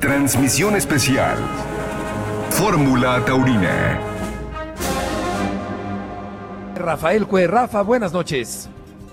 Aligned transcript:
Transmisión 0.00 0.76
especial. 0.76 1.36
Fórmula 2.48 3.22
Taurina. 3.26 4.00
Rafael 6.74 7.26
Cue, 7.26 7.46
Rafa, 7.46 7.82
buenas 7.82 8.10
noches. 8.14 8.70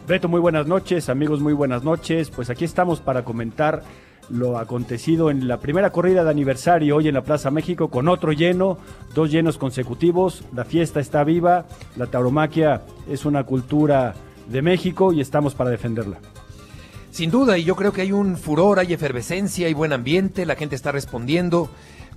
Beto, 0.07 0.29
muy 0.29 0.39
buenas 0.39 0.65
noches, 0.65 1.09
amigos, 1.09 1.41
muy 1.41 1.51
buenas 1.51 1.83
noches. 1.83 2.29
Pues 2.29 2.49
aquí 2.49 2.63
estamos 2.63 3.01
para 3.01 3.25
comentar 3.25 3.83
lo 4.29 4.57
acontecido 4.57 5.29
en 5.29 5.49
la 5.49 5.59
primera 5.59 5.89
corrida 5.89 6.23
de 6.23 6.29
aniversario 6.29 6.95
hoy 6.95 7.09
en 7.09 7.15
la 7.15 7.23
Plaza 7.23 7.51
México 7.51 7.89
con 7.89 8.07
otro 8.07 8.31
lleno, 8.31 8.77
dos 9.13 9.29
llenos 9.29 9.57
consecutivos. 9.57 10.45
La 10.55 10.63
fiesta 10.63 11.01
está 11.01 11.25
viva, 11.25 11.65
la 11.97 12.07
tauromaquia 12.07 12.83
es 13.09 13.25
una 13.25 13.43
cultura 13.43 14.13
de 14.47 14.61
México 14.61 15.11
y 15.11 15.19
estamos 15.19 15.53
para 15.53 15.69
defenderla. 15.69 16.19
Sin 17.17 17.31
duda, 17.31 17.57
y 17.57 17.63
yo 17.63 17.75
creo 17.75 17.93
que 17.93 18.01
hay 18.01 18.11
un 18.11 18.37
furor, 18.37 18.77
hay 18.77 18.93
efervescencia, 18.93 19.65
hay 19.65 19.73
buen 19.73 19.91
ambiente, 19.91 20.45
la 20.45 20.55
gente 20.55 20.75
está 20.75 20.91
respondiendo 20.91 21.67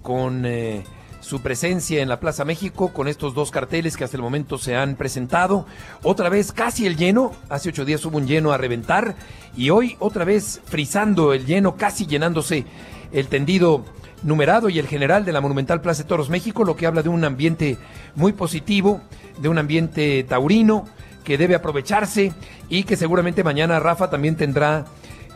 con 0.03 0.45
eh, 0.45 0.85
su 1.23 1.41
presencia 1.41 2.03
en 2.03 2.09
la 2.11 2.21
Plaza 2.21 2.45
México, 2.45 2.93
con 2.93 3.09
estos 3.09 3.33
dos 3.33 3.51
carteles 3.51 3.97
que 3.97 4.05
hasta 4.05 4.19
el 4.19 4.23
momento 4.23 4.59
se 4.59 4.77
han 4.77 4.97
presentado. 4.97 5.65
Otra 6.03 6.29
vez 6.29 6.53
casi 6.53 6.87
el 6.87 6.99
lleno, 6.99 7.33
hace 7.49 7.71
ocho 7.71 7.87
días 7.87 8.05
hubo 8.05 8.19
un 8.19 8.27
lleno 8.27 8.53
a 8.53 8.59
reventar, 8.59 9.17
y 9.57 9.71
hoy 9.71 9.97
otra 10.01 10.27
vez 10.27 10.61
frizando 10.67 11.33
el 11.33 11.47
lleno, 11.47 11.77
casi 11.77 12.07
llenándose 12.07 12.67
el 13.11 13.29
tendido 13.29 13.87
numerado 14.23 14.69
y 14.69 14.79
el 14.79 14.87
general 14.87 15.25
de 15.25 15.33
la 15.33 15.41
Monumental 15.41 15.81
Plaza 15.81 16.03
de 16.03 16.11
Toros 16.11 16.29
México, 16.29 16.63
lo 16.63 16.77
que 16.77 16.85
habla 16.85 17.03
de 17.03 17.09
un 17.09 17.25
ambiente 17.25 17.79
muy 18.17 18.35
positivo, 18.35 19.01
de 19.41 19.49
un 19.49 19.57
ambiente 19.57 20.23
taurino 20.25 20.85
que 21.25 21.39
debe 21.39 21.55
aprovecharse 21.55 22.33
y 22.69 22.85
que 22.85 22.97
seguramente 22.97 23.45
mañana 23.45 23.81
Rafa 23.81 24.11
también 24.11 24.37
tendrá 24.37 24.87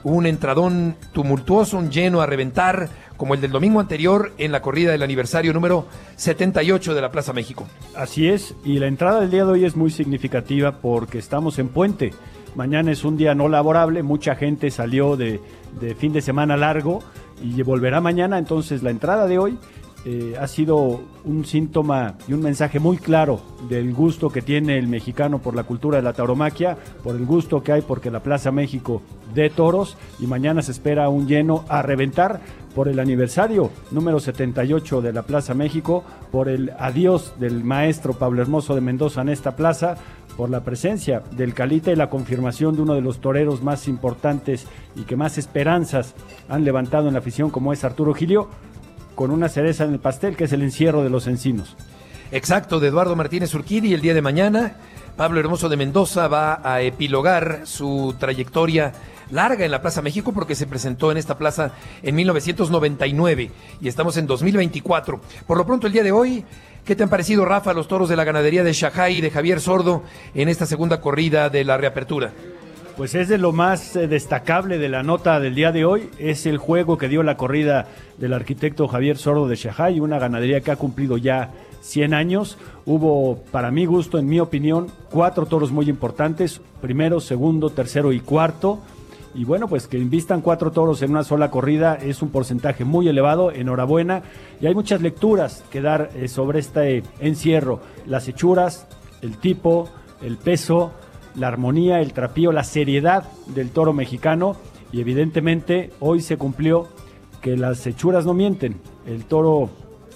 un 0.05 0.27
entradón 0.27 0.97
tumultuoso, 1.12 1.79
un 1.79 1.91
lleno 1.91 2.20
a 2.20 2.27
reventar, 2.27 2.88
como 3.16 3.34
el 3.34 3.41
del 3.41 3.52
domingo 3.52 3.81
anterior 3.81 4.33
en 4.39 4.53
la 4.53 4.61
corrida 4.61 4.92
del 4.92 5.03
aniversario 5.03 5.53
número 5.53 5.86
78 6.17 6.95
de 6.95 7.00
la 7.00 7.11
Plaza 7.11 7.33
México. 7.33 7.67
Así 7.97 8.28
es, 8.28 8.55
y 8.64 8.78
la 8.78 8.86
entrada 8.86 9.20
del 9.20 9.31
día 9.31 9.45
de 9.45 9.53
hoy 9.53 9.64
es 9.64 9.77
muy 9.77 9.91
significativa 9.91 10.81
porque 10.81 11.19
estamos 11.19 11.58
en 11.58 11.69
puente. 11.69 12.12
Mañana 12.55 12.92
es 12.92 13.05
un 13.05 13.17
día 13.17 13.34
no 13.34 13.48
laborable, 13.48 14.03
mucha 14.03 14.36
gente 14.36 14.70
salió 14.70 15.17
de, 15.17 15.41
de 15.80 15.95
fin 15.95 16.12
de 16.12 16.20
semana 16.20 16.56
largo 16.56 17.03
y 17.42 17.61
volverá 17.62 18.01
mañana, 18.01 18.39
entonces 18.39 18.83
la 18.83 18.91
entrada 18.91 19.27
de 19.27 19.39
hoy 19.39 19.58
eh, 20.06 20.34
ha 20.38 20.47
sido 20.47 21.00
un 21.24 21.47
síntoma 21.47 22.16
y 22.28 22.34
un 22.34 22.42
mensaje 22.42 22.78
muy 22.78 22.98
claro 22.98 23.41
del 23.70 23.94
gusto 23.94 24.28
que 24.28 24.42
tiene 24.42 24.78
el 24.78 24.86
mexicano 24.86 25.38
por 25.38 25.56
la 25.56 25.62
cultura 25.62 25.96
de 25.96 26.02
la 26.02 26.12
tauromaquia, 26.12 26.77
por 27.02 27.16
el 27.16 27.24
gusto 27.24 27.62
que 27.62 27.72
hay 27.72 27.80
porque 27.80 28.11
la 28.11 28.22
Plaza 28.22 28.52
México 28.52 29.00
de 29.34 29.48
toros 29.48 29.96
y 30.20 30.27
mañana 30.27 30.61
se 30.61 30.72
espera 30.72 31.08
un 31.08 31.27
lleno 31.27 31.64
a 31.69 31.80
reventar 31.80 32.41
por 32.74 32.88
el 32.88 32.98
aniversario 32.98 33.70
número 33.92 34.20
78 34.20 35.00
de 35.00 35.12
la 35.12 35.22
Plaza 35.22 35.55
México, 35.55 36.05
por 36.30 36.48
el 36.48 36.72
adiós 36.78 37.34
del 37.39 37.64
maestro 37.64 38.12
Pablo 38.12 38.42
Hermoso 38.42 38.74
de 38.74 38.80
Mendoza 38.80 39.22
en 39.22 39.30
esta 39.30 39.56
plaza, 39.56 39.96
por 40.36 40.50
la 40.50 40.64
presencia 40.64 41.22
del 41.30 41.55
Calita 41.55 41.92
y 41.92 41.96
la 41.96 42.11
confirmación 42.11 42.77
de 42.77 42.83
uno 42.83 42.94
de 42.94 43.00
los 43.00 43.20
toreros 43.20 43.62
más 43.62 43.89
importantes 43.89 44.66
y 44.96 45.02
que 45.02 45.16
más 45.16 45.39
esperanzas 45.39 46.14
han 46.48 46.64
levantado 46.64 47.06
en 47.06 47.14
la 47.14 47.20
afición 47.20 47.50
como 47.50 47.72
es 47.72 47.84
Arturo 47.84 48.12
Gilio 48.12 48.48
con 49.15 49.31
una 49.31 49.48
cereza 49.48 49.84
en 49.84 49.93
el 49.93 49.98
pastel, 49.98 50.37
que 50.37 50.45
es 50.45 50.53
el 50.53 50.62
encierro 50.62 51.03
de 51.03 51.11
los 51.11 51.27
encinos. 51.27 51.77
Exacto, 52.33 52.81
de 52.81 52.89
Eduardo 52.89 53.17
Martínez 53.17 53.55
Urquidi, 53.55 53.95
el 53.95 54.01
día 54.01 54.15
de 54.15 54.23
mañana. 54.23 54.77
Pablo 55.17 55.39
Hermoso 55.39 55.69
de 55.69 55.77
Mendoza 55.77 56.27
va 56.27 56.61
a 56.65 56.81
epilogar 56.81 57.61
su 57.65 58.17
trayectoria 58.19 58.92
larga 59.31 59.65
en 59.65 59.70
la 59.70 59.81
Plaza 59.81 60.03
México 60.03 60.33
porque 60.33 60.57
se 60.57 60.67
presentó 60.67 61.12
en 61.12 61.19
esta 61.19 61.39
plaza 61.39 61.73
en 62.03 62.15
1999 62.17 63.51
y 63.81 63.89
estamos 63.89 64.17
en 64.17 64.27
2024. 64.27 65.20
Por 65.47 65.57
lo 65.57 65.67
pronto 65.67 65.87
el 65.87 65.92
día 65.92 66.03
de 66.03 66.12
hoy, 66.12 66.45
¿qué 66.85 66.97
te 66.97 67.05
han 67.05 67.09
parecido 67.09 67.45
Rafa 67.45 67.73
los 67.73 67.86
toros 67.86 68.08
de 68.08 68.17
la 68.17 68.24
ganadería 68.24 68.64
de 68.64 68.73
Shajay 68.73 69.19
y 69.19 69.20
de 69.20 69.30
Javier 69.30 69.61
Sordo 69.61 70.03
en 70.35 70.48
esta 70.48 70.67
segunda 70.67 71.01
corrida 71.01 71.48
de 71.48 71.64
la 71.64 71.77
reapertura? 71.77 72.33
Pues 72.96 73.16
es 73.16 73.28
de 73.28 73.38
lo 73.38 73.52
más 73.52 73.96
eh, 73.96 74.06
destacable 74.06 74.78
de 74.78 74.88
la 74.88 75.02
nota 75.02 75.40
del 75.40 75.56
día 75.56 75.72
de 75.72 75.84
hoy, 75.84 76.10
es 76.18 76.46
el 76.46 76.58
juego 76.58 76.96
que 76.96 77.08
dio 77.08 77.24
la 77.24 77.36
corrida 77.36 77.88
del 78.18 78.32
arquitecto 78.32 78.86
Javier 78.86 79.18
Sordo 79.18 79.48
de 79.48 79.56
Shajay, 79.56 79.98
una 79.98 80.20
ganadería 80.20 80.60
que 80.60 80.70
ha 80.70 80.77
cumplido 80.77 81.16
ya 81.16 81.50
100 81.80 82.14
años. 82.14 82.56
Hubo, 82.86 83.38
para 83.50 83.72
mi 83.72 83.84
gusto, 83.84 84.16
en 84.18 84.28
mi 84.28 84.38
opinión, 84.38 84.86
cuatro 85.10 85.46
toros 85.46 85.72
muy 85.72 85.90
importantes, 85.90 86.60
primero, 86.80 87.18
segundo, 87.18 87.70
tercero 87.70 88.12
y 88.12 88.20
cuarto. 88.20 88.78
Y 89.34 89.44
bueno, 89.44 89.66
pues 89.66 89.88
que 89.88 89.98
invistan 89.98 90.40
cuatro 90.40 90.70
toros 90.70 91.02
en 91.02 91.11
una 91.11 91.24
sola 91.24 91.50
corrida 91.50 91.96
es 91.96 92.22
un 92.22 92.28
porcentaje 92.28 92.84
muy 92.84 93.08
elevado, 93.08 93.50
enhorabuena. 93.50 94.22
Y 94.61 94.66
hay 94.66 94.74
muchas 94.76 95.02
lecturas 95.02 95.64
que 95.72 95.80
dar 95.80 96.11
eh, 96.14 96.28
sobre 96.28 96.61
este 96.61 97.02
encierro, 97.18 97.80
las 98.06 98.28
hechuras, 98.28 98.86
el 99.20 99.36
tipo, 99.38 99.88
el 100.22 100.36
peso, 100.36 100.92
la 101.34 101.48
armonía, 101.48 102.00
el 102.00 102.12
trapío, 102.12 102.52
la 102.52 102.64
seriedad 102.64 103.24
del 103.46 103.70
toro 103.70 103.92
mexicano 103.92 104.56
y 104.92 105.00
evidentemente 105.00 105.90
hoy 106.00 106.20
se 106.20 106.36
cumplió 106.36 106.89
que 107.40 107.56
las 107.56 107.86
hechuras 107.86 108.24
no 108.24 108.34
mienten. 108.34 108.77
El 109.06 109.24
toro 109.24 109.70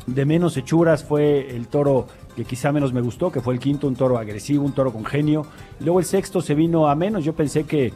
de 0.07 0.25
menos 0.25 0.57
hechuras 0.57 1.05
fue 1.05 1.55
el 1.55 1.69
toro 1.69 2.07
que 2.37 2.45
quizá 2.45 2.71
menos 2.71 2.93
me 2.93 3.01
gustó, 3.01 3.33
que 3.33 3.41
fue 3.41 3.55
el 3.55 3.61
quinto, 3.61 3.89
un 3.89 3.97
toro 3.97 4.17
agresivo, 4.17 4.65
un 4.65 4.73
toro 4.73 4.93
con 4.93 5.05
genio. 5.05 5.45
Luego 5.81 5.99
el 5.99 6.05
sexto 6.05 6.41
se 6.41 6.55
vino 6.55 6.89
a 6.89 6.95
menos, 6.95 7.25
yo 7.25 7.35
pensé 7.35 7.65
que 7.65 7.93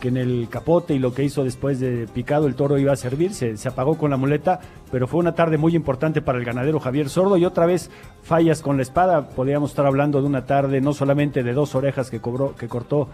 que 0.00 0.08
en 0.08 0.16
el 0.16 0.48
capote 0.50 0.94
y 0.94 0.98
lo 0.98 1.14
que 1.14 1.24
hizo 1.24 1.44
después 1.44 1.80
de 1.80 2.06
picado 2.12 2.46
el 2.46 2.54
toro 2.54 2.78
iba 2.78 2.92
a 2.92 2.96
servir, 2.96 3.32
se, 3.34 3.56
apagó 3.68 3.96
con 3.96 4.10
la 4.10 4.16
muleta, 4.16 4.60
pero 4.90 5.06
fue 5.06 5.20
una 5.20 5.34
tarde 5.34 5.58
muy 5.58 5.74
importante 5.74 6.22
para 6.22 6.38
el 6.38 6.44
ganadero 6.44 6.80
Javier 6.80 7.08
Sordo 7.08 7.36
y 7.36 7.44
otra 7.44 7.66
vez 7.66 7.90
fallas 8.22 8.60
con 8.60 8.76
la 8.76 8.82
espada, 8.82 9.28
podríamos 9.30 9.70
estar 9.70 9.86
hablando 9.86 10.20
de 10.20 10.26
una 10.26 10.46
tarde 10.46 10.80
no 10.80 10.92
solamente 10.92 11.42
de 11.42 11.52
dos 11.52 11.74
orejas 11.74 12.10
que, 12.10 12.20
cobró, 12.20 12.54
que 12.54 12.68
cortó 12.68 13.08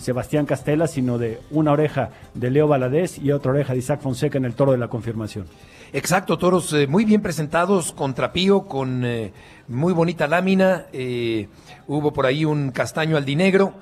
Sebastián 0.00 0.46
Castela, 0.46 0.86
sino 0.86 1.18
de 1.18 1.40
una 1.50 1.72
oreja 1.72 2.10
de 2.34 2.50
Leo 2.50 2.66
Valadez 2.66 3.18
y 3.18 3.32
otra 3.32 3.52
oreja 3.52 3.74
de 3.74 3.80
Isaac 3.80 4.00
Fonseca 4.00 4.38
en 4.38 4.46
el 4.46 4.54
toro 4.54 4.72
de 4.72 4.78
la 4.78 4.88
confirmación. 4.88 5.46
Exacto, 5.92 6.38
toros 6.38 6.72
eh, 6.72 6.86
muy 6.86 7.04
bien 7.04 7.20
presentados, 7.20 7.92
con 7.92 8.14
trapío, 8.14 8.62
con 8.62 9.04
eh, 9.04 9.32
muy 9.68 9.92
bonita 9.92 10.26
lámina, 10.26 10.86
eh, 10.92 11.48
hubo 11.88 12.12
por 12.12 12.26
ahí 12.26 12.44
un 12.44 12.70
castaño 12.70 13.16
aldinegro 13.16 13.74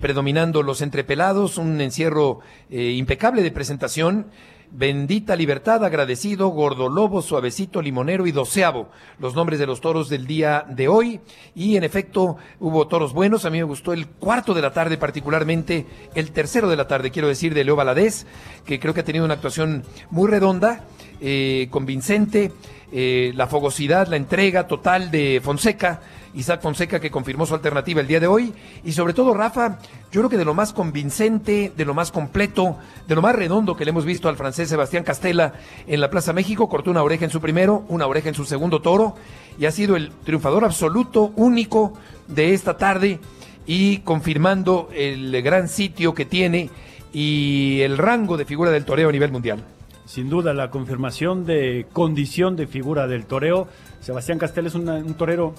predominando 0.00 0.62
los 0.62 0.82
entrepelados, 0.82 1.58
un 1.58 1.80
encierro 1.80 2.40
eh, 2.70 2.92
impecable 2.96 3.42
de 3.42 3.50
presentación. 3.50 4.26
Bendita 4.72 5.34
Libertad, 5.34 5.84
agradecido, 5.84 6.48
Gordolobo, 6.48 7.22
Suavecito, 7.22 7.82
Limonero 7.82 8.28
y 8.28 8.32
Doceavo, 8.32 8.88
los 9.18 9.34
nombres 9.34 9.58
de 9.58 9.66
los 9.66 9.80
toros 9.80 10.08
del 10.08 10.28
día 10.28 10.64
de 10.68 10.86
hoy. 10.86 11.20
Y 11.56 11.76
en 11.76 11.82
efecto, 11.82 12.36
hubo 12.60 12.86
toros 12.86 13.12
buenos. 13.12 13.44
A 13.44 13.50
mí 13.50 13.58
me 13.58 13.64
gustó 13.64 13.92
el 13.92 14.06
cuarto 14.06 14.54
de 14.54 14.62
la 14.62 14.72
tarde, 14.72 14.96
particularmente 14.96 15.86
el 16.14 16.30
tercero 16.30 16.68
de 16.68 16.76
la 16.76 16.86
tarde, 16.86 17.10
quiero 17.10 17.26
decir, 17.26 17.52
de 17.52 17.64
Leo 17.64 17.74
Valadez, 17.74 18.26
que 18.64 18.78
creo 18.78 18.94
que 18.94 19.00
ha 19.00 19.04
tenido 19.04 19.24
una 19.24 19.34
actuación 19.34 19.82
muy 20.10 20.30
redonda, 20.30 20.84
eh, 21.20 21.66
convincente, 21.70 22.52
eh, 22.92 23.32
la 23.34 23.48
fogosidad, 23.48 24.06
la 24.06 24.16
entrega 24.16 24.68
total 24.68 25.10
de 25.10 25.40
Fonseca 25.42 26.00
Isaac 26.34 26.62
Fonseca 26.62 27.00
que 27.00 27.10
confirmó 27.10 27.46
su 27.46 27.54
alternativa 27.54 28.00
el 28.00 28.06
día 28.06 28.20
de 28.20 28.26
hoy. 28.26 28.52
Y 28.84 28.92
sobre 28.92 29.12
todo, 29.12 29.34
Rafa, 29.34 29.78
yo 30.12 30.20
creo 30.20 30.28
que 30.28 30.36
de 30.36 30.44
lo 30.44 30.54
más 30.54 30.72
convincente, 30.72 31.72
de 31.76 31.84
lo 31.84 31.94
más 31.94 32.12
completo, 32.12 32.76
de 33.06 33.14
lo 33.14 33.22
más 33.22 33.34
redondo 33.34 33.76
que 33.76 33.84
le 33.84 33.90
hemos 33.90 34.04
visto 34.04 34.28
al 34.28 34.36
francés 34.36 34.68
Sebastián 34.68 35.04
Castela 35.04 35.54
en 35.86 36.00
la 36.00 36.10
Plaza 36.10 36.32
México, 36.32 36.68
cortó 36.68 36.90
una 36.90 37.02
oreja 37.02 37.24
en 37.24 37.30
su 37.30 37.40
primero, 37.40 37.84
una 37.88 38.06
oreja 38.06 38.28
en 38.28 38.34
su 38.34 38.44
segundo 38.44 38.80
toro 38.80 39.16
y 39.58 39.66
ha 39.66 39.70
sido 39.70 39.96
el 39.96 40.10
triunfador 40.24 40.64
absoluto, 40.64 41.32
único 41.36 41.92
de 42.28 42.54
esta 42.54 42.76
tarde 42.76 43.20
y 43.66 43.98
confirmando 43.98 44.88
el 44.94 45.40
gran 45.42 45.68
sitio 45.68 46.14
que 46.14 46.24
tiene 46.24 46.70
y 47.12 47.80
el 47.82 47.98
rango 47.98 48.36
de 48.36 48.44
figura 48.44 48.70
del 48.70 48.84
toreo 48.84 49.08
a 49.08 49.12
nivel 49.12 49.32
mundial. 49.32 49.64
Sin 50.06 50.28
duda, 50.28 50.52
la 50.54 50.70
confirmación 50.70 51.44
de 51.44 51.86
condición 51.92 52.56
de 52.56 52.66
figura 52.66 53.06
del 53.06 53.26
toreo. 53.26 53.68
Sebastián 54.00 54.38
Castela 54.38 54.66
es 54.66 54.74
un 54.74 55.14
torero 55.14 55.54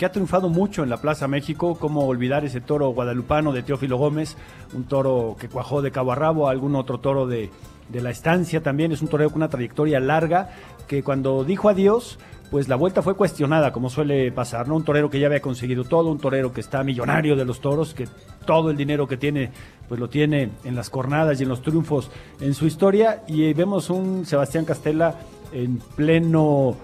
que 0.00 0.06
ha 0.06 0.12
triunfado 0.12 0.48
mucho 0.48 0.82
en 0.82 0.88
la 0.88 0.96
Plaza 0.96 1.28
México, 1.28 1.76
como 1.78 2.06
olvidar 2.06 2.42
ese 2.46 2.62
toro 2.62 2.88
guadalupano 2.88 3.52
de 3.52 3.62
Teófilo 3.62 3.98
Gómez, 3.98 4.34
un 4.72 4.84
toro 4.84 5.36
que 5.38 5.50
cuajó 5.50 5.82
de 5.82 5.90
cabo 5.90 6.12
a 6.12 6.14
rabo, 6.14 6.48
algún 6.48 6.74
otro 6.74 7.00
toro 7.00 7.26
de, 7.26 7.50
de 7.90 8.00
la 8.00 8.08
estancia 8.08 8.62
también, 8.62 8.92
es 8.92 9.02
un 9.02 9.08
torero 9.08 9.28
con 9.28 9.42
una 9.42 9.50
trayectoria 9.50 10.00
larga, 10.00 10.52
que 10.88 11.02
cuando 11.02 11.44
dijo 11.44 11.68
adiós, 11.68 12.18
pues 12.50 12.66
la 12.66 12.76
vuelta 12.76 13.02
fue 13.02 13.14
cuestionada, 13.14 13.74
como 13.74 13.90
suele 13.90 14.32
pasar, 14.32 14.66
¿no? 14.68 14.76
Un 14.76 14.84
torero 14.84 15.10
que 15.10 15.20
ya 15.20 15.26
había 15.26 15.42
conseguido 15.42 15.84
todo, 15.84 16.10
un 16.10 16.18
torero 16.18 16.50
que 16.54 16.62
está 16.62 16.82
millonario 16.82 17.36
de 17.36 17.44
los 17.44 17.60
toros, 17.60 17.92
que 17.92 18.08
todo 18.46 18.70
el 18.70 18.78
dinero 18.78 19.06
que 19.06 19.18
tiene, 19.18 19.50
pues 19.86 20.00
lo 20.00 20.08
tiene 20.08 20.48
en 20.64 20.76
las 20.76 20.88
cornadas 20.88 21.38
y 21.40 21.42
en 21.42 21.50
los 21.50 21.60
triunfos 21.60 22.10
en 22.40 22.54
su 22.54 22.66
historia, 22.66 23.22
y 23.28 23.52
vemos 23.52 23.90
un 23.90 24.24
Sebastián 24.24 24.64
Castela 24.64 25.16
en 25.52 25.76
pleno 25.94 26.74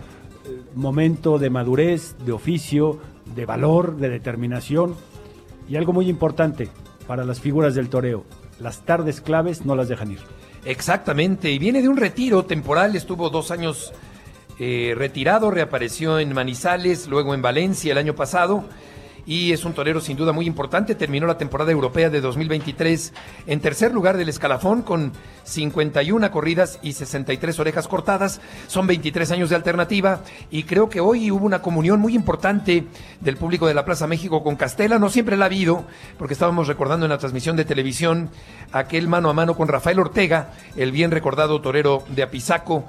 momento 0.75 1.39
de 1.39 1.51
madurez, 1.51 2.17
de 2.25 2.33
oficio, 2.33 3.01
de 3.35 3.47
valor, 3.47 3.97
de 3.97 4.09
determinación 4.09 4.95
y 5.69 5.77
algo 5.77 5.93
muy 5.93 6.09
importante 6.09 6.69
para 7.07 7.25
las 7.25 7.41
figuras 7.41 7.75
del 7.75 7.89
toreo, 7.89 8.25
las 8.61 8.85
tardes 8.85 9.21
claves 9.21 9.65
no 9.65 9.75
las 9.75 9.89
dejan 9.89 10.13
ir. 10.13 10.21
Exactamente, 10.65 11.51
y 11.51 11.59
viene 11.59 11.83
de 11.83 11.89
un 11.89 11.97
retiro 11.97 12.45
temporal, 12.45 12.97
estuvo 12.97 13.31
dos 13.31 13.51
años 13.51 13.93
eh, 14.59 14.95
retirado, 14.97 15.51
reapareció 15.51 16.19
en 16.19 16.33
Manizales, 16.33 17.07
luego 17.09 17.35
en 17.35 17.43
Valencia 17.43 17.93
el 17.93 17.99
año 17.99 18.15
pasado 18.15 18.65
y 19.27 19.53
es 19.53 19.65
un 19.65 19.75
torero 19.75 20.01
sin 20.01 20.17
duda 20.17 20.33
muy 20.33 20.47
importante. 20.47 20.95
Terminó 20.95 21.27
la 21.27 21.37
temporada 21.37 21.73
europea 21.73 22.09
de 22.09 22.21
2023 22.21 23.13
en 23.47 23.61
tercer 23.61 23.93
lugar 23.93 24.17
del 24.17 24.29
escalafón 24.29 24.83
con 24.83 25.13
51 25.43 26.31
corridas 26.31 26.79
y 26.83 26.93
63 26.93 27.59
orejas 27.59 27.89
cortadas. 27.89 28.41
Son 28.69 28.87
23 28.87 29.33
años 29.33 29.51
de 29.51 29.57
alternativa 29.57 30.21
y 30.51 30.63
creo 30.63 30.89
que 30.89 31.01
hoy 31.01 31.31
hubo 31.31 31.45
una 31.45 31.61
comunión 31.61 32.01
muy 32.01 32.15
importante 32.15 32.87
del 33.21 33.37
público 33.37 33.67
de 33.67 33.75
la 33.75 33.85
Plaza 33.85 34.07
México 34.07 34.45
con 34.45 34.57
Castela. 34.57 34.99
No 34.99 35.11
siempre 35.11 35.37
la 35.37 35.47
ha 35.47 35.47
habido 35.47 35.85
porque 36.19 36.35
estábamos 36.35 36.69
recordando 36.69 37.07
en 37.07 37.11
la 37.11 37.19
transmisión 37.19 37.57
de 37.57 37.65
televisión 37.65 38.31
aquel 38.73 39.09
mano 39.09 39.29
a 39.29 39.33
mano 39.33 39.57
con 39.57 39.69
Rafael 39.69 39.99
Ortega, 39.99 40.53
el 40.77 40.93
bien 40.93 41.11
recordado 41.11 41.61
torero 41.61 42.05
de 42.09 42.23
Apizaco 42.23 42.85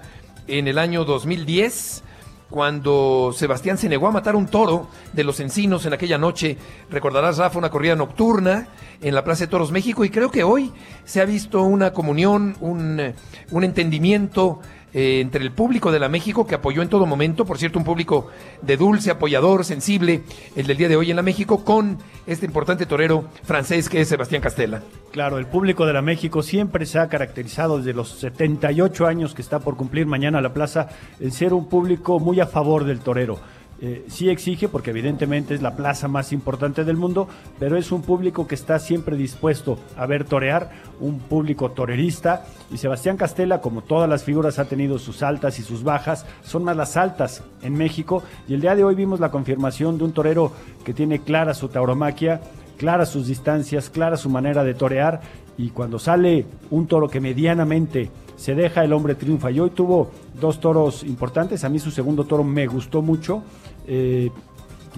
en 0.48 0.68
el 0.68 0.78
año 0.78 1.04
2010 1.04 2.04
cuando 2.50 3.34
Sebastián 3.36 3.78
se 3.78 3.90
negó 3.90 4.08
a 4.08 4.12
matar 4.12 4.36
un 4.36 4.48
toro 4.48 4.88
de 5.14 5.24
los 5.24 5.40
encinos 5.40 5.86
en 5.86 5.94
aquella 5.94 6.18
noche. 6.18 6.58
Recordarás, 6.90 7.38
Rafa, 7.38 7.60
una 7.60 7.70
corrida 7.70 7.96
nocturna 7.96 8.68
en 9.02 9.14
la 9.14 9.24
Plaza 9.24 9.46
de 9.46 9.52
Toros 9.52 9.72
México 9.72 10.06
y 10.06 10.10
creo 10.10 10.32
que 10.32 10.44
hoy 10.44 10.72
se 11.06 11.22
ha 11.22 11.26
visto 11.26 11.62
una 11.64 11.94
comunión, 11.94 12.56
un, 12.62 13.14
un 13.52 13.64
entendimiento 13.64 14.62
eh, 14.94 15.20
entre 15.20 15.44
el 15.44 15.52
público 15.52 15.92
de 15.92 16.00
la 16.00 16.10
México 16.10 16.48
que 16.48 16.56
apoyó 16.56 16.82
en 16.82 16.90
todo 16.90 17.06
momento, 17.06 17.46
por 17.46 17.58
cierto, 17.58 17.78
un 17.78 17.86
público 17.86 18.30
de 18.62 18.78
dulce, 18.78 19.12
apoyador, 19.12 19.66
sensible, 19.66 20.24
el 20.56 20.66
del 20.66 20.78
día 20.78 20.88
de 20.88 20.96
hoy 20.96 21.10
en 21.10 21.18
la 21.18 21.22
México, 21.22 21.66
con 21.66 21.98
este 22.26 22.46
importante 22.46 22.86
torero 22.86 23.26
francés 23.44 23.90
que 23.90 24.02
es 24.02 24.08
Sebastián 24.08 24.42
Castela. 24.42 24.82
Claro, 25.12 25.38
el 25.38 25.46
público 25.46 25.86
de 25.86 25.94
la 25.94 26.02
México 26.02 26.42
siempre 26.42 26.86
se 26.86 27.00
ha 27.00 27.10
caracterizado 27.10 27.78
desde 27.78 27.94
los 27.94 28.10
78 28.20 29.08
años 29.08 29.34
que 29.34 29.42
está 29.42 29.60
por 29.60 29.76
cumplir 29.76 30.06
mañana 30.06 30.42
la 30.42 30.54
plaza 30.54 30.90
en 31.20 31.32
ser 31.32 31.54
un 31.54 31.68
público 31.68 32.20
muy 32.20 32.40
a 32.40 32.48
favor 32.48 32.86
del 32.86 33.00
torero 33.00 33.40
eh, 33.80 34.06
sí 34.08 34.30
exige, 34.30 34.70
porque 34.70 34.90
evidentemente 34.90 35.54
es 35.54 35.62
la 35.62 35.76
plaza 35.76 36.08
más 36.08 36.34
importante 36.34 36.84
del 36.84 36.98
mundo, 36.98 37.28
pero 37.60 37.78
es 37.78 37.92
un 37.92 38.02
público 38.02 38.48
que 38.48 38.56
está 38.56 38.80
siempre 38.80 39.16
dispuesto 39.16 39.78
a 39.96 40.08
ver 40.08 40.26
torear, 40.26 40.72
un 41.00 41.20
público 41.20 41.72
torerista. 41.72 42.46
Y 42.72 42.78
Sebastián 42.78 43.18
Castela, 43.18 43.62
como 43.62 43.82
todas 43.82 44.10
las 44.10 44.24
figuras, 44.24 44.58
ha 44.58 44.66
tenido 44.66 44.98
sus 44.98 45.22
altas 45.22 45.60
y 45.60 45.64
sus 45.64 45.84
bajas, 45.84 46.26
son 46.44 46.64
más 46.64 46.76
las 46.76 46.98
altas 46.98 47.44
en 47.62 47.74
México. 47.74 48.24
Y 48.48 48.56
el 48.56 48.62
día 48.62 48.76
de 48.76 48.84
hoy 48.84 48.96
vimos 48.96 49.20
la 49.20 49.32
confirmación 49.32 49.98
de 50.00 50.06
un 50.06 50.12
torero 50.12 50.52
que 50.84 50.94
tiene 50.94 51.20
clara 51.20 51.54
su 51.54 51.70
tauromaquia, 51.70 52.42
clara 52.78 53.06
sus 53.06 53.28
distancias, 53.28 53.92
clara 53.92 54.18
su 54.18 54.30
manera 54.30 54.64
de 54.64 54.74
torear. 54.74 55.22
Y 55.56 55.70
cuando 55.70 56.00
sale 56.00 56.46
un 56.72 56.88
toro 56.88 57.10
que 57.10 57.20
medianamente 57.20 58.10
se 58.38 58.56
deja, 58.56 58.84
el 58.84 58.94
hombre 58.94 59.16
triunfa. 59.16 59.52
Y 59.52 59.60
hoy 59.60 59.72
tuvo 59.72 60.12
dos 60.40 60.60
toros 60.62 61.04
importantes. 61.04 61.64
A 61.64 61.70
mí 61.70 61.80
su 61.80 61.92
segundo 61.92 62.24
toro 62.24 62.44
me 62.44 62.68
gustó 62.68 63.02
mucho. 63.02 63.44
Eh, 63.88 64.30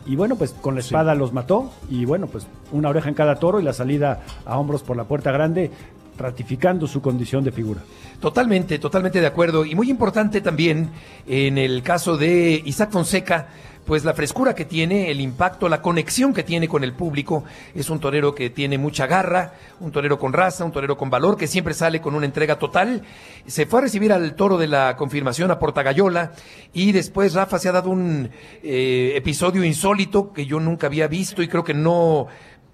y 0.06 0.16
bueno, 0.16 0.36
pues 0.36 0.52
con 0.52 0.76
la 0.76 0.82
espada 0.82 1.16
los 1.16 1.34
mató. 1.34 1.72
Y 1.90 2.06
bueno, 2.06 2.28
pues 2.28 2.46
una 2.72 2.90
oreja 2.90 3.10
en 3.10 3.16
cada 3.16 3.36
toro 3.36 3.60
y 3.60 3.64
la 3.64 3.74
salida 3.74 4.22
a 4.46 4.58
hombros 4.58 4.84
por 4.84 4.98
la 4.98 5.06
puerta 5.06 5.32
grande, 5.32 5.72
ratificando 6.18 6.86
su 6.86 7.02
condición 7.02 7.44
de 7.44 7.52
figura. 7.52 7.82
Totalmente, 8.20 8.78
totalmente 8.78 9.22
de 9.22 9.28
acuerdo. 9.28 9.66
Y 9.66 9.74
muy 9.74 9.90
importante 9.90 10.42
también 10.42 10.90
en 11.26 11.58
el 11.58 11.82
caso 11.82 12.18
de 12.18 12.62
Isaac 12.66 12.92
Fonseca 12.92 13.48
pues 13.90 14.06
la 14.06 14.14
frescura 14.14 14.54
que 14.54 14.66
tiene, 14.66 15.10
el 15.10 15.20
impacto, 15.20 15.68
la 15.68 15.82
conexión 15.82 16.32
que 16.32 16.44
tiene 16.44 16.68
con 16.68 16.84
el 16.84 16.94
público. 16.94 17.44
Es 17.74 17.90
un 17.90 18.00
torero 18.00 18.36
que 18.36 18.52
tiene 18.52 18.78
mucha 18.78 19.08
garra, 19.08 19.56
un 19.80 19.92
torero 19.92 20.20
con 20.20 20.32
raza, 20.32 20.64
un 20.64 20.72
torero 20.72 20.96
con 20.96 21.10
valor, 21.10 21.36
que 21.36 21.48
siempre 21.48 21.74
sale 21.74 22.00
con 22.00 22.14
una 22.14 22.28
entrega 22.28 22.60
total. 22.60 23.02
Se 23.48 23.66
fue 23.66 23.80
a 23.80 23.82
recibir 23.82 24.14
al 24.14 24.36
toro 24.36 24.60
de 24.60 24.68
la 24.68 24.96
confirmación 24.96 25.50
a 25.50 25.58
Portagayola 25.58 26.34
y 26.72 26.92
después 26.92 27.34
Rafa 27.34 27.58
se 27.58 27.68
ha 27.68 27.72
dado 27.72 27.90
un 27.90 28.30
eh, 28.62 29.14
episodio 29.16 29.64
insólito 29.64 30.34
que 30.34 30.46
yo 30.46 30.60
nunca 30.60 30.86
había 30.86 31.08
visto 31.08 31.42
y 31.42 31.48
creo 31.48 31.64
que 31.64 31.74
no 31.74 32.28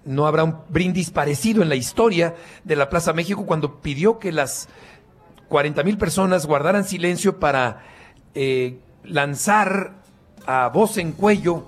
no 0.04 0.26
habrá 0.26 0.44
un 0.44 0.58
brindis 0.68 1.10
parecido 1.10 1.62
en 1.62 1.70
la 1.70 1.76
historia 1.76 2.34
de 2.62 2.76
la 2.76 2.90
Plaza 2.90 3.14
México 3.14 3.46
cuando 3.46 3.80
pidió 3.80 4.18
que 4.18 4.32
las 4.32 4.68
40 5.48 5.82
mil 5.82 5.96
personas 5.96 6.44
guardaran 6.44 6.84
silencio 6.84 7.40
para 7.40 7.84
eh, 8.34 8.80
lanzar 9.02 9.95
a 10.46 10.68
voz 10.68 10.98
en 10.98 11.12
cuello, 11.12 11.66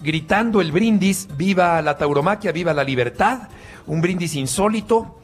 gritando 0.00 0.60
el 0.60 0.72
brindis, 0.72 1.28
viva 1.36 1.82
la 1.82 1.96
tauromaquia, 1.96 2.52
viva 2.52 2.72
la 2.72 2.84
libertad, 2.84 3.48
un 3.86 4.00
brindis 4.00 4.34
insólito, 4.36 5.18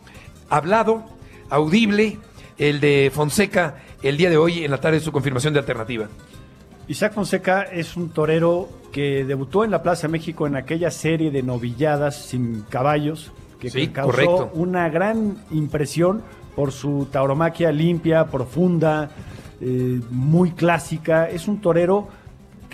hablado, 0.49 1.05
audible, 1.51 2.19
el 2.59 2.81
de 2.81 3.11
Fonseca 3.13 3.77
el 4.03 4.19
día 4.19 4.29
de 4.29 4.37
hoy 4.37 4.65
en 4.65 4.71
la 4.71 4.79
tarde 4.79 4.99
de 4.99 5.05
su 5.05 5.13
confirmación 5.13 5.55
de 5.55 5.61
alternativa. 5.61 6.09
Isaac 6.87 7.15
Fonseca 7.15 7.63
es 7.63 7.97
un 7.97 8.11
torero 8.11 8.69
que 8.93 9.25
debutó 9.25 9.65
en 9.65 9.71
la 9.71 9.83
Plaza 9.83 10.09
México 10.09 10.47
en 10.47 10.57
aquella 10.57 10.91
serie 10.91 11.31
de 11.31 11.43
novilladas 11.43 12.27
sin 12.27 12.63
caballos, 12.69 13.33
que 13.59 13.91
causó 13.93 14.51
una 14.53 14.91
gran 14.91 15.39
impresión 15.51 16.23
por 16.55 16.71
su 16.71 17.09
tauromaquia 17.11 17.73
limpia, 17.73 18.27
profunda, 18.27 19.09
eh, 19.61 20.01
muy 20.11 20.51
clásica. 20.51 21.29
Es 21.29 21.49
un 21.49 21.63
torero 21.63 22.09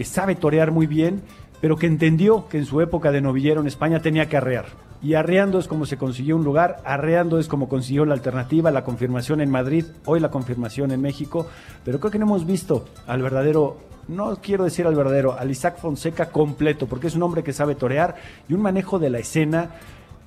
que 0.00 0.06
sabe 0.06 0.34
torear 0.34 0.70
muy 0.70 0.86
bien, 0.86 1.20
pero 1.60 1.76
que 1.76 1.86
entendió 1.86 2.48
que 2.48 2.56
en 2.56 2.64
su 2.64 2.80
época 2.80 3.12
de 3.12 3.20
novillero 3.20 3.60
en 3.60 3.66
España 3.66 4.00
tenía 4.00 4.30
que 4.30 4.38
arrear. 4.38 4.64
Y 5.02 5.12
arreando 5.12 5.58
es 5.58 5.68
como 5.68 5.84
se 5.84 5.98
consiguió 5.98 6.36
un 6.36 6.42
lugar, 6.42 6.78
arreando 6.86 7.38
es 7.38 7.48
como 7.48 7.68
consiguió 7.68 8.06
la 8.06 8.14
alternativa, 8.14 8.70
la 8.70 8.82
confirmación 8.82 9.42
en 9.42 9.50
Madrid, 9.50 9.84
hoy 10.06 10.18
la 10.18 10.30
confirmación 10.30 10.90
en 10.90 11.02
México, 11.02 11.48
pero 11.84 12.00
creo 12.00 12.10
que 12.10 12.18
no 12.18 12.24
hemos 12.24 12.46
visto 12.46 12.86
al 13.06 13.20
verdadero, 13.20 13.76
no 14.08 14.36
quiero 14.36 14.64
decir 14.64 14.86
al 14.86 14.94
verdadero, 14.94 15.38
al 15.38 15.50
Isaac 15.50 15.76
Fonseca 15.76 16.30
completo, 16.30 16.86
porque 16.86 17.08
es 17.08 17.14
un 17.14 17.22
hombre 17.22 17.42
que 17.42 17.52
sabe 17.52 17.74
torear 17.74 18.14
y 18.48 18.54
un 18.54 18.62
manejo 18.62 18.98
de 18.98 19.10
la 19.10 19.18
escena 19.18 19.72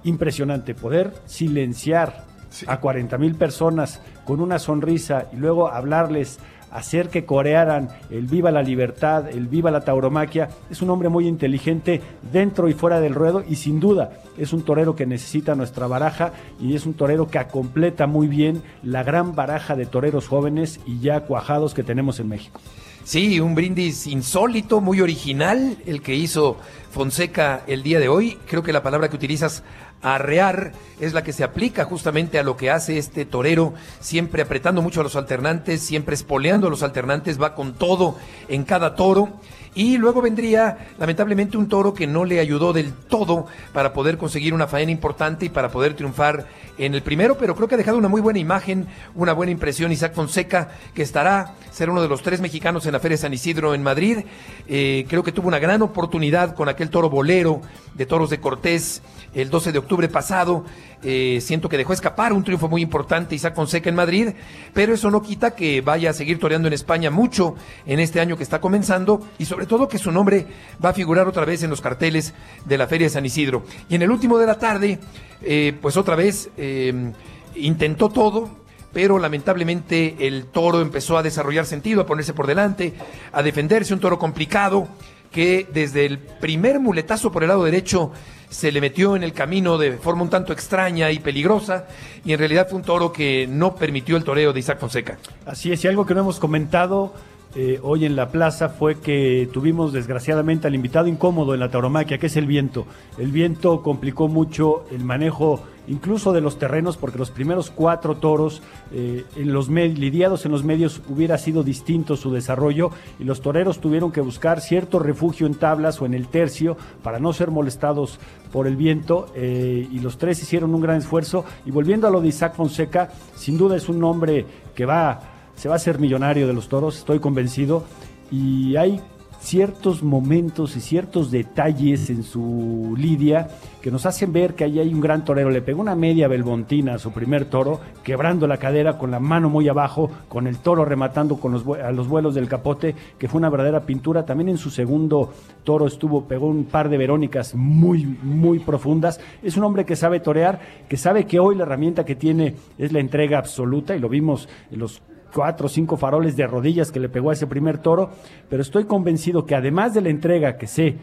impresionante, 0.04 0.76
poder 0.76 1.16
silenciar 1.26 2.26
a 2.68 2.80
40 2.80 3.18
mil 3.18 3.34
personas 3.34 4.02
con 4.24 4.40
una 4.40 4.60
sonrisa 4.60 5.30
y 5.34 5.38
luego 5.38 5.68
hablarles 5.68 6.38
hacer 6.74 7.10
que 7.10 7.24
corearan 7.24 7.90
el 8.10 8.26
viva 8.26 8.52
la 8.52 8.64
libertad, 8.64 9.30
el 9.30 9.48
viva 9.48 9.72
la 9.72 9.82
tauromaquia. 9.82 10.50
Es 10.70 10.82
un 10.82 10.90
hombre 10.90 11.10
muy 11.10 11.28
inteligente 11.28 12.02
dentro 12.32 12.68
y 12.68 12.74
fuera 12.74 13.00
del 13.00 13.14
ruedo 13.14 13.44
y 13.48 13.56
sin 13.56 13.80
duda 13.80 14.12
es 14.38 14.54
un 14.54 14.64
torero 14.64 14.96
que 14.96 15.06
necesita 15.06 15.56
nuestra 15.56 15.88
baraja 15.88 16.34
y 16.60 16.76
es 16.76 16.86
un 16.86 16.96
torero 16.96 17.28
que 17.28 17.44
completa 17.48 18.08
muy 18.08 18.28
bien 18.28 18.64
la 18.82 19.04
gran 19.04 19.36
baraja 19.36 19.76
de 19.76 19.86
toreros 19.86 20.28
jóvenes 20.28 20.80
y 20.86 21.00
ya 21.00 21.22
cuajados 21.22 21.74
que 21.74 21.84
tenemos 21.84 22.20
en 22.20 22.30
México. 22.30 22.60
Sí, 23.04 23.42
un 23.42 23.54
brindis 23.54 24.08
insólito, 24.08 24.80
muy 24.80 25.02
original, 25.02 25.78
el 25.86 26.02
que 26.02 26.16
hizo 26.16 26.58
Fonseca 26.90 27.62
el 27.68 27.84
día 27.84 28.00
de 28.00 28.08
hoy. 28.08 28.38
Creo 28.48 28.64
que 28.64 28.72
la 28.72 28.82
palabra 28.82 29.10
que 29.10 29.18
utilizas, 29.18 29.62
arrear, 30.04 30.74
es 31.00 31.14
la 31.14 31.24
que 31.24 31.34
se 31.34 31.44
aplica 31.44 31.86
justamente 31.86 32.38
a 32.38 32.44
lo 32.44 32.56
que 32.56 32.70
hace 32.70 32.98
este 32.98 33.26
torero, 33.26 33.74
siempre 34.00 34.44
apretando 34.44 34.82
mucho 34.82 35.00
a 35.00 35.04
los 35.04 35.16
alternantes, 35.16 35.82
siempre 35.82 36.14
espoleando 36.14 36.68
a 36.68 36.70
los 36.70 36.84
alternantes, 36.84 37.42
va 37.42 37.56
con 37.56 37.74
todo 37.74 38.18
en 38.48 38.64
cada 38.64 38.96
toro. 38.96 39.30
Y 39.76 39.98
luego 39.98 40.22
vendría, 40.22 40.90
lamentablemente, 41.00 41.58
un 41.58 41.68
toro 41.68 41.96
que 41.96 42.06
no 42.06 42.26
le 42.26 42.40
ayudó 42.40 42.74
del 42.74 42.94
todo 42.94 43.48
para 43.74 43.92
poder 43.92 44.20
conseguir 44.20 44.54
una 44.54 44.68
faena 44.68 44.92
importante 44.92 45.46
y 45.46 45.50
para 45.50 45.70
poder 45.70 45.96
triunfar 45.96 46.46
en 46.78 46.94
el 46.94 47.02
primero, 47.02 47.38
pero 47.38 47.56
creo 47.56 47.68
que 47.68 47.76
ha 47.76 47.78
dejado 47.78 47.98
una 47.98 48.08
muy 48.08 48.22
buena 48.22 48.40
imagen, 48.40 48.88
una 49.16 49.34
buena 49.34 49.52
impresión 49.52 49.92
Isaac 49.92 50.14
Fonseca, 50.14 50.70
que 50.94 51.02
estará, 51.02 51.56
ser 51.72 51.90
uno 51.90 52.02
de 52.02 52.08
los 52.08 52.22
tres 52.22 52.40
mexicanos 52.40 52.86
en 52.86 52.94
la 52.94 53.00
Feria 53.00 53.18
San 53.18 53.34
Isidro 53.34 53.74
en 53.74 53.84
Madrid. 53.84 54.20
Eh, 54.68 55.06
creo 55.08 55.24
que 55.24 55.32
tuvo 55.32 55.48
una 55.48 55.60
gran 55.60 55.82
oportunidad 55.82 56.56
con 56.56 56.70
aquel 56.70 56.90
toro 56.90 57.10
bolero 57.10 57.62
de 57.96 58.06
Toros 58.06 58.30
de 58.30 58.40
Cortés 58.40 59.02
el 59.34 59.50
12 59.50 59.72
de 59.72 59.80
octubre 59.80 59.93
pasado. 60.10 60.66
Eh, 61.04 61.40
siento 61.42 61.68
que 61.68 61.78
dejó 61.78 61.92
escapar 61.92 62.32
un 62.32 62.44
triunfo 62.44 62.70
muy 62.70 62.82
importante 62.82 63.36
Isaac 63.36 63.56
Fonseca 63.56 63.90
en 63.90 63.96
Madrid, 63.96 64.30
pero 64.74 64.94
eso 64.94 65.12
no 65.12 65.22
quita 65.22 65.54
que 65.54 65.82
vaya 65.82 66.12
a 66.12 66.14
seguir 66.14 66.40
toreando 66.40 66.68
en 66.68 66.74
España 66.74 67.12
mucho 67.12 67.56
en 67.86 68.00
este 68.00 68.22
año 68.22 68.38
que 68.38 68.44
está 68.44 68.62
comenzando 68.62 69.22
y 69.38 69.46
sobre 69.46 69.66
todo 69.66 69.88
que 69.88 69.98
su 69.98 70.12
nombre 70.12 70.48
va 70.84 70.90
a 70.90 70.94
figurar 70.94 71.28
otra 71.28 71.44
vez 71.46 71.62
en 71.64 71.70
los 71.70 71.82
carteles 71.82 72.34
de 72.66 72.78
la 72.78 72.88
Feria 72.88 73.08
de 73.08 73.12
San 73.12 73.26
Isidro. 73.26 73.64
Y 73.90 73.96
en 73.96 74.02
el 74.02 74.12
último 74.12 74.38
de 74.38 74.48
la 74.48 74.58
tarde, 74.58 75.00
eh, 75.42 75.78
pues 75.82 75.98
otra 75.98 76.16
vez 76.16 76.50
eh, 76.58 77.12
intentó 77.56 78.10
todo, 78.10 78.50
pero 78.94 79.20
lamentablemente 79.20 80.16
el 80.20 80.46
toro 80.46 80.80
empezó 80.80 81.18
a 81.18 81.24
desarrollar 81.24 81.66
sentido, 81.66 82.02
a 82.02 82.06
ponerse 82.06 82.34
por 82.34 82.48
delante, 82.48 82.94
a 83.32 83.44
defenderse, 83.44 83.94
un 83.94 84.00
toro 84.00 84.20
complicado 84.20 84.88
que 85.34 85.68
desde 85.74 86.06
el 86.06 86.20
primer 86.20 86.80
muletazo 86.80 87.32
por 87.32 87.44
el 87.44 87.50
lado 87.50 87.66
derecho 87.66 88.12
se 88.50 88.72
le 88.72 88.80
metió 88.80 89.16
en 89.16 89.24
el 89.24 89.34
camino 89.34 89.78
de 89.78 89.98
forma 89.98 90.22
un 90.22 90.30
tanto 90.30 90.54
extraña 90.54 91.12
y 91.12 91.20
peligrosa, 91.20 91.88
y 92.24 92.32
en 92.32 92.40
realidad 92.40 92.68
fue 92.70 92.78
un 92.78 92.86
toro 92.86 93.12
que 93.12 93.48
no 93.50 93.76
permitió 93.76 94.16
el 94.16 94.24
toreo 94.24 94.54
de 94.54 94.60
Isaac 94.60 94.80
Fonseca. 94.80 95.18
Así 95.46 95.72
es, 95.72 95.84
y 95.84 95.88
algo 95.88 96.06
que 96.06 96.14
no 96.14 96.22
hemos 96.22 96.40
comentado 96.40 97.14
eh, 97.56 97.80
hoy 97.84 98.06
en 98.06 98.16
la 98.16 98.30
plaza 98.30 98.70
fue 98.70 99.00
que 99.00 99.48
tuvimos 99.52 99.94
desgraciadamente 99.94 100.68
al 100.68 100.76
invitado 100.76 101.08
incómodo 101.08 101.54
en 101.54 101.60
la 101.60 101.70
tauromaquia, 101.70 102.18
que 102.18 102.28
es 102.28 102.36
el 102.36 102.48
viento. 102.48 102.88
El 103.18 103.32
viento 103.32 103.84
complicó 103.84 104.28
mucho 104.28 104.86
el 104.92 105.04
manejo 105.04 105.64
incluso 105.88 106.34
de 106.34 106.42
los 106.42 106.58
terrenos, 106.58 106.98
porque 106.98 107.18
los 107.18 107.32
primeros 107.32 107.70
cuatro 107.70 108.16
toros 108.16 108.62
eh, 108.92 109.26
en 109.36 109.54
los 109.54 109.70
lidiados 109.70 110.46
en 110.46 110.52
los 110.52 110.64
medios 110.64 111.02
hubiera 111.10 111.38
sido 111.38 111.64
distinto 111.64 112.16
su 112.16 112.32
desarrollo 112.32 112.92
y 113.20 113.24
los 113.24 113.42
toreros 113.42 113.80
tuvieron 113.80 114.12
que 114.12 114.22
buscar 114.22 114.62
cierto 114.62 115.00
refugio 115.00 115.48
en 115.48 115.56
tablas 115.56 116.02
o 116.02 116.06
en 116.06 116.14
el 116.14 116.28
tercio 116.28 116.78
para 117.02 117.20
no 117.20 117.34
ser 117.34 117.52
molestados 117.52 118.20
por 118.52 118.68
el 118.68 118.76
viento 118.76 119.28
eh, 119.36 119.88
y 119.92 120.00
los 120.00 120.18
tres 120.18 120.42
hicieron 120.42 120.74
un 120.74 120.82
gran 120.82 120.98
esfuerzo. 120.98 121.44
Y 121.66 121.72
volviendo 121.72 122.08
a 122.08 122.12
lo 122.12 122.22
de 122.22 122.30
Isaac 122.30 122.56
Fonseca, 122.56 123.10
sin 123.36 123.58
duda 123.58 123.76
es 123.76 123.90
un 123.90 124.04
hombre 124.04 124.46
que 124.76 124.86
va, 124.86 125.20
se 125.56 125.70
va 125.70 125.76
a 125.76 125.80
ser 125.80 126.00
millonario 126.00 126.48
de 126.48 126.54
los 126.54 126.70
toros, 126.70 126.98
estoy 126.98 127.20
convencido. 127.20 127.84
Y 128.32 128.76
hay 128.78 129.00
ciertos 129.44 130.04
momentos 130.04 130.78
y 130.78 130.80
ciertos 130.80 131.30
detalles 131.30 132.10
en 132.10 132.24
su 132.24 132.96
lidia 132.98 133.50
que 133.82 133.92
nos 133.92 134.06
hacen 134.06 134.32
ver 134.32 134.56
que 134.56 134.64
ahí 134.64 134.80
hay 134.80 134.94
un 134.94 135.02
gran 135.02 135.26
torero. 135.26 135.50
Le 135.50 135.62
pegó 135.62 135.82
una 135.82 135.96
media 135.96 136.30
belbontina 136.30 136.94
a 136.94 136.98
su 136.98 137.12
primer 137.12 137.46
toro, 137.46 137.82
quebrando 138.04 138.48
la 138.48 138.58
cadera 138.58 138.98
con 138.98 139.12
la 139.12 139.20
mano 139.20 139.50
muy 139.50 139.68
abajo, 139.68 140.10
con 140.30 140.48
el 140.48 140.60
toro 140.60 140.86
rematando 140.86 141.36
con 141.36 141.52
los, 141.52 141.68
a 141.78 141.92
los 141.92 142.08
vuelos 142.08 142.36
del 142.36 142.48
capote, 142.48 142.96
que 143.18 143.28
fue 143.28 143.40
una 143.40 143.50
verdadera 143.50 143.82
pintura. 143.82 144.26
También 144.26 144.48
en 144.48 144.58
su 144.58 144.70
segundo 144.70 145.34
toro 145.66 145.88
estuvo, 145.88 146.24
pegó 146.26 146.48
un 146.48 146.64
par 146.64 146.88
de 146.88 146.98
verónicas 146.98 147.54
muy, 147.54 148.06
muy 148.06 148.60
profundas. 148.60 149.20
Es 149.44 149.58
un 149.58 149.66
hombre 149.66 149.84
que 149.84 149.98
sabe 149.98 150.22
torear, 150.22 150.62
que 150.88 150.96
sabe 150.96 151.26
que 151.26 151.40
hoy 151.40 151.58
la 151.58 151.64
herramienta 151.64 152.06
que 152.06 152.16
tiene 152.16 152.56
es 152.78 152.94
la 152.94 153.00
entrega 153.00 153.40
absoluta, 153.40 153.94
y 153.94 154.00
lo 154.00 154.08
vimos 154.08 154.48
en 154.72 154.80
los 154.80 155.02
cuatro 155.34 155.66
o 155.66 155.70
cinco 155.70 155.98
faroles 155.98 156.36
de 156.36 156.48
rodillas 156.48 156.92
que 156.92 157.00
le 157.00 157.10
pegó 157.10 157.30
a 157.30 157.34
ese 157.34 157.48
primer 157.48 157.78
toro, 157.78 158.12
pero 158.50 158.62
estoy 158.62 158.86
convencido 158.86 159.46
que 159.46 159.56
además 159.56 159.94
de 159.94 160.02
la 160.02 160.10
entrega 160.10 160.58
que 160.58 160.68
sé 160.68 160.98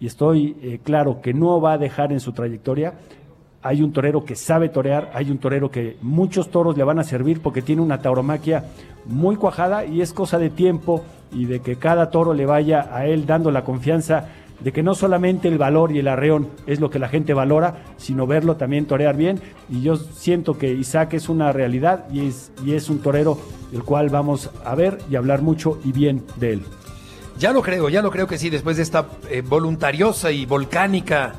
y 0.00 0.06
estoy 0.06 0.56
eh, 0.62 0.80
claro 0.82 1.20
que 1.20 1.32
no 1.32 1.60
va 1.60 1.74
a 1.74 1.78
dejar 1.78 2.12
en 2.12 2.20
su 2.20 2.32
trayectoria, 2.32 2.94
hay 3.62 3.82
un 3.82 3.92
torero 3.92 4.24
que 4.24 4.34
sabe 4.34 4.68
torear, 4.68 5.10
hay 5.14 5.30
un 5.30 5.38
torero 5.38 5.70
que 5.70 5.96
muchos 6.02 6.50
toros 6.50 6.76
le 6.76 6.82
van 6.82 6.98
a 6.98 7.04
servir 7.04 7.40
porque 7.40 7.62
tiene 7.62 7.82
una 7.82 8.00
tauromaquia 8.00 8.64
muy 9.06 9.36
cuajada 9.36 9.84
y 9.84 10.00
es 10.00 10.12
cosa 10.12 10.38
de 10.38 10.50
tiempo 10.50 11.04
y 11.30 11.46
de 11.46 11.60
que 11.60 11.76
cada 11.76 12.10
toro 12.10 12.34
le 12.34 12.46
vaya 12.46 12.88
a 12.92 13.06
él 13.06 13.24
dando 13.26 13.50
la 13.50 13.62
confianza 13.62 14.28
de 14.62 14.72
que 14.72 14.82
no 14.82 14.94
solamente 14.94 15.48
el 15.48 15.58
valor 15.58 15.92
y 15.92 15.98
el 15.98 16.08
arreón 16.08 16.48
es 16.66 16.80
lo 16.80 16.90
que 16.90 16.98
la 16.98 17.08
gente 17.08 17.34
valora, 17.34 17.84
sino 17.96 18.26
verlo 18.26 18.56
también 18.56 18.86
torear 18.86 19.16
bien. 19.16 19.40
Y 19.68 19.82
yo 19.82 19.96
siento 19.96 20.58
que 20.58 20.72
Isaac 20.72 21.14
es 21.14 21.28
una 21.28 21.52
realidad 21.52 22.06
y 22.12 22.26
es, 22.26 22.52
y 22.64 22.74
es 22.74 22.88
un 22.88 23.00
torero 23.00 23.38
el 23.72 23.82
cual 23.82 24.08
vamos 24.08 24.50
a 24.64 24.74
ver 24.74 24.98
y 25.10 25.16
hablar 25.16 25.42
mucho 25.42 25.78
y 25.84 25.92
bien 25.92 26.24
de 26.36 26.54
él. 26.54 26.62
Ya 27.38 27.52
lo 27.52 27.62
creo, 27.62 27.88
ya 27.88 28.02
lo 28.02 28.10
creo 28.10 28.26
que 28.26 28.38
sí, 28.38 28.50
después 28.50 28.76
de 28.76 28.82
esta 28.82 29.06
eh, 29.30 29.42
voluntariosa 29.42 30.30
y 30.30 30.46
volcánica, 30.46 31.32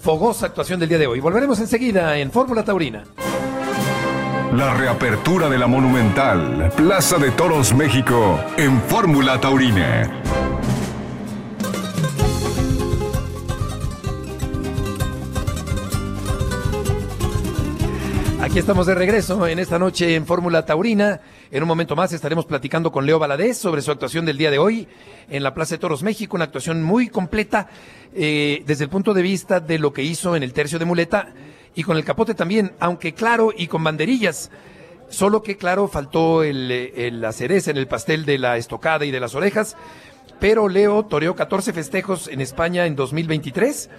fogosa 0.00 0.46
actuación 0.46 0.80
del 0.80 0.88
día 0.88 0.98
de 0.98 1.06
hoy. 1.06 1.20
Volveremos 1.20 1.60
enseguida 1.60 2.18
en 2.18 2.30
Fórmula 2.30 2.64
Taurina. 2.64 3.04
La 4.56 4.74
reapertura 4.74 5.48
de 5.48 5.58
la 5.58 5.66
Monumental, 5.66 6.72
Plaza 6.76 7.18
de 7.18 7.30
Toros 7.32 7.74
México, 7.74 8.38
en 8.56 8.80
Fórmula 8.82 9.40
Taurina. 9.40 10.10
Aquí 18.54 18.60
estamos 18.60 18.86
de 18.86 18.94
regreso 18.94 19.48
en 19.48 19.58
esta 19.58 19.80
noche 19.80 20.14
en 20.14 20.26
Fórmula 20.26 20.64
Taurina. 20.64 21.20
En 21.50 21.64
un 21.64 21.68
momento 21.68 21.96
más 21.96 22.12
estaremos 22.12 22.46
platicando 22.46 22.92
con 22.92 23.04
Leo 23.04 23.18
Valadez 23.18 23.58
sobre 23.58 23.82
su 23.82 23.90
actuación 23.90 24.24
del 24.24 24.38
día 24.38 24.52
de 24.52 24.60
hoy 24.60 24.86
en 25.28 25.42
la 25.42 25.54
Plaza 25.54 25.74
de 25.74 25.80
Toros 25.80 26.04
México, 26.04 26.36
una 26.36 26.44
actuación 26.44 26.80
muy 26.80 27.08
completa 27.08 27.68
eh, 28.14 28.62
desde 28.64 28.84
el 28.84 28.90
punto 28.90 29.12
de 29.12 29.22
vista 29.22 29.58
de 29.58 29.80
lo 29.80 29.92
que 29.92 30.04
hizo 30.04 30.36
en 30.36 30.44
el 30.44 30.52
tercio 30.52 30.78
de 30.78 30.84
muleta 30.84 31.34
y 31.74 31.82
con 31.82 31.96
el 31.96 32.04
capote 32.04 32.34
también, 32.34 32.74
aunque 32.78 33.12
claro 33.12 33.50
y 33.56 33.66
con 33.66 33.82
banderillas. 33.82 34.52
Solo 35.08 35.42
que 35.42 35.56
claro, 35.56 35.88
faltó 35.88 36.44
el, 36.44 37.20
la 37.20 37.32
cereza 37.32 37.72
en 37.72 37.76
el 37.76 37.88
pastel 37.88 38.24
de 38.24 38.38
la 38.38 38.56
estocada 38.56 39.04
y 39.04 39.10
de 39.10 39.18
las 39.18 39.34
orejas, 39.34 39.76
pero 40.38 40.68
Leo 40.68 41.06
toreó 41.06 41.34
14 41.34 41.72
festejos 41.72 42.28
en 42.28 42.40
España 42.40 42.86
en 42.86 42.94
2023 42.94 43.90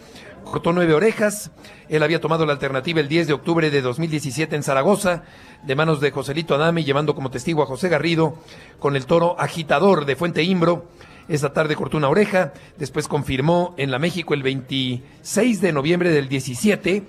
cortó 0.46 0.72
nueve 0.72 0.94
orejas. 0.94 1.52
Él 1.90 2.04
había 2.04 2.22
tomado 2.22 2.46
la 2.46 2.54
alternativa 2.54 3.00
el 3.00 3.08
10 3.08 3.28
de 3.28 3.34
octubre 3.34 3.70
de 3.70 3.82
2017 3.82 4.56
en 4.56 4.64
Zaragoza, 4.64 5.24
de 5.64 5.76
manos 5.76 6.00
de 6.00 6.12
Joselito 6.12 6.56
Adame, 6.56 6.84
llevando 6.84 7.16
como 7.16 7.32
testigo 7.32 7.64
a 7.64 7.66
José 7.66 7.90
Garrido 7.90 8.38
con 8.80 8.96
el 8.96 9.06
toro 9.06 9.36
agitador 9.40 10.06
de 10.06 10.16
Fuente 10.16 10.44
Imbro. 10.44 10.88
Esa 11.28 11.54
tarde 11.54 11.76
cortó 11.76 11.98
una 11.98 12.10
oreja, 12.10 12.54
después 12.78 13.08
confirmó 13.08 13.74
en 13.78 13.90
la 13.90 14.00
México 14.00 14.34
el 14.34 14.44
26 14.44 15.60
de 15.60 15.74
noviembre 15.74 16.12
del 16.12 16.30
17 16.30 17.04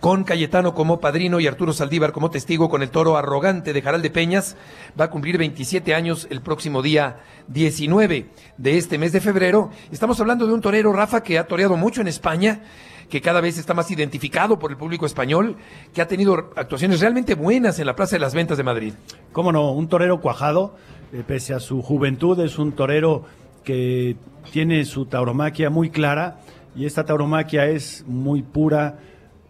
con 0.00 0.24
Cayetano 0.24 0.74
como 0.74 1.00
padrino 1.00 1.40
y 1.40 1.46
Arturo 1.46 1.72
Saldívar 1.72 2.12
como 2.12 2.30
testigo 2.30 2.68
con 2.68 2.82
el 2.82 2.90
toro 2.90 3.16
arrogante 3.16 3.72
de 3.72 3.82
Jaral 3.82 4.02
de 4.02 4.10
Peñas. 4.10 4.56
Va 4.98 5.06
a 5.06 5.10
cumplir 5.10 5.38
27 5.38 5.94
años 5.94 6.26
el 6.30 6.42
próximo 6.42 6.82
día 6.82 7.18
19 7.48 8.26
de 8.56 8.76
este 8.76 8.98
mes 8.98 9.12
de 9.12 9.20
febrero. 9.20 9.70
Estamos 9.90 10.20
hablando 10.20 10.46
de 10.46 10.52
un 10.52 10.60
torero, 10.60 10.92
Rafa, 10.92 11.22
que 11.22 11.38
ha 11.38 11.46
toreado 11.46 11.76
mucho 11.76 12.00
en 12.00 12.08
España, 12.08 12.62
que 13.08 13.20
cada 13.20 13.40
vez 13.40 13.58
está 13.58 13.72
más 13.74 13.90
identificado 13.90 14.58
por 14.58 14.70
el 14.70 14.76
público 14.76 15.06
español, 15.06 15.56
que 15.94 16.02
ha 16.02 16.08
tenido 16.08 16.50
actuaciones 16.56 17.00
realmente 17.00 17.34
buenas 17.34 17.78
en 17.78 17.86
la 17.86 17.96
Plaza 17.96 18.16
de 18.16 18.20
las 18.20 18.34
Ventas 18.34 18.58
de 18.58 18.64
Madrid. 18.64 18.94
Cómo 19.32 19.52
no, 19.52 19.72
un 19.72 19.88
torero 19.88 20.20
cuajado, 20.20 20.76
eh, 21.12 21.22
pese 21.26 21.54
a 21.54 21.60
su 21.60 21.82
juventud, 21.82 22.38
es 22.40 22.58
un 22.58 22.72
torero 22.72 23.24
que 23.64 24.16
tiene 24.52 24.84
su 24.84 25.06
tauromaquia 25.06 25.70
muy 25.70 25.90
clara 25.90 26.40
y 26.76 26.84
esta 26.84 27.04
tauromaquia 27.04 27.66
es 27.66 28.04
muy 28.06 28.42
pura 28.42 28.98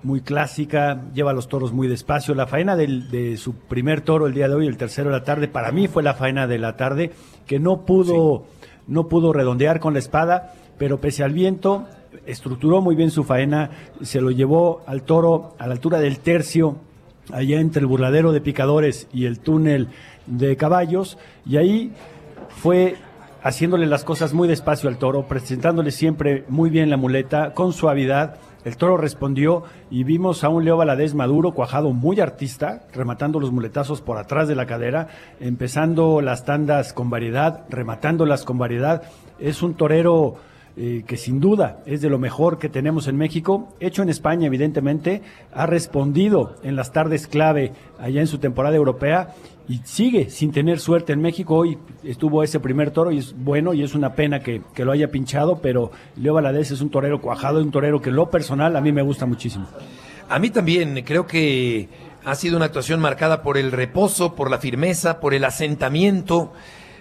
muy 0.03 0.21
clásica, 0.21 1.03
lleva 1.15 1.33
a 1.33 1.35
los 1.35 1.49
toros 1.49 1.73
muy 1.73 1.89
despacio. 1.89 2.35
La 2.35 2.47
faena 2.47 2.77
de 2.77 3.37
su 3.37 3.55
primer 3.55 4.01
toro 4.03 4.27
el 4.27 4.35
día 4.35 4.49
de 4.49 4.55
hoy, 4.55 4.67
el 4.67 4.77
tercero 4.77 5.11
de 5.11 5.17
la 5.17 5.25
tarde, 5.25 5.49
para 5.49 5.73
mí 5.73 5.89
fue 5.89 6.03
la 6.03 6.15
faena 6.15 6.47
de 6.47 6.59
la 6.59 6.77
tarde, 6.77 7.13
que 7.47 7.59
no 7.59 7.85
pudo, 7.85 8.45
no 8.87 9.09
pudo 9.09 9.33
redondear 9.33 9.81
con 9.81 9.95
la 9.95 9.99
espada, 9.99 10.55
pero 10.79 11.01
pese 11.01 11.25
al 11.25 11.33
viento, 11.33 11.87
estructuró 12.27 12.81
muy 12.81 12.95
bien 12.97 13.11
su 13.11 13.25
faena, 13.25 13.71
se 14.03 14.21
lo 14.21 14.31
llevó 14.31 14.83
al 14.87 15.03
toro 15.03 15.55
a 15.59 15.67
la 15.67 15.73
altura 15.73 15.99
del 15.99 16.21
tercio, 16.21 16.77
allá 17.33 17.61
entre 17.61 17.81
el 17.81 17.87
burladero 17.87 18.33
de 18.33 18.41
picadores 18.41 19.09
y 19.13 19.25
el 19.27 19.41
túnel 19.41 19.89
de 20.27 20.57
caballos, 20.57 21.19
y 21.45 21.57
ahí 21.57 21.93
fue 22.49 22.97
haciéndole 23.43 23.87
las 23.87 24.05
cosas 24.05 24.33
muy 24.33 24.49
despacio 24.49 24.89
al 24.89 24.99
toro, 24.99 25.27
presentándole 25.27 25.91
siempre 25.91 26.45
muy 26.49 26.71
bien 26.71 26.91
la 26.91 26.97
muleta, 26.97 27.55
con 27.55 27.73
suavidad, 27.73 28.39
el 28.67 28.77
toro 28.77 28.97
respondió 28.97 29.63
y 29.93 30.03
vimos 30.03 30.43
a 30.43 30.49
un 30.49 30.65
Leo 30.65 30.77
Valadez 30.77 31.15
maduro, 31.15 31.53
cuajado, 31.53 31.93
muy 31.93 32.19
artista, 32.19 32.83
rematando 32.93 33.39
los 33.39 33.53
muletazos 33.53 34.01
por 34.01 34.19
atrás 34.19 34.49
de 34.49 34.57
la 34.57 34.67
cadera, 34.67 35.07
empezando 35.39 36.21
las 36.21 36.45
tandas 36.45 36.93
con 36.93 37.09
variedad, 37.09 37.65
rematándolas 37.71 38.45
con 38.45 38.59
variedad. 38.59 39.05
Es 39.39 39.63
un 39.63 39.75
torero 39.75 40.39
eh, 40.79 41.05
que 41.07 41.17
sin 41.17 41.41
duda 41.41 41.83
es 41.87 42.03
de 42.03 42.11
lo 42.11 42.19
mejor 42.19 42.59
que 42.59 42.69
tenemos 42.69 43.09
en 43.09 43.17
México, 43.17 43.73
hecho 43.81 44.03
en 44.03 44.11
España 44.11 44.47
evidentemente, 44.47 45.23
ha 45.55 45.65
respondido 45.65 46.57
en 46.63 46.77
las 46.77 46.93
tardes 46.93 47.27
clave 47.27 47.73
allá 47.99 48.21
en 48.21 48.27
su 48.27 48.37
temporada 48.37 48.77
europea 48.77 49.35
y 49.69 49.81
sigue 49.85 50.29
sin 50.29 50.53
tener 50.53 50.79
suerte 50.79 51.15
en 51.15 51.23
México. 51.23 51.57
Hoy 51.57 51.79
estuvo 52.05 52.43
ese 52.43 52.61
primer 52.61 52.91
toro 52.91 53.11
y 53.11 53.19
es 53.19 53.35
bueno 53.35 53.73
y 53.73 53.83
es 53.83 53.95
una 53.95 54.15
pena 54.15 54.41
que, 54.41 54.61
lo 54.77 54.93
haya 54.93 55.11
pinchado, 55.11 55.63
pero 55.63 55.93
Leo 56.17 56.35
Valadez 56.35 56.71
es 56.71 56.83
un 56.83 56.91
torero 56.91 57.23
cuajado, 57.23 57.63
un 57.63 57.71
torero 57.71 58.03
que 58.03 58.11
lo 58.11 58.29
personal 58.29 58.77
a 58.77 58.83
mí 58.83 58.93
me 58.93 59.01
gusta 59.01 59.25
muchísimo. 59.25 59.67
A 60.29 60.39
mí 60.39 60.51
también, 60.51 61.03
creo 61.07 61.27
que 61.27 61.89
ha 62.23 62.35
sido 62.35 62.57
una 62.57 62.67
actuación 62.67 63.01
marcada 63.01 63.43
por 63.43 63.57
el 63.57 63.73
reposo, 63.73 64.35
por 64.35 64.51
la 64.51 64.59
firmeza, 64.59 65.21
por 65.21 65.33
el 65.33 65.45
asentamiento 65.45 66.53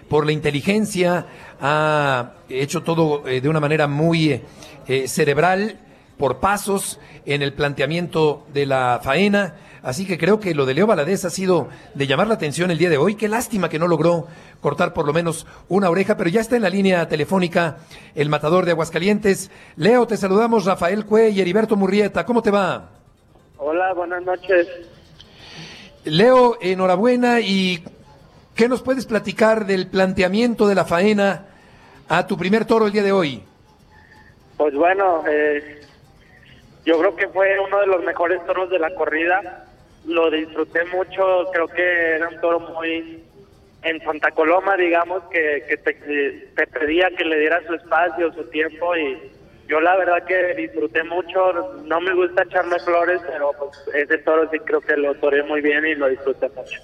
por 0.08 0.26
la 0.26 0.32
inteligencia, 0.32 1.26
ha 1.60 2.32
hecho 2.48 2.82
todo 2.82 3.26
eh, 3.26 3.40
de 3.40 3.48
una 3.48 3.60
manera 3.60 3.86
muy 3.86 4.42
eh, 4.86 5.08
cerebral, 5.08 5.80
por 6.18 6.40
pasos 6.40 6.98
en 7.26 7.42
el 7.42 7.52
planteamiento 7.52 8.46
de 8.52 8.66
la 8.66 9.00
faena. 9.02 9.54
Así 9.82 10.06
que 10.06 10.18
creo 10.18 10.40
que 10.40 10.54
lo 10.54 10.66
de 10.66 10.74
Leo 10.74 10.86
Valadez 10.86 11.24
ha 11.24 11.30
sido 11.30 11.68
de 11.94 12.06
llamar 12.06 12.26
la 12.26 12.34
atención 12.34 12.70
el 12.70 12.78
día 12.78 12.90
de 12.90 12.96
hoy. 12.96 13.14
Qué 13.14 13.28
lástima 13.28 13.68
que 13.68 13.78
no 13.78 13.86
logró 13.86 14.26
cortar 14.60 14.92
por 14.92 15.06
lo 15.06 15.12
menos 15.12 15.46
una 15.68 15.90
oreja, 15.90 16.16
pero 16.16 16.30
ya 16.30 16.40
está 16.40 16.56
en 16.56 16.62
la 16.62 16.70
línea 16.70 17.06
telefónica 17.06 17.78
el 18.14 18.28
matador 18.28 18.64
de 18.64 18.72
Aguascalientes. 18.72 19.50
Leo, 19.76 20.06
te 20.06 20.16
saludamos, 20.16 20.64
Rafael 20.64 21.04
Cue 21.04 21.30
y 21.30 21.40
Heriberto 21.40 21.76
Murrieta. 21.76 22.26
¿Cómo 22.26 22.42
te 22.42 22.50
va? 22.50 22.90
Hola, 23.58 23.92
buenas 23.94 24.24
noches. 24.24 24.66
Leo, 26.04 26.58
enhorabuena 26.60 27.40
y 27.40 27.84
¿Qué 28.56 28.68
nos 28.70 28.80
puedes 28.80 29.04
platicar 29.04 29.66
del 29.66 29.86
planteamiento 29.86 30.66
de 30.66 30.74
la 30.74 30.86
faena 30.86 31.44
a 32.08 32.26
tu 32.26 32.38
primer 32.38 32.64
toro 32.64 32.86
el 32.86 32.92
día 32.92 33.02
de 33.02 33.12
hoy? 33.12 33.42
Pues 34.56 34.74
bueno, 34.74 35.24
eh, 35.28 35.82
yo 36.86 36.98
creo 36.98 37.14
que 37.14 37.28
fue 37.28 37.58
uno 37.60 37.80
de 37.80 37.86
los 37.86 38.02
mejores 38.02 38.42
toros 38.46 38.70
de 38.70 38.78
la 38.78 38.94
corrida. 38.94 39.66
Lo 40.06 40.30
disfruté 40.30 40.86
mucho, 40.86 41.50
creo 41.52 41.68
que 41.68 42.14
era 42.14 42.30
un 42.30 42.40
toro 42.40 42.60
muy 42.60 43.22
en 43.82 44.00
Santa 44.00 44.30
Coloma, 44.30 44.74
digamos, 44.78 45.22
que, 45.24 45.78
te, 45.84 46.66
pedía 46.66 47.10
que 47.10 47.26
le 47.26 47.38
diera 47.38 47.60
su 47.66 47.74
espacio, 47.74 48.32
su 48.32 48.44
tiempo 48.44 48.96
y, 48.96 49.32
yo 49.68 49.80
la 49.80 49.96
verdad 49.96 50.24
que 50.24 50.54
disfruté 50.54 51.02
mucho, 51.02 51.74
no 51.84 52.00
me 52.00 52.14
gusta 52.14 52.44
echarme 52.44 52.78
flores, 52.78 53.20
pero 53.26 53.50
pues 53.58 53.96
ese 53.96 54.18
toro 54.18 54.48
sí 54.50 54.60
creo 54.60 54.80
que 54.80 54.96
lo 54.96 55.12
toreé 55.16 55.42
muy 55.42 55.60
bien 55.60 55.84
y 55.84 55.96
lo 55.96 56.08
disfruté 56.08 56.48
mucho. 56.50 56.80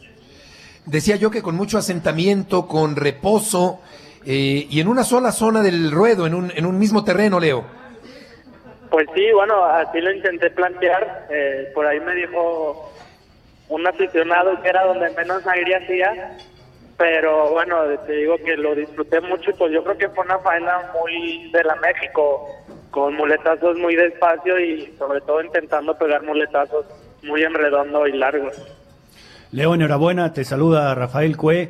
Decía 0.86 1.16
yo 1.16 1.30
que 1.30 1.42
con 1.42 1.54
mucho 1.54 1.78
asentamiento, 1.78 2.66
con 2.66 2.96
reposo 2.96 3.80
eh, 4.24 4.66
y 4.68 4.80
en 4.80 4.88
una 4.88 5.04
sola 5.04 5.32
zona 5.32 5.62
del 5.62 5.90
ruedo, 5.90 6.26
en 6.26 6.34
un, 6.34 6.52
en 6.54 6.66
un 6.66 6.78
mismo 6.78 7.04
terreno, 7.04 7.38
Leo. 7.38 7.64
Pues 8.90 9.06
sí, 9.14 9.32
bueno, 9.32 9.64
así 9.64 10.00
lo 10.00 10.12
intenté 10.12 10.50
plantear. 10.50 11.28
Eh, 11.30 11.70
por 11.74 11.86
ahí 11.86 12.00
me 12.00 12.14
dijo 12.14 12.92
un 13.68 13.86
aficionado 13.86 14.60
que 14.60 14.68
era 14.68 14.84
donde 14.84 15.10
menos 15.10 15.46
aire 15.46 15.76
hacía, 15.76 16.36
pero 16.98 17.50
bueno, 17.52 17.84
te 18.06 18.12
digo 18.12 18.36
que 18.44 18.56
lo 18.56 18.74
disfruté 18.74 19.20
mucho 19.20 19.50
y 19.50 19.54
pues 19.54 19.72
yo 19.72 19.82
creo 19.82 19.96
que 19.96 20.08
fue 20.10 20.24
una 20.24 20.38
faena 20.40 20.92
muy 20.92 21.50
de 21.50 21.64
la 21.64 21.76
México, 21.76 22.46
con 22.90 23.14
muletazos 23.14 23.78
muy 23.78 23.96
despacio 23.96 24.60
y 24.60 24.94
sobre 24.98 25.20
todo 25.22 25.42
intentando 25.42 25.96
pegar 25.96 26.22
muletazos 26.22 26.84
muy 27.22 27.42
en 27.42 27.54
redondo 27.54 28.06
y 28.06 28.12
largos. 28.12 28.56
Leo, 29.52 29.74
enhorabuena, 29.74 30.32
te 30.32 30.44
saluda 30.44 30.94
Rafael 30.94 31.36
Cue. 31.36 31.68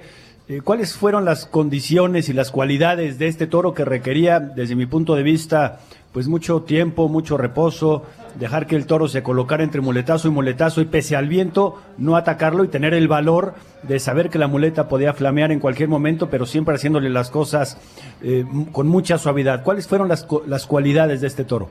Eh, 0.48 0.60
¿Cuáles 0.62 0.94
fueron 0.94 1.24
las 1.24 1.46
condiciones 1.46 2.28
y 2.28 2.32
las 2.32 2.52
cualidades 2.52 3.18
de 3.18 3.26
este 3.26 3.48
toro 3.48 3.74
que 3.74 3.84
requería, 3.84 4.38
desde 4.38 4.76
mi 4.76 4.86
punto 4.86 5.16
de 5.16 5.24
vista, 5.24 5.80
pues 6.12 6.28
mucho 6.28 6.62
tiempo, 6.62 7.08
mucho 7.08 7.36
reposo, 7.36 8.04
dejar 8.36 8.68
que 8.68 8.76
el 8.76 8.86
toro 8.86 9.08
se 9.08 9.24
colocara 9.24 9.64
entre 9.64 9.80
muletazo 9.80 10.28
y 10.28 10.30
muletazo 10.30 10.80
y 10.80 10.84
pese 10.84 11.16
al 11.16 11.26
viento, 11.26 11.82
no 11.98 12.14
atacarlo 12.14 12.62
y 12.62 12.68
tener 12.68 12.94
el 12.94 13.08
valor 13.08 13.54
de 13.82 13.98
saber 13.98 14.30
que 14.30 14.38
la 14.38 14.46
muleta 14.46 14.86
podía 14.86 15.12
flamear 15.12 15.50
en 15.50 15.58
cualquier 15.58 15.88
momento, 15.88 16.30
pero 16.30 16.46
siempre 16.46 16.76
haciéndole 16.76 17.10
las 17.10 17.32
cosas 17.32 17.78
eh, 18.22 18.44
con 18.70 18.86
mucha 18.86 19.18
suavidad. 19.18 19.64
¿Cuáles 19.64 19.88
fueron 19.88 20.06
las, 20.06 20.28
las 20.46 20.68
cualidades 20.68 21.20
de 21.20 21.26
este 21.26 21.44
toro? 21.44 21.68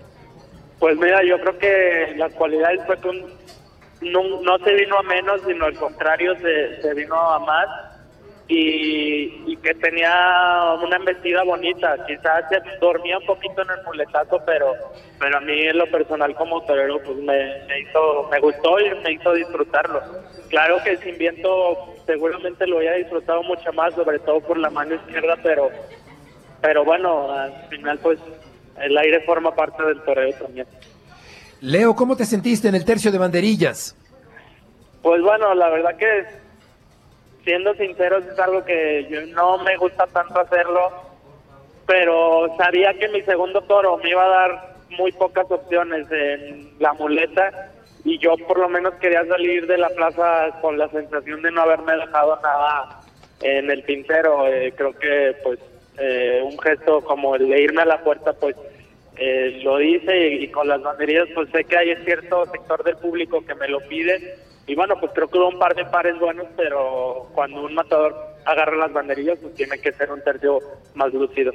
Pues 0.78 0.98
mira, 0.98 1.24
yo 1.24 1.40
creo 1.40 1.58
que 1.58 2.18
las 2.18 2.34
cualidades 2.34 2.82
fue 2.86 2.98
no, 4.02 4.42
no, 4.42 4.58
se 4.60 4.74
vino 4.74 4.98
a 4.98 5.04
menos, 5.04 5.42
sino 5.46 5.66
al 5.66 5.76
contrario, 5.76 6.36
se, 6.40 6.82
se 6.82 6.94
vino 6.94 7.16
a 7.16 7.40
más 7.40 7.68
y, 8.52 9.56
que 9.58 9.74
tenía 9.76 10.76
una 10.82 10.98
embestida 10.98 11.44
bonita. 11.44 11.96
Quizás 12.06 12.44
dormía 12.80 13.18
un 13.18 13.26
poquito 13.26 13.62
en 13.62 13.70
el 13.70 13.84
muletazo, 13.86 14.42
pero 14.46 14.74
pero 15.20 15.38
a 15.38 15.42
mí 15.42 15.68
en 15.68 15.78
lo 15.78 15.86
personal 15.90 16.36
como 16.36 16.64
torero 16.64 17.02
pues 17.04 17.18
me, 17.18 17.80
hizo 17.80 18.28
me 18.30 18.40
gustó 18.40 18.80
y 18.80 18.90
me 19.04 19.14
hizo 19.14 19.34
disfrutarlo. 19.34 20.02
Claro 20.50 20.78
que 20.84 20.98
sin 20.98 21.18
viento 21.18 21.96
seguramente 22.06 22.68
lo 22.68 22.78
había 22.78 22.94
disfrutado 22.94 23.44
mucho 23.44 23.72
más, 23.74 23.94
sobre 23.94 24.20
todo 24.20 24.42
por 24.42 24.58
la 24.58 24.70
mano 24.70 24.96
izquierda, 24.96 25.38
pero 25.44 25.70
pero 26.62 26.84
bueno, 26.84 27.32
al 27.32 27.54
final 27.70 28.00
pues 28.00 28.20
el 28.82 28.98
aire 28.98 29.22
forma 29.22 29.56
parte 29.56 29.84
del 29.84 30.02
torero 30.02 30.38
también. 30.40 30.68
Leo, 31.62 31.96
¿cómo 31.96 32.18
te 32.18 32.26
sentiste 32.26 32.68
en 32.68 32.76
el 32.76 32.86
tercio 32.86 33.12
de 33.12 33.20
banderillas? 33.20 33.96
Pues 35.04 35.22
bueno, 35.22 35.54
la 35.54 35.70
verdad 35.70 35.96
que 35.96 36.26
siendo 37.44 37.76
sinceros, 37.76 38.26
es 38.26 38.40
algo 38.40 38.66
que 38.66 39.08
yo 39.10 39.22
no 39.28 39.60
me 39.60 39.78
gusta 39.78 40.08
tanto 40.08 40.40
hacerlo, 40.40 40.92
pero 41.86 42.56
sabía 42.58 42.96
que 42.96 43.10
mi 43.10 43.22
segundo 43.22 43.62
toro 43.62 43.98
me 43.98 44.10
iba 44.10 44.24
a 44.24 44.28
dar 44.28 44.76
muy 44.90 45.12
pocas 45.12 45.46
opciones 45.52 46.08
en 46.12 46.72
la 46.80 46.94
muleta 46.94 47.72
y 48.04 48.18
yo 48.18 48.34
por 48.48 48.58
lo 48.58 48.68
menos 48.68 48.96
quería 48.96 49.24
salir 49.26 49.68
de 49.68 49.78
la 49.78 49.90
plaza 49.90 50.60
con 50.62 50.80
la 50.80 50.90
sensación 50.90 51.44
de 51.44 51.52
no 51.52 51.62
haberme 51.62 51.96
dejado 51.96 52.40
nada 52.42 53.02
en 53.42 53.70
el 53.70 53.86
tintero. 53.86 54.48
Eh, 54.48 54.74
creo 54.76 54.98
que 54.98 55.36
pues 55.44 55.60
eh, 56.00 56.42
un 56.44 56.58
gesto 56.58 57.02
como 57.02 57.36
el 57.36 57.48
de 57.50 57.62
irme 57.62 57.84
a 57.84 57.86
la 57.86 58.04
puerta 58.04 58.34
pues 58.34 58.56
eh, 59.24 59.62
lo 59.64 59.80
hice 59.80 60.34
y, 60.36 60.48
con 60.48 60.68
las 60.68 60.82
banderillas 60.82 61.28
pues 61.36 61.48
sé 61.52 61.64
que 61.66 61.78
hay 61.78 61.96
cierto 62.04 62.44
sector 62.48 62.84
del 62.84 62.98
público 62.98 63.46
que 63.46 63.54
me 63.54 63.68
lo 63.68 63.80
pide 63.82 64.36
y 64.68 64.76
bueno, 64.76 64.96
pues 65.00 65.12
creo 65.14 65.28
que 65.28 65.38
hubo 65.38 65.50
un 65.50 65.60
par 65.60 65.76
de 65.76 65.86
pares 65.86 66.18
buenos, 66.20 66.48
pero 66.56 67.28
cuando 67.34 67.64
un 67.64 67.74
matador 67.74 68.16
agarra 68.46 68.78
las 68.78 68.94
banderillas, 68.94 69.38
pues 69.40 69.54
tiene 69.54 69.78
que 69.80 69.92
ser 69.92 70.12
un 70.12 70.24
tercio 70.24 70.60
más 70.96 71.14
lucido. 71.14 71.52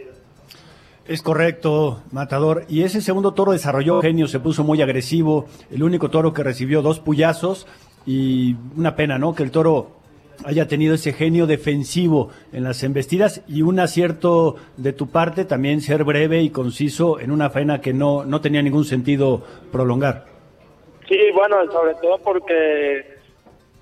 Es 1.07 1.23
correcto, 1.23 2.03
Matador. 2.11 2.65
Y 2.69 2.83
ese 2.83 3.01
segundo 3.01 3.33
toro 3.33 3.53
desarrolló 3.53 4.01
genio, 4.03 4.27
se 4.27 4.41
puso 4.41 4.65
muy 4.65 4.83
agresivo. 4.83 5.47
El 5.71 5.83
único 5.83 6.11
toro 6.11 6.33
que 6.33 6.43
recibió 6.43 6.83
dos 6.83 7.01
puyazos. 7.01 7.67
Y 8.05 8.57
una 8.77 8.95
pena, 8.97 9.19
¿no? 9.19 9.35
Que 9.35 9.43
el 9.43 9.51
toro 9.51 9.96
haya 10.45 10.69
tenido 10.69 10.95
ese 10.95 11.13
genio 11.13 11.47
defensivo 11.47 12.31
en 12.53 12.65
las 12.65 12.83
embestidas 12.83 13.43
y 13.49 13.63
un 13.63 13.81
acierto 13.81 14.57
de 14.77 14.93
tu 14.93 15.11
parte 15.11 15.45
también 15.45 15.81
ser 15.81 16.05
breve 16.05 16.43
y 16.43 16.51
conciso 16.51 17.21
en 17.21 17.31
una 17.31 17.51
faena 17.51 17.81
que 17.81 17.93
no, 17.93 18.25
no 18.25 18.41
tenía 18.41 18.63
ningún 18.63 18.85
sentido 18.85 19.43
prolongar. 19.73 20.27
Sí, 21.09 21.19
bueno, 21.35 21.71
sobre 21.71 21.95
todo 21.95 22.19
porque 22.19 23.17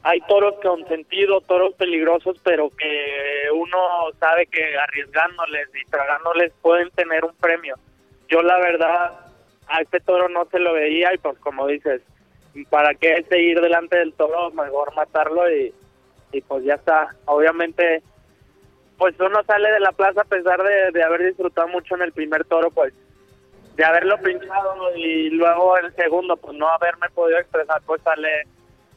hay 0.02 0.20
toros 0.28 0.54
con 0.62 0.86
sentido, 0.86 1.40
toros 1.40 1.74
peligrosos, 1.74 2.36
pero 2.44 2.68
que 2.70 3.50
uno 3.54 3.78
sabe 4.20 4.46
que 4.46 4.76
arriesgándoles 4.76 5.68
y 5.74 5.90
tragándoles 5.90 6.52
pueden 6.60 6.90
tener 6.90 7.24
un 7.24 7.34
premio. 7.36 7.76
Yo 8.28 8.42
la 8.42 8.58
verdad 8.58 9.12
a 9.66 9.80
este 9.80 10.00
toro 10.00 10.28
no 10.28 10.44
se 10.50 10.58
lo 10.58 10.74
veía 10.74 11.14
y 11.14 11.18
pues 11.18 11.38
como 11.38 11.66
dices, 11.66 12.02
¿para 12.68 12.94
qué 12.94 13.24
seguir 13.28 13.60
delante 13.60 13.96
del 13.96 14.12
toro? 14.12 14.50
Mejor 14.50 14.94
matarlo 14.94 15.50
y, 15.50 15.72
y 16.34 16.40
pues 16.42 16.64
ya 16.64 16.74
está. 16.74 17.14
Obviamente, 17.26 18.02
pues 18.98 19.14
uno 19.18 19.42
sale 19.44 19.70
de 19.70 19.80
la 19.80 19.92
plaza 19.92 20.22
a 20.22 20.24
pesar 20.24 20.62
de, 20.62 20.90
de 20.92 21.02
haber 21.02 21.24
disfrutado 21.26 21.68
mucho 21.68 21.94
en 21.94 22.02
el 22.02 22.12
primer 22.12 22.44
toro, 22.44 22.70
pues 22.70 22.92
de 23.76 23.84
haberlo 23.84 24.16
pinchado 24.18 24.96
y 24.96 25.30
luego 25.30 25.76
el 25.78 25.94
segundo, 25.96 26.36
pues 26.36 26.56
no 26.56 26.68
haberme 26.68 27.08
podido 27.10 27.38
expresar, 27.38 27.82
pues 27.86 28.02
sale 28.02 28.28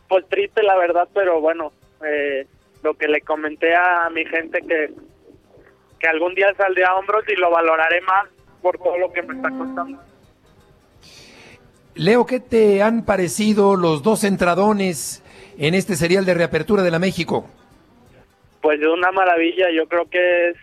pues 0.07 0.27
triste 0.29 0.63
la 0.63 0.77
verdad, 0.77 1.07
pero 1.13 1.41
bueno, 1.41 1.71
eh, 2.05 2.45
lo 2.83 2.93
que 2.93 3.07
le 3.07 3.21
comenté 3.21 3.75
a 3.75 4.09
mi 4.09 4.23
gente 4.25 4.61
que, 4.61 4.93
que 5.99 6.07
algún 6.07 6.35
día 6.35 6.53
saldré 6.55 6.85
a 6.85 6.95
hombros 6.95 7.23
y 7.27 7.35
lo 7.35 7.49
valoraré 7.49 8.01
más 8.01 8.27
por 8.61 8.77
todo 8.77 8.97
lo 8.97 9.11
que 9.11 9.23
me 9.23 9.35
está 9.35 9.49
costando. 9.49 9.99
Leo, 11.95 12.25
¿qué 12.27 12.39
te 12.39 12.83
han 12.83 13.03
parecido 13.03 13.75
los 13.75 14.03
dos 14.03 14.23
entradones 14.23 15.23
en 15.57 15.73
este 15.73 15.95
serial 15.95 16.25
de 16.25 16.33
reapertura 16.33 16.83
de 16.83 16.91
la 16.91 16.99
México? 16.99 17.47
Pues 18.61 18.79
es 18.79 18.87
una 18.87 19.11
maravilla, 19.11 19.67
yo 19.71 19.87
creo 19.87 20.09
que 20.09 20.49
es 20.49 20.57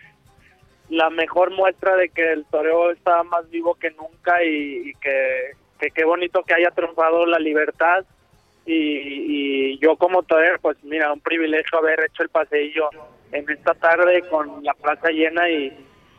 la 0.89 1.09
mejor 1.09 1.51
muestra 1.51 1.95
de 1.95 2.09
que 2.09 2.33
el 2.33 2.45
toreo 2.45 2.91
está 2.91 3.23
más 3.23 3.49
vivo 3.49 3.75
que 3.75 3.91
nunca 3.91 4.43
y, 4.43 4.93
que, 5.01 5.89
qué 5.93 6.05
bonito 6.05 6.43
que 6.43 6.53
haya 6.53 6.71
triunfado 6.71 7.25
la 7.25 7.39
libertad 7.39 8.05
y, 8.65 9.77
yo 9.79 9.97
como 9.97 10.23
torero 10.23 10.57
pues 10.61 10.77
mira 10.83 11.11
un 11.11 11.19
privilegio 11.19 11.77
haber 11.77 11.99
hecho 11.99 12.23
el 12.23 12.29
paseillo 12.29 12.89
en 13.31 13.47
esta 13.49 13.73
tarde 13.73 14.23
con 14.29 14.63
la 14.63 14.73
plaza 14.73 15.09
llena 15.09 15.49
y, 15.49 15.71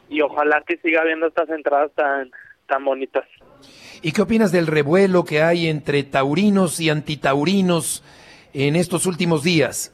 y 0.09 0.21
ojalá 0.21 0.63
que 0.67 0.77
siga 0.77 1.01
habiendo 1.01 1.27
estas 1.27 1.49
entradas 1.51 1.91
tan 1.95 2.31
tan 2.67 2.85
bonitas. 2.85 3.25
¿Y 4.03 4.13
qué 4.13 4.23
opinas 4.23 4.53
del 4.53 4.67
revuelo 4.67 5.25
que 5.25 5.43
hay 5.43 5.69
entre 5.69 6.03
taurinos 6.03 6.81
y 6.81 6.91
antitaurinos 6.91 8.03
en 8.57 8.75
estos 8.75 9.05
últimos 9.05 9.43
días? 9.43 9.93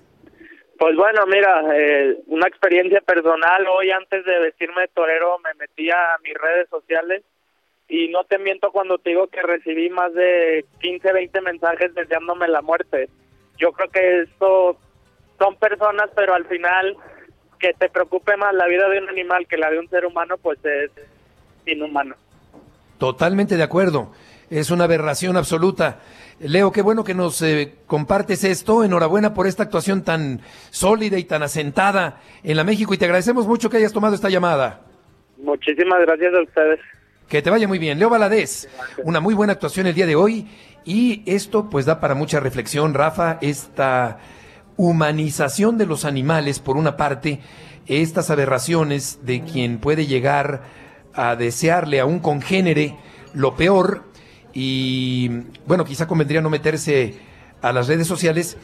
Pues 0.79 0.96
bueno, 0.96 1.27
mira, 1.27 1.62
eh, 1.75 2.16
una 2.27 2.46
experiencia 2.46 3.01
personal. 3.01 3.66
Hoy 3.66 3.90
antes 3.90 4.25
de 4.25 4.38
vestirme 4.38 4.83
de 4.83 4.88
torero 4.88 5.38
me 5.40 5.55
metí 5.55 5.90
a 5.90 6.16
mis 6.22 6.35
redes 6.35 6.68
sociales 6.70 7.22
y 7.88 8.09
no 8.09 8.25
te 8.25 8.38
miento 8.38 8.70
cuando 8.70 8.98
te 8.98 9.11
digo 9.11 9.27
que 9.27 9.42
recibí 9.42 9.90
más 9.90 10.14
de 10.14 10.64
15, 10.81 11.12
20 11.12 11.40
mensajes 11.40 11.94
deseándome 11.94 12.46
la 12.48 12.62
muerte. 12.62 13.09
Yo 13.59 13.72
creo 13.72 13.90
que 13.90 14.20
esto 14.22 14.79
son 15.38 15.57
personas, 15.57 16.11
pero 16.14 16.35
al 16.35 16.46
final 16.46 16.96
que 17.59 17.75
te 17.75 17.88
preocupe 17.88 18.37
más 18.37 18.55
la 18.55 18.66
vida 18.66 18.88
de 18.88 18.98
un 18.98 19.09
animal 19.09 19.46
que 19.46 19.57
la 19.57 19.70
de 19.70 19.79
un 19.79 19.88
ser 19.88 20.07
humano, 20.07 20.37
pues 20.38 20.59
es 20.64 20.90
inhumano. 21.66 22.14
Totalmente 22.98 23.57
de 23.57 23.62
acuerdo. 23.62 24.12
Es 24.51 24.70
una 24.70 24.85
aberración 24.85 25.37
absoluta. 25.37 26.01
Leo, 26.42 26.72
qué 26.72 26.83
bueno 26.83 27.05
que 27.05 27.14
nos 27.14 27.40
eh, 27.42 27.74
compartes 27.87 28.42
esto. 28.42 28.83
Enhorabuena 28.83 29.33
por 29.33 29.46
esta 29.46 29.62
actuación 29.62 30.02
tan 30.02 30.40
sólida 30.70 31.16
y 31.16 31.24
tan 31.24 31.44
asentada 31.44 32.20
en 32.42 32.57
la 32.57 32.64
México 32.64 32.92
y 32.92 32.98
te 32.98 33.05
agradecemos 33.05 33.46
mucho 33.46 33.70
que 33.70 33.76
hayas 33.76 33.92
tomado 33.92 34.16
esta 34.16 34.28
llamada. 34.28 34.81
Muchísimas 35.38 36.00
gracias 36.00 36.35
a 36.35 36.42
ustedes. 36.42 36.81
Que 37.28 37.42
te 37.42 37.50
vaya 37.50 37.68
muy 37.68 37.78
bien. 37.78 37.98
Leo 38.00 38.11
Valadez, 38.11 38.68
una 39.05 39.20
muy 39.20 39.35
buena 39.35 39.52
actuación 39.52 39.87
el 39.87 39.94
día 39.94 40.07
de 40.07 40.16
hoy 40.16 40.48
y 40.85 41.22
esto 41.26 41.70
pues 41.70 41.87
da 41.87 42.00
para 42.00 42.16
mucha 42.16 42.40
reflexión, 42.40 42.92
Rafa, 42.92 43.38
esta 43.40 44.18
humanización 44.76 45.78
de 45.78 45.87
los 45.87 46.05
animales 46.05 46.59
por 46.59 46.76
una 46.76 46.96
parte, 46.96 47.38
estas 47.87 48.31
aberraciones 48.31 49.24
de 49.24 49.42
quien 49.42 49.78
puede 49.78 50.07
llegar 50.07 50.62
a 51.14 51.37
desearle 51.37 52.00
a 52.00 52.05
un 52.05 52.18
congénere 52.18 52.96
lo 53.33 53.55
peor 53.55 54.12
y 54.53 55.29
bueno, 55.67 55.85
quizá 55.85 56.07
convendría 56.07 56.41
no 56.41 56.51
meterse 56.51 57.15
a 57.61 57.73
las 57.73 57.88
redes 57.88 58.07
sociales 58.07 58.57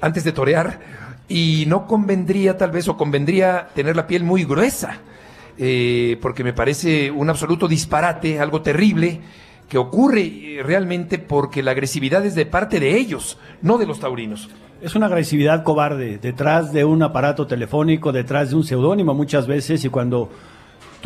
antes 0.00 0.24
de 0.24 0.32
torear 0.32 0.80
y 1.28 1.64
no 1.66 1.86
convendría 1.86 2.56
tal 2.56 2.70
vez 2.70 2.88
o 2.88 2.96
convendría 2.96 3.68
tener 3.74 3.96
la 3.96 4.06
piel 4.06 4.24
muy 4.24 4.44
gruesa. 4.44 5.00
eh, 5.58 6.18
porque 6.20 6.44
me 6.44 6.52
parece 6.52 7.10
un 7.10 7.30
absoluto 7.30 7.68
disparate, 7.68 8.40
algo 8.40 8.62
terrible, 8.62 9.20
que 9.68 9.78
ocurre 9.78 10.20
eh, 10.20 10.62
realmente 10.62 11.18
porque 11.18 11.62
la 11.62 11.72
agresividad 11.72 12.24
es 12.24 12.34
de 12.34 12.46
parte 12.46 12.78
de 12.80 12.96
ellos, 12.96 13.38
no 13.62 13.78
de 13.78 13.86
los 13.86 14.00
taurinos. 14.00 14.48
Es 14.82 14.94
una 14.94 15.06
agresividad 15.06 15.64
cobarde, 15.64 16.18
detrás 16.18 16.72
de 16.72 16.84
un 16.84 17.02
aparato 17.02 17.46
telefónico, 17.46 18.12
detrás 18.12 18.50
de 18.50 18.56
un 18.56 18.64
seudónimo 18.64 19.14
muchas 19.14 19.46
veces, 19.46 19.84
y 19.84 19.88
cuando 19.88 20.30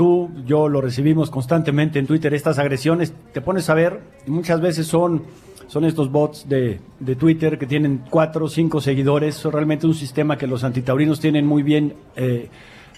tú, 0.00 0.30
yo 0.46 0.66
lo 0.66 0.80
recibimos 0.80 1.30
constantemente 1.30 1.98
en 1.98 2.06
Twitter, 2.06 2.32
estas 2.32 2.58
agresiones, 2.58 3.12
te 3.34 3.42
pones 3.42 3.68
a 3.68 3.74
ver, 3.74 4.00
muchas 4.26 4.58
veces 4.62 4.86
son, 4.86 5.24
son 5.66 5.84
estos 5.84 6.10
bots 6.10 6.48
de, 6.48 6.80
de 7.00 7.16
Twitter 7.16 7.58
que 7.58 7.66
tienen 7.66 8.04
cuatro 8.08 8.46
o 8.46 8.48
cinco 8.48 8.80
seguidores, 8.80 9.34
son 9.34 9.52
realmente 9.52 9.86
un 9.86 9.92
sistema 9.92 10.38
que 10.38 10.46
los 10.46 10.64
antitaurinos 10.64 11.20
tienen 11.20 11.44
muy 11.44 11.62
bien 11.62 11.96
eh, 12.16 12.48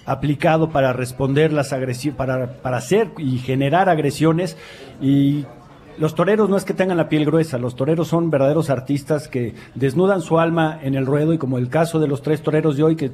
aplicado 0.07 0.71
para 0.71 0.93
responder 0.93 1.53
las 1.53 1.73
agresiones, 1.73 2.17
para, 2.17 2.63
para 2.63 2.77
hacer 2.77 3.11
y 3.19 3.39
generar 3.39 3.89
agresiones 3.89 4.57
y 5.01 5.45
los 5.99 6.15
toreros 6.15 6.49
no 6.49 6.57
es 6.57 6.65
que 6.65 6.73
tengan 6.73 6.97
la 6.97 7.09
piel 7.09 7.27
gruesa, 7.27 7.59
los 7.59 7.75
toreros 7.75 8.07
son 8.07 8.31
verdaderos 8.31 8.71
artistas 8.71 9.27
que 9.27 9.55
desnudan 9.75 10.23
su 10.23 10.39
alma 10.39 10.79
en 10.81 10.95
el 10.95 11.05
ruedo 11.05 11.33
y 11.33 11.39
como 11.39 11.59
el 11.59 11.69
caso 11.69 11.99
de 11.99 12.07
los 12.07 12.23
tres 12.23 12.43
toreros 12.43 12.77
de 12.77 12.85
hoy 12.85 12.95
que 12.95 13.11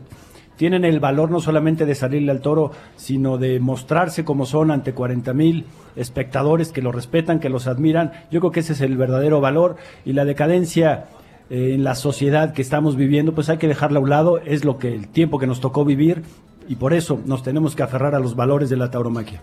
tienen 0.59 0.85
el 0.85 0.99
valor 0.99 1.31
no 1.31 1.41
solamente 1.41 1.87
de 1.87 1.95
salirle 1.95 2.33
al 2.33 2.41
toro, 2.41 2.73
sino 2.97 3.39
de 3.39 3.61
mostrarse 3.61 4.25
como 4.25 4.45
son 4.45 4.73
ante 4.73 4.93
40 4.93 5.33
mil 5.33 5.65
espectadores 5.95 6.73
que 6.73 6.83
los 6.83 6.95
respetan, 6.95 7.39
que 7.39 7.49
los 7.49 7.69
admiran. 7.69 8.13
Yo 8.31 8.41
creo 8.41 8.51
que 8.51 8.61
ese 8.61 8.73
es 8.73 8.81
el 8.81 8.97
verdadero 8.97 9.41
valor 9.41 9.77
y 10.05 10.13
la 10.13 10.25
decadencia 10.25 11.07
eh, 11.49 11.75
en 11.75 11.85
la 11.85 11.95
sociedad 11.95 12.53
que 12.53 12.61
estamos 12.61 12.97
viviendo, 12.97 13.35
pues 13.35 13.49
hay 13.49 13.59
que 13.59 13.69
dejarla 13.69 14.01
a 14.01 14.03
un 14.03 14.11
lado, 14.11 14.39
es 14.39 14.65
lo 14.65 14.79
que 14.79 14.93
el 14.93 15.07
tiempo 15.07 15.39
que 15.39 15.47
nos 15.47 15.61
tocó 15.61 15.85
vivir 15.85 16.25
y 16.69 16.75
por 16.75 16.93
eso 16.93 17.21
nos 17.25 17.45
tenemos 17.45 17.77
que 17.77 17.85
aferrar 17.85 18.17
a 18.17 18.19
los 18.19 18.35
valores 18.35 18.69
de 18.69 18.77
la 18.77 18.91
tauromaquia. 18.91 19.41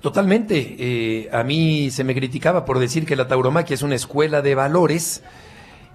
Totalmente. 0.00 0.76
Eh, 0.78 1.30
a 1.32 1.44
mí 1.44 1.90
se 1.92 2.02
me 2.02 2.14
criticaba 2.14 2.64
por 2.64 2.80
decir 2.80 3.06
que 3.06 3.14
la 3.14 3.28
tauromaquia 3.28 3.74
es 3.74 3.82
una 3.82 3.94
escuela 3.94 4.42
de 4.42 4.56
valores 4.56 5.22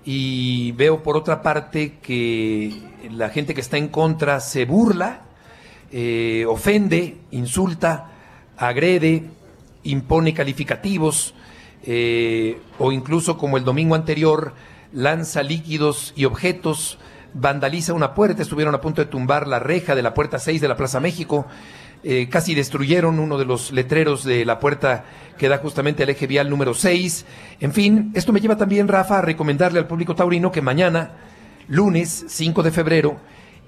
y 0.05 0.71
veo 0.73 1.03
por 1.03 1.17
otra 1.17 1.41
parte 1.41 1.97
que 2.01 2.73
la 3.11 3.29
gente 3.29 3.53
que 3.53 3.61
está 3.61 3.77
en 3.77 3.89
contra 3.89 4.39
se 4.39 4.65
burla, 4.65 5.21
eh, 5.91 6.45
ofende, 6.47 7.17
insulta, 7.31 8.11
agrede, 8.57 9.23
impone 9.83 10.33
calificativos 10.33 11.33
eh, 11.83 12.59
o 12.77 12.91
incluso 12.91 13.37
como 13.37 13.57
el 13.57 13.63
domingo 13.63 13.95
anterior 13.95 14.53
lanza 14.91 15.43
líquidos 15.43 16.13
y 16.15 16.25
objetos 16.25 16.97
vandaliza 17.33 17.93
una 17.93 18.13
puerta, 18.13 18.41
estuvieron 18.41 18.75
a 18.75 18.81
punto 18.81 19.01
de 19.01 19.07
tumbar 19.07 19.47
la 19.47 19.59
reja 19.59 19.95
de 19.95 20.01
la 20.01 20.13
puerta 20.13 20.39
6 20.39 20.61
de 20.61 20.67
la 20.67 20.75
Plaza 20.75 20.99
México, 20.99 21.45
eh, 22.03 22.29
casi 22.29 22.55
destruyeron 22.55 23.19
uno 23.19 23.37
de 23.37 23.45
los 23.45 23.71
letreros 23.71 24.23
de 24.23 24.45
la 24.45 24.59
puerta 24.59 25.05
que 25.37 25.49
da 25.49 25.57
justamente 25.57 26.03
al 26.03 26.09
eje 26.09 26.27
vial 26.27 26.49
número 26.49 26.73
6. 26.73 27.25
En 27.59 27.73
fin, 27.73 28.11
esto 28.13 28.31
me 28.33 28.39
lleva 28.41 28.57
también, 28.57 28.87
Rafa, 28.87 29.19
a 29.19 29.21
recomendarle 29.21 29.79
al 29.79 29.87
público 29.87 30.15
taurino 30.15 30.51
que 30.51 30.61
mañana, 30.61 31.11
lunes 31.67 32.25
5 32.27 32.63
de 32.63 32.71
febrero, 32.71 33.17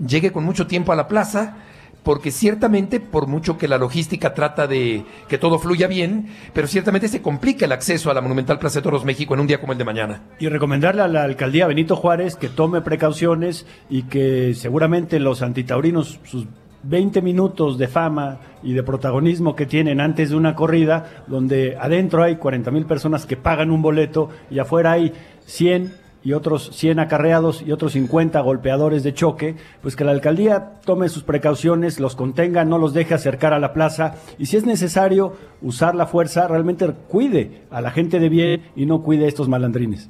llegue 0.06 0.32
con 0.32 0.44
mucho 0.44 0.68
tiempo 0.68 0.92
a 0.92 0.96
la 0.96 1.08
plaza 1.08 1.58
porque 2.04 2.32
ciertamente, 2.32 3.00
por 3.00 3.28
mucho 3.28 3.58
que 3.58 3.68
la 3.68 3.78
logística 3.78 4.34
trata 4.34 4.68
de 4.68 5.06
que 5.28 5.38
todo 5.38 5.60
fluya 5.60 5.88
bien, 5.88 6.28
pero 6.54 6.68
ciertamente 6.68 7.08
se 7.08 7.22
complica 7.22 7.66
el 7.66 7.72
acceso 7.72 8.10
a 8.10 8.14
la 8.14 8.22
Monumental 8.22 8.60
Plaza 8.60 8.80
de 8.80 8.84
Toros 8.84 9.06
México 9.06 9.34
en 9.34 9.42
un 9.42 9.48
día 9.48 9.60
como 9.60 9.74
el 9.74 9.78
de 9.78 9.86
mañana. 9.86 10.24
Y 10.40 10.48
recomendarle 10.48 11.04
a 11.04 11.08
la 11.08 11.24
alcaldía 11.24 11.68
Benito 11.68 11.96
Juárez 11.96 12.36
que 12.36 12.50
tome 12.50 12.82
precauciones 12.82 13.68
y 13.90 14.04
que 14.04 14.56
seguramente 14.56 15.20
los 15.20 15.42
antitaurinos, 15.42 16.20
sus 16.24 16.48
20 16.84 17.22
minutos 17.22 17.78
de 17.78 17.88
fama 17.88 18.40
y 18.64 18.74
de 18.74 18.84
protagonismo 18.84 19.56
que 19.56 19.66
tienen 19.66 20.00
antes 20.00 20.30
de 20.30 20.36
una 20.36 20.56
corrida, 20.56 21.24
donde 21.28 21.78
adentro 21.80 22.24
hay 22.24 22.36
40 22.38 22.72
mil 22.72 22.86
personas 22.86 23.26
que 23.26 23.38
pagan 23.38 23.72
un 23.72 23.82
boleto 23.82 24.30
y 24.50 24.60
afuera 24.60 24.94
hay 24.94 25.14
100 25.46 26.02
y 26.24 26.34
otros 26.34 26.70
100 26.74 27.00
acarreados 27.00 27.64
y 27.64 27.72
otros 27.72 27.94
50 27.94 28.40
golpeadores 28.42 29.04
de 29.04 29.14
choque, 29.14 29.56
pues 29.82 29.96
que 29.96 30.04
la 30.04 30.12
alcaldía 30.12 30.80
tome 30.86 31.10
sus 31.10 31.24
precauciones, 31.24 32.00
los 32.00 32.16
contenga, 32.16 32.64
no 32.64 32.78
los 32.78 32.94
deje 32.94 33.14
acercar 33.14 33.54
a 33.54 33.60
la 33.60 33.74
plaza 33.74 34.16
y 34.38 34.46
si 34.46 34.58
es 34.58 34.66
necesario 34.66 35.34
usar 35.62 35.96
la 35.96 36.06
fuerza, 36.06 36.48
realmente 36.48 36.88
cuide 37.08 37.64
a 37.72 37.82
la 37.82 37.92
gente 37.92 38.20
de 38.20 38.30
bien 38.30 38.64
y 38.76 38.86
no 38.86 39.02
cuide 39.02 39.26
a 39.26 39.30
estos 39.30 39.50
malandrines. 39.50 40.10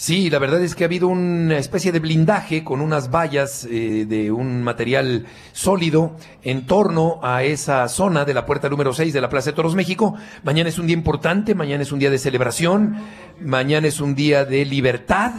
Sí, 0.00 0.30
la 0.30 0.38
verdad 0.38 0.62
es 0.62 0.76
que 0.76 0.84
ha 0.84 0.86
habido 0.86 1.08
una 1.08 1.58
especie 1.58 1.90
de 1.90 1.98
blindaje 1.98 2.62
con 2.62 2.80
unas 2.80 3.10
vallas 3.10 3.66
eh, 3.68 4.06
de 4.06 4.30
un 4.30 4.62
material 4.62 5.26
sólido 5.50 6.14
en 6.44 6.66
torno 6.66 7.18
a 7.20 7.42
esa 7.42 7.88
zona 7.88 8.24
de 8.24 8.32
la 8.32 8.46
puerta 8.46 8.68
número 8.68 8.92
6 8.92 9.12
de 9.12 9.20
la 9.20 9.28
Plaza 9.28 9.50
de 9.50 9.56
Toros 9.56 9.74
México. 9.74 10.14
Mañana 10.44 10.68
es 10.68 10.78
un 10.78 10.86
día 10.86 10.94
importante, 10.94 11.56
mañana 11.56 11.82
es 11.82 11.90
un 11.90 11.98
día 11.98 12.10
de 12.10 12.18
celebración, 12.18 12.94
mañana 13.40 13.88
es 13.88 14.00
un 14.00 14.14
día 14.14 14.44
de 14.44 14.64
libertad, 14.64 15.32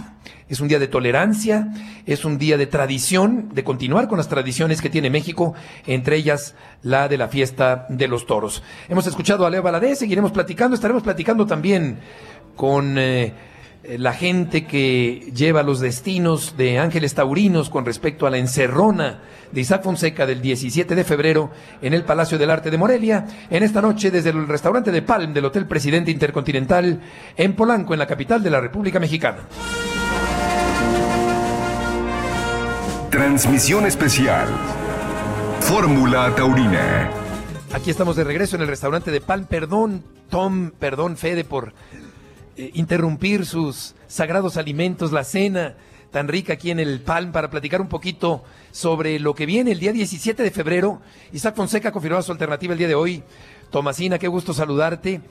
es 0.49 0.59
un 0.59 0.67
día 0.67 0.77
de 0.77 0.89
tolerancia, 0.89 1.69
es 2.05 2.25
un 2.25 2.37
día 2.37 2.57
de 2.57 2.67
tradición, 2.67 3.51
de 3.53 3.63
continuar 3.63 4.09
con 4.09 4.17
las 4.17 4.27
tradiciones 4.27 4.81
que 4.81 4.89
tiene 4.89 5.09
México, 5.09 5.53
entre 5.87 6.17
ellas 6.17 6.53
la 6.83 7.07
de 7.07 7.17
la 7.17 7.29
fiesta 7.29 7.85
de 7.87 8.09
los 8.09 8.25
toros. 8.25 8.61
Hemos 8.89 9.07
escuchado 9.07 9.45
a 9.45 9.49
Leo 9.49 9.63
Valadez, 9.63 9.99
seguiremos 9.99 10.33
platicando, 10.33 10.75
estaremos 10.75 11.01
platicando 11.01 11.45
también 11.45 11.99
con... 12.57 12.97
Eh, 12.97 13.47
la 13.83 14.13
gente 14.13 14.65
que 14.65 15.31
lleva 15.33 15.63
los 15.63 15.79
destinos 15.79 16.55
de 16.57 16.79
Ángeles 16.79 17.15
Taurinos 17.15 17.69
con 17.69 17.85
respecto 17.85 18.27
a 18.27 18.29
la 18.29 18.37
encerrona 18.37 19.21
de 19.51 19.61
Isaac 19.61 19.83
Fonseca 19.83 20.25
del 20.25 20.41
17 20.41 20.95
de 20.95 21.03
febrero 21.03 21.49
en 21.81 21.93
el 21.93 22.03
Palacio 22.03 22.37
del 22.37 22.51
Arte 22.51 22.71
de 22.71 22.77
Morelia, 22.77 23.25
en 23.49 23.63
esta 23.63 23.81
noche 23.81 24.11
desde 24.11 24.29
el 24.31 24.47
restaurante 24.47 24.91
de 24.91 25.01
Palm 25.01 25.33
del 25.33 25.45
Hotel 25.45 25.65
Presidente 25.65 26.11
Intercontinental 26.11 27.01
en 27.37 27.55
Polanco, 27.55 27.93
en 27.93 27.99
la 27.99 28.07
capital 28.07 28.43
de 28.43 28.49
la 28.49 28.59
República 28.59 28.99
Mexicana. 28.99 29.39
Transmisión 33.09 33.85
especial. 33.85 34.47
Fórmula 35.61 36.33
Taurina. 36.35 37.09
Aquí 37.73 37.89
estamos 37.89 38.15
de 38.15 38.23
regreso 38.23 38.55
en 38.55 38.63
el 38.63 38.67
restaurante 38.67 39.11
de 39.11 39.21
Palm. 39.21 39.45
Perdón, 39.45 40.03
Tom, 40.29 40.71
perdón, 40.71 41.17
Fede, 41.17 41.43
por 41.43 41.73
eh, 42.57 42.71
interrumpir 42.73 43.45
sus 43.45 43.95
sagrados 44.07 44.57
alimentos, 44.57 45.11
la 45.11 45.23
cena 45.23 45.75
tan 46.11 46.27
rica 46.27 46.53
aquí 46.53 46.71
en 46.71 46.79
el 46.79 47.01
Palm 47.01 47.31
para 47.31 47.49
platicar 47.49 47.81
un 47.81 47.87
poquito 47.87 48.43
sobre 48.71 49.19
lo 49.19 49.35
que 49.35 49.45
viene 49.45 49.71
el 49.71 49.79
día 49.79 49.93
17 49.93 50.41
de 50.41 50.51
febrero. 50.51 51.01
Isaac 51.31 51.55
Fonseca 51.55 51.91
confirmó 51.91 52.21
su 52.21 52.31
alternativa 52.31 52.73
el 52.73 52.79
día 52.79 52.87
de 52.87 52.95
hoy. 52.95 53.23
Tomasina, 53.69 54.17
qué 54.17 54.27
gusto 54.27 54.53
saludarte. 54.53 55.21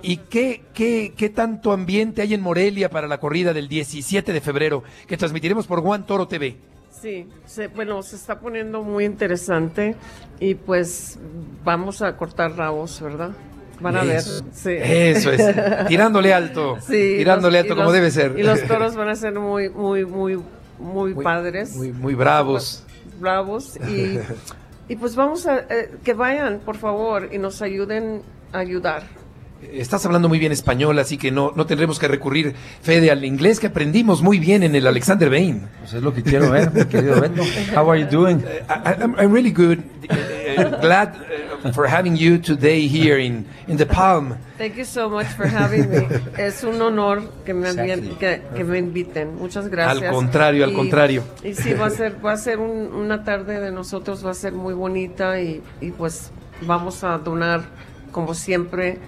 ¿Y 0.00 0.18
qué, 0.18 0.62
qué, 0.74 1.12
qué 1.16 1.28
tanto 1.28 1.72
ambiente 1.72 2.22
hay 2.22 2.32
en 2.32 2.40
Morelia 2.40 2.88
para 2.88 3.08
la 3.08 3.18
corrida 3.18 3.52
del 3.52 3.68
17 3.68 4.32
de 4.32 4.40
febrero 4.40 4.84
que 5.06 5.16
transmitiremos 5.16 5.66
por 5.66 5.82
Juan 5.82 6.06
Toro 6.06 6.28
TV? 6.28 6.56
Sí, 6.90 7.26
bueno, 7.74 8.02
se 8.02 8.16
está 8.16 8.40
poniendo 8.40 8.82
muy 8.82 9.04
interesante 9.04 9.94
y 10.40 10.54
pues 10.54 11.18
vamos 11.64 12.02
a 12.02 12.16
cortar 12.16 12.56
rabos, 12.56 13.00
¿verdad? 13.00 13.32
Van 13.80 13.96
a 13.96 14.04
ver. 14.04 14.22
Sí. 14.22 14.70
Eso 14.70 15.30
es. 15.30 15.86
Tirándole 15.86 16.32
alto. 16.32 16.78
Sí, 16.88 17.14
tirándole 17.18 17.58
alto 17.58 17.76
como 17.76 17.92
debe 17.92 18.10
ser. 18.10 18.34
Y 18.38 18.42
los 18.42 18.62
toros 18.62 18.96
van 18.96 19.08
a 19.08 19.14
ser 19.14 19.38
muy, 19.38 19.68
muy, 19.68 20.04
muy, 20.04 20.40
muy, 20.78 21.14
padres. 21.14 21.76
Muy, 21.76 21.92
muy 21.92 22.14
bravos. 22.14 22.84
Bravos. 23.20 23.76
Y, 23.88 24.18
y 24.88 24.96
pues 24.96 25.14
vamos 25.16 25.46
a 25.46 25.58
eh, 25.68 25.90
que 26.02 26.14
vayan, 26.14 26.60
por 26.64 26.76
favor, 26.76 27.28
y 27.32 27.38
nos 27.38 27.60
ayuden 27.62 28.22
a 28.52 28.58
ayudar. 28.58 29.02
Estás 29.60 30.06
hablando 30.06 30.28
muy 30.28 30.38
bien 30.38 30.52
español, 30.52 30.98
así 31.00 31.18
que 31.18 31.32
no, 31.32 31.52
no 31.56 31.66
tendremos 31.66 31.98
que 31.98 32.06
recurrir, 32.06 32.54
Fede, 32.80 33.10
al 33.10 33.24
inglés 33.24 33.58
que 33.58 33.66
aprendimos 33.66 34.22
muy 34.22 34.38
bien 34.38 34.62
en 34.62 34.76
el 34.76 34.86
Alexander 34.86 35.28
Bain. 35.28 35.68
Pues 35.80 35.94
es 35.94 36.02
lo 36.02 36.14
que 36.14 36.22
quiero 36.22 36.50
ver, 36.50 36.72
mi 36.72 36.84
querido 36.84 37.20
Beto. 37.20 37.42
How 37.74 37.90
are 37.90 38.00
you 38.00 38.06
doing? 38.08 38.40
I'm, 38.68 39.16
I'm 39.18 39.32
really 39.32 39.50
good. 39.50 39.78
Uh, 40.08 40.76
glad 40.80 41.16
uh, 41.16 41.47
for 41.72 41.86
having 41.86 42.16
you 42.16 42.38
today 42.38 42.86
here 42.86 43.18
in, 43.18 43.46
in 43.66 43.76
the 43.76 43.86
Palm. 43.86 44.38
Thank 44.56 44.76
you 44.76 44.84
so 44.84 45.08
much 45.08 45.26
for 45.26 45.46
having 45.46 45.90
me. 45.90 46.06
Es 46.38 46.62
un 46.64 46.80
honor 46.80 47.22
que 47.44 47.54
me, 47.54 47.74
que, 48.18 48.42
que, 48.54 48.64
me 48.64 48.78
inviten. 48.78 49.36
Muchas 49.36 49.68
gracias. 49.68 50.08
Al 50.08 50.14
contrario, 50.14 50.64
al 50.64 50.72
contrario. 50.72 51.24
Y 51.42 51.54
sí, 51.54 51.74
va 51.74 51.86
a 51.86 51.90
ser, 51.90 52.16
va 52.24 52.32
a 52.32 52.36
ser 52.36 52.58
un, 52.58 52.92
una 52.92 53.24
tarde 53.24 53.60
de 53.60 53.70
nosotros, 53.70 54.24
va 54.24 54.30
a 54.30 54.34
ser 54.34 54.52
muy 54.52 54.74
bonita 54.74 55.40
y, 55.40 55.62
y 55.80 55.90
pues 55.90 56.30
vamos 56.62 57.04
a 57.04 57.18
donar, 57.18 57.62
como 58.12 58.34
siempre, 58.34 58.98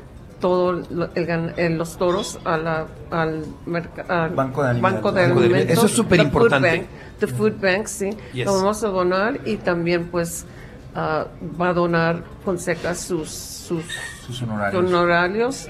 todo 0.40 0.70
el, 1.14 1.78
los 1.78 1.96
toros 1.98 2.38
a 2.44 2.56
la, 2.56 2.86
al, 3.10 3.44
banco 3.66 4.62
de 4.62 5.22
alimentos. 5.22 5.66
de 5.68 5.72
Eso 5.72 5.86
es 5.86 5.92
súper 5.92 6.20
importante. 6.20 6.86
The 7.20 7.26
Food 7.26 7.60
Bank, 7.60 7.86
sí. 7.86 8.10
Lo 8.34 8.54
vamos 8.54 8.82
a 8.82 8.88
donar 8.88 9.40
y 9.44 9.56
también 9.56 10.06
pues 10.06 10.46
uh, 10.94 11.58
va 11.60 11.68
a 11.68 11.72
donar 11.74 12.22
Fonseca 12.44 12.94
sus, 12.94 13.30
sus, 13.30 13.84
sus 14.26 14.42
honorarios. 14.42 14.84
honorarios 14.84 15.68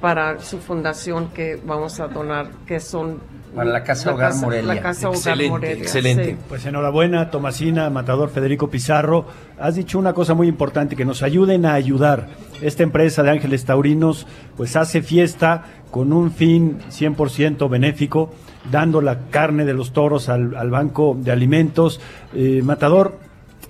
para 0.00 0.38
su 0.40 0.58
fundación 0.58 1.28
que 1.28 1.58
vamos 1.64 1.98
a 2.00 2.08
donar, 2.08 2.50
que 2.66 2.78
son 2.78 3.20
Para 3.54 3.70
la 3.70 3.82
Casa 3.84 4.12
Hogar 4.12 4.34
Morelia. 4.34 4.74
La 4.74 4.82
Casa 4.82 5.08
Hogar 5.08 5.18
Excelente, 5.18 5.50
Morelia, 5.50 5.82
excelente. 5.82 6.30
sí. 6.32 6.36
Pues 6.46 6.66
enhorabuena, 6.66 7.30
Tomasina, 7.30 7.88
Matador 7.88 8.28
Federico 8.28 8.68
Pizarro. 8.68 9.24
Has 9.58 9.76
dicho 9.76 9.98
una 9.98 10.12
cosa 10.12 10.34
muy 10.34 10.46
importante, 10.48 10.94
que 10.94 11.06
nos 11.06 11.22
ayuden 11.22 11.64
a 11.64 11.72
ayudar. 11.72 12.28
Esta 12.60 12.82
empresa 12.82 13.22
de 13.22 13.30
Ángeles 13.30 13.64
Taurinos, 13.64 14.26
pues 14.56 14.76
hace 14.76 15.00
fiesta 15.00 15.64
con 15.90 16.12
un 16.12 16.32
fin 16.32 16.80
100% 16.90 17.70
benéfico, 17.70 18.30
dando 18.70 19.00
la 19.00 19.20
carne 19.30 19.64
de 19.64 19.72
los 19.72 19.92
toros 19.92 20.28
al, 20.28 20.54
al 20.56 20.70
Banco 20.70 21.16
de 21.18 21.30
Alimentos. 21.32 22.00
Eh, 22.34 22.60
Matador, 22.62 23.20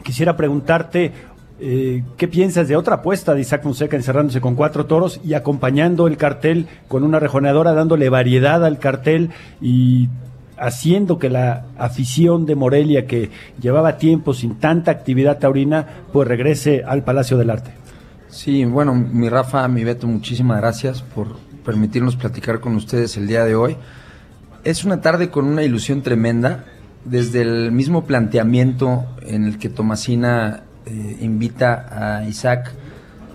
quisiera 0.05 0.37
preguntarte, 0.37 1.13
eh, 1.59 2.05
¿qué 2.17 2.29
piensas 2.29 2.69
de 2.69 2.77
otra 2.77 2.97
apuesta 2.97 3.35
de 3.35 3.41
Isaac 3.41 3.65
Fonseca 3.65 3.97
encerrándose 3.97 4.41
con 4.41 4.55
cuatro 4.55 4.87
toros 4.87 5.21
y 5.25 5.35
acompañando 5.35 6.07
el 6.07 6.17
cartel 6.17 6.69
con 6.87 7.03
una 7.03 7.19
rejoneadora, 7.19 7.73
dándole 7.73 8.09
variedad 8.09 8.65
al 8.65 8.79
cartel 8.79 9.31
y 9.61 10.09
haciendo 10.57 11.19
que 11.19 11.31
la 11.31 11.65
afición 11.79 12.47
de 12.47 12.55
Morelia, 12.55 13.07
que 13.07 13.31
llevaba 13.61 13.99
tiempo 13.99 14.35
sin 14.35 14.57
tanta 14.57 14.91
actividad 14.93 15.39
taurina, 15.39 15.87
pues 16.13 16.29
regrese 16.29 16.85
al 16.87 17.03
Palacio 17.03 17.37
del 17.37 17.51
Arte? 17.51 17.73
Sí, 18.29 18.65
bueno, 18.65 18.95
mi 18.95 19.29
Rafa, 19.29 19.67
mi 19.69 19.85
Beto, 19.85 20.07
muchísimas 20.07 20.59
gracias 20.61 21.03
por 21.03 21.37
permitirnos 21.65 22.17
platicar 22.17 22.61
con 22.61 22.77
ustedes 22.77 23.17
el 23.17 23.27
día 23.27 23.45
de 23.45 23.55
hoy. 23.55 23.77
Es 24.65 24.85
una 24.85 25.01
tarde 25.01 25.31
con 25.31 25.47
una 25.47 25.63
ilusión 25.63 26.03
tremenda, 26.03 26.65
desde 27.05 27.43
el 27.43 27.73
mismo 27.73 28.05
planteamiento 28.05 29.05
en 29.23 29.45
el 29.45 29.59
que 29.59 29.69
Tomasina 29.69 30.63
eh, 30.87 31.17
invita 31.21 32.19
a 32.21 32.25
Isaac 32.29 32.73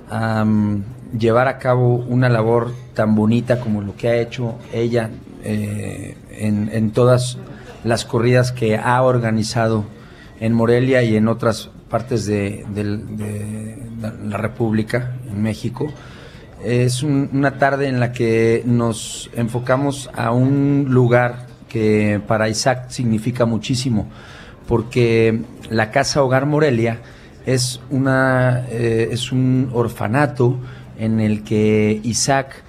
a 0.09 0.43
mm, 0.43 0.83
llevar 1.17 1.47
a 1.47 1.57
cabo 1.59 1.95
una 1.95 2.29
labor 2.29 2.73
tan 2.93 3.15
bonita 3.15 3.59
como 3.59 3.81
lo 3.81 3.95
que 3.95 4.09
ha 4.09 4.15
hecho 4.17 4.55
ella 4.73 5.09
eh, 5.43 6.17
en, 6.31 6.91
todas 6.91 7.37
las 7.83 8.05
corridas 8.05 8.51
que 8.51 8.77
ha 8.77 9.01
organizado 9.01 9.85
en 10.39 10.53
Morelia 10.53 11.03
y 11.03 11.15
en 11.15 11.27
otras 11.27 11.69
partes 11.89 12.25
de, 12.25 12.65
de 12.73 13.77
la 14.27 14.37
República, 14.37 15.13
en 15.29 15.41
México. 15.41 15.87
Es 16.63 17.03
un- 17.03 17.29
una 17.33 17.57
tarde 17.57 17.87
en 17.87 17.99
la 17.99 18.11
que 18.11 18.63
nos 18.65 19.29
enfocamos 19.33 20.09
a 20.13 20.31
un 20.31 20.85
lugar 20.89 21.47
que 21.69 22.19
para 22.27 22.49
Isaac 22.49 22.89
significa 22.89 23.45
muchísimo, 23.45 24.07
porque 24.67 25.41
la 25.69 25.91
Casa 25.91 26.23
Hogar 26.23 26.45
Morelia 26.45 26.99
es, 27.45 27.79
una, 27.89 28.65
eh, 28.69 29.09
es 29.11 29.31
un 29.31 29.69
orfanato 29.73 30.57
en 30.97 31.19
el 31.19 31.43
que 31.43 32.01
Isaac 32.03 32.63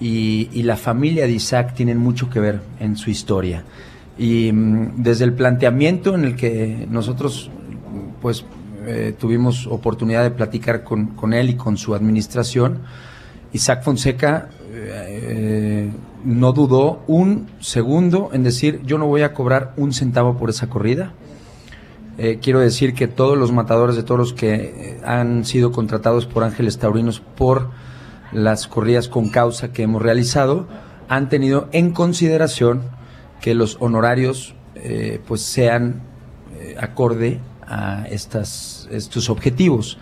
y, 0.00 0.48
y 0.52 0.62
la 0.62 0.76
familia 0.76 1.26
de 1.26 1.32
Isaac 1.32 1.74
tienen 1.74 1.98
mucho 1.98 2.30
que 2.30 2.40
ver 2.40 2.60
en 2.80 2.96
su 2.96 3.10
historia. 3.10 3.64
Y 4.18 4.50
mm, 4.52 5.02
desde 5.02 5.24
el 5.24 5.34
planteamiento 5.34 6.14
en 6.14 6.24
el 6.24 6.36
que 6.36 6.86
nosotros 6.90 7.50
pues 8.20 8.44
eh, 8.86 9.14
tuvimos 9.18 9.66
oportunidad 9.66 10.22
de 10.22 10.30
platicar 10.30 10.84
con, 10.84 11.08
con 11.08 11.32
él 11.32 11.50
y 11.50 11.54
con 11.54 11.76
su 11.76 11.94
administración, 11.94 12.80
Isaac 13.52 13.82
Fonseca 13.82 14.50
eh, 14.72 15.90
no 16.24 16.52
dudó 16.52 17.02
un 17.06 17.48
segundo 17.60 18.30
en 18.32 18.42
decir 18.42 18.80
yo 18.84 18.98
no 18.98 19.06
voy 19.06 19.22
a 19.22 19.34
cobrar 19.34 19.74
un 19.76 19.92
centavo 19.92 20.36
por 20.36 20.50
esa 20.50 20.68
corrida. 20.68 21.12
Eh, 22.16 22.38
quiero 22.40 22.60
decir 22.60 22.94
que 22.94 23.08
todos 23.08 23.36
los 23.36 23.52
matadores 23.52 23.96
de 23.96 24.04
toros 24.04 24.32
que 24.32 24.54
eh, 24.54 25.00
han 25.04 25.44
sido 25.44 25.72
contratados 25.72 26.26
por 26.26 26.44
Ángeles 26.44 26.78
Taurinos 26.78 27.20
por 27.20 27.70
las 28.32 28.68
corridas 28.68 29.08
con 29.08 29.30
causa 29.30 29.72
que 29.72 29.82
hemos 29.82 30.00
realizado 30.00 30.66
han 31.08 31.28
tenido 31.28 31.68
en 31.72 31.92
consideración 31.92 32.82
que 33.40 33.54
los 33.54 33.76
honorarios 33.80 34.54
eh, 34.74 35.20
pues 35.26 35.42
sean 35.42 36.02
acorde 36.80 37.40
a 37.66 38.06
estas, 38.08 38.88
estos 38.90 39.28
objetivos. 39.28 39.98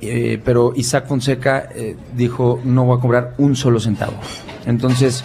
Pero 0.00 0.72
Isaac 0.74 1.06
Fonseca 1.06 1.68
dijo 2.16 2.60
no 2.64 2.84
voy 2.84 2.98
a 2.98 3.00
cobrar 3.00 3.34
un 3.38 3.54
solo 3.54 3.78
centavo. 3.78 4.14
Entonces 4.66 5.24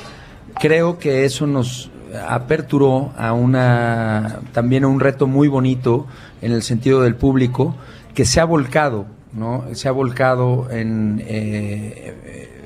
creo 0.59 0.99
que 0.99 1.25
eso 1.25 1.47
nos 1.47 1.91
aperturó 2.27 3.11
a 3.17 3.33
una 3.33 4.39
también 4.53 4.83
a 4.83 4.87
un 4.87 4.99
reto 4.99 5.27
muy 5.27 5.47
bonito 5.47 6.07
en 6.41 6.51
el 6.51 6.63
sentido 6.63 7.01
del 7.01 7.15
público 7.15 7.75
que 8.13 8.25
se 8.25 8.39
ha 8.39 8.45
volcado, 8.45 9.05
¿no? 9.33 9.65
Se 9.73 9.87
ha 9.87 9.91
volcado 9.91 10.69
en 10.71 11.21
eh, 11.25 12.57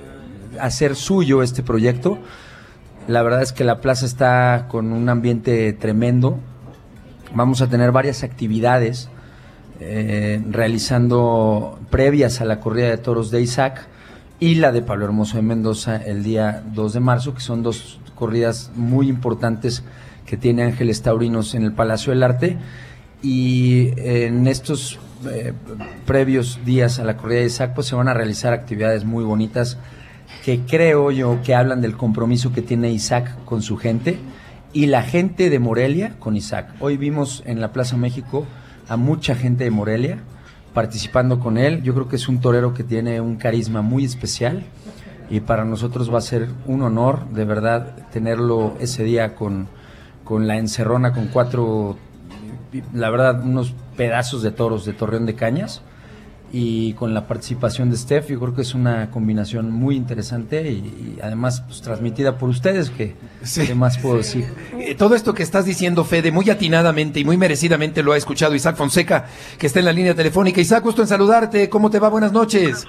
hacer 0.60 0.96
suyo 0.96 1.44
este 1.44 1.64
proyecto. 1.64 2.20
La 3.08 3.24
verdad 3.24 3.42
es 3.42 3.52
que 3.52 3.64
la 3.64 3.82
plaza 3.82 4.06
está 4.06 4.68
con 4.70 4.94
un 4.94 5.10
ambiente 5.10 5.74
tremendo. 5.74 6.40
Vamos 7.34 7.62
a 7.62 7.68
tener 7.68 7.92
varias 7.92 8.24
actividades 8.24 9.10
eh, 9.80 10.42
realizando 10.50 11.80
previas 11.90 12.40
a 12.42 12.46
la 12.46 12.60
corrida 12.60 12.90
de 12.90 12.98
toros 12.98 13.32
de 13.32 13.42
Isaac 13.42 13.88
y 14.42 14.56
la 14.56 14.72
de 14.72 14.82
Pablo 14.82 15.06
Hermoso 15.06 15.38
de 15.38 15.44
Mendoza 15.44 15.98
el 15.98 16.24
día 16.24 16.64
2 16.74 16.94
de 16.94 17.00
marzo, 17.00 17.36
que 17.36 17.42
son 17.42 17.62
dos 17.62 18.00
corridas 18.16 18.72
muy 18.76 19.08
importantes 19.08 19.84
que 20.26 20.36
tiene 20.36 20.64
Ángeles 20.64 21.04
Taurinos 21.04 21.54
en 21.54 21.62
el 21.62 21.74
Palacio 21.74 22.12
del 22.12 22.24
Arte. 22.24 22.58
Y 23.22 23.92
en 23.98 24.48
estos 24.48 25.00
eh, 25.32 25.54
previos 26.08 26.60
días 26.66 26.98
a 26.98 27.04
la 27.04 27.18
corrida 27.18 27.42
de 27.42 27.46
Isaac, 27.46 27.74
pues 27.76 27.86
se 27.86 27.96
van 27.96 28.08
a 28.08 28.16
realizar 28.16 28.52
actividades 28.52 29.06
muy 29.06 29.24
bonitas 29.24 29.78
que 30.44 30.62
creo 30.62 31.12
yo 31.12 31.40
que 31.44 31.54
hablan 31.54 31.82
del 31.82 31.96
compromiso 31.96 32.52
que 32.52 32.64
tiene 32.64 32.90
Isaac 32.90 33.46
con 33.46 33.62
su 33.62 33.78
gente 33.78 34.18
y 34.74 34.88
la 34.88 35.04
gente 35.04 35.52
de 35.52 35.60
Morelia 35.60 36.16
con 36.18 36.36
Isaac. 36.36 36.74
Hoy 36.80 36.98
vimos 36.98 37.44
en 37.46 37.62
la 37.62 37.72
Plaza 37.72 37.96
México 37.96 38.48
a 38.88 38.98
mucha 38.98 39.36
gente 39.36 39.66
de 39.66 39.70
Morelia 39.70 40.18
participando 40.74 41.40
con 41.40 41.58
él. 41.58 41.84
Yo 41.84 41.94
creo 41.94 42.08
que 42.08 42.16
es 42.16 42.28
un 42.28 42.40
torero 42.42 42.74
que 42.74 42.84
tiene 42.84 43.22
un 43.22 43.36
carisma 43.36 43.82
muy 43.82 44.06
especial 44.06 44.64
y 45.30 45.40
para 45.40 45.66
nosotros 45.66 46.14
va 46.14 46.18
a 46.18 46.22
ser 46.22 46.50
un 46.66 46.82
honor 46.82 47.28
de 47.30 47.46
verdad 47.46 47.96
tenerlo 48.12 48.76
ese 48.80 49.04
día 49.04 49.36
con, 49.36 49.68
con 50.24 50.48
la 50.48 50.58
encerrona 50.58 51.14
con 51.14 51.28
cuatro, 51.28 51.98
la 52.94 53.10
verdad, 53.10 53.44
unos 53.44 53.74
pedazos 53.96 54.42
de 54.42 54.52
toros 54.52 54.86
de 54.86 54.94
Torreón 54.94 55.26
de 55.26 55.36
Cañas 55.36 55.82
y 56.54 56.94
con 56.94 57.14
la 57.14 57.28
participación 57.28 57.90
de 57.90 57.98
Steph, 57.98 58.28
yo 58.30 58.40
creo 58.40 58.54
que 58.54 58.62
es 58.62 58.74
una 58.76 59.10
combinación 59.10 59.72
muy 59.72 59.96
interesante 59.96 60.70
y, 60.72 60.76
y 60.76 61.18
además 61.24 61.62
pues, 61.62 61.82
transmitida 61.82 62.38
por 62.38 62.50
ustedes, 62.50 62.90
que 62.90 63.16
Sí. 63.44 63.66
¿qué 63.66 63.74
más 63.76 63.98
puedo 63.98 64.18
decir? 64.18 64.46
Eh, 64.78 64.96
Todo 64.96 65.16
esto 65.16 65.34
que 65.34 65.44
estás 65.44 65.66
diciendo, 65.66 66.04
Fede, 66.04 66.32
muy 66.32 66.50
atinadamente 66.50 67.20
y 67.20 67.26
muy 67.26 67.38
merecidamente 67.38 68.04
lo 68.04 68.12
ha 68.14 68.18
escuchado 68.18 68.54
Isaac 68.54 68.76
Fonseca, 68.76 69.28
que 69.58 69.68
está 69.68 69.80
en 69.80 69.86
la 69.86 69.94
línea 69.94 70.14
telefónica. 70.14 70.60
Isaac, 70.62 70.84
gusto 70.84 71.02
en 71.02 71.08
saludarte. 71.08 71.70
¿Cómo 71.70 71.90
te 71.90 72.00
va? 72.00 72.10
Buenas 72.10 72.32
noches. 72.34 72.86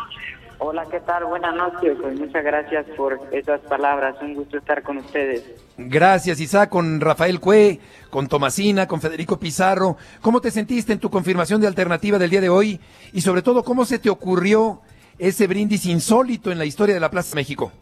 Hola, 0.65 0.87
¿qué 0.89 1.01
tal? 1.01 1.25
Buenas 1.25 1.57
noches. 1.57 1.99
Pues 2.01 2.21
muchas 2.21 2.45
gracias 2.45 2.87
por 2.97 3.19
esas 3.33 3.61
palabras. 3.63 4.15
Un 4.23 4.35
gusto 4.35 4.59
estar 4.59 4.81
con 4.85 4.99
ustedes. 4.99 5.45
Gracias, 5.77 6.39
Isaac, 6.39 6.71
con 6.71 7.01
Rafael 7.01 7.41
Cue, 7.41 7.81
con 8.11 8.29
Tomasina, 8.29 8.87
con 8.87 9.01
Federico 9.01 9.41
Pizarro. 9.41 9.97
¿Cómo 10.21 10.41
te 10.41 10.53
sentiste 10.53 10.93
en 10.93 11.01
tu 11.01 11.11
confirmación 11.11 11.61
de 11.61 11.67
alternativa 11.67 12.17
del 12.17 12.31
día 12.31 12.41
de 12.41 12.49
hoy? 12.49 12.79
Y 13.13 13.23
sobre 13.23 13.43
todo, 13.43 13.65
¿cómo 13.65 13.85
se 13.85 13.99
te 13.99 14.09
ocurrió 14.09 14.83
ese 15.19 15.49
brindis 15.49 15.85
insólito 15.85 16.53
en 16.53 16.59
la 16.59 16.65
historia 16.65 16.95
de 16.95 17.01
la 17.01 17.11
Plaza 17.11 17.35
México? 17.35 17.73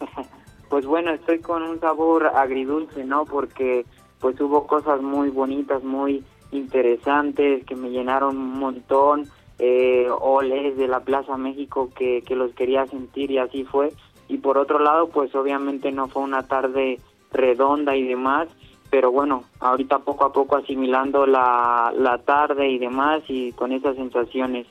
Pues 0.68 0.84
bueno, 0.84 1.12
estoy 1.12 1.38
con 1.38 1.62
un 1.62 1.78
sabor 1.78 2.26
agridulce, 2.26 3.04
¿no? 3.04 3.24
Porque 3.24 3.86
pues 4.18 4.38
hubo 4.40 4.66
cosas 4.66 5.00
muy 5.00 5.30
bonitas, 5.30 5.84
muy 5.84 6.24
interesantes 6.50 7.64
que 7.64 7.76
me 7.76 7.90
llenaron 7.90 8.36
un 8.36 8.58
montón. 8.58 9.30
Eh, 9.58 10.08
oles 10.20 10.76
de 10.76 10.86
la 10.86 11.00
Plaza 11.00 11.38
México 11.38 11.88
que, 11.96 12.22
los 12.30 12.52
quería 12.52 12.86
sentir 12.86 13.30
y 13.30 13.38
así 13.38 13.64
fue. 13.64 13.92
Y 14.28 14.38
por 14.38 14.58
otro 14.58 14.78
lado, 14.78 15.08
pues 15.08 15.34
obviamente 15.34 15.92
no 15.92 16.08
fue 16.08 16.22
una 16.22 16.42
tarde 16.46 16.98
redonda 17.32 17.96
y 17.96 18.02
demás, 18.06 18.48
pero 18.90 19.10
bueno, 19.10 19.44
ahorita 19.60 20.00
poco 20.00 20.24
a 20.24 20.32
poco 20.32 20.56
asimilando 20.56 21.26
la, 21.26 21.92
la 21.96 22.18
tarde 22.18 22.68
y 22.68 22.78
demás 22.78 23.22
y 23.28 23.52
con 23.52 23.72
esas 23.72 23.96
sensaciones. 23.96 24.66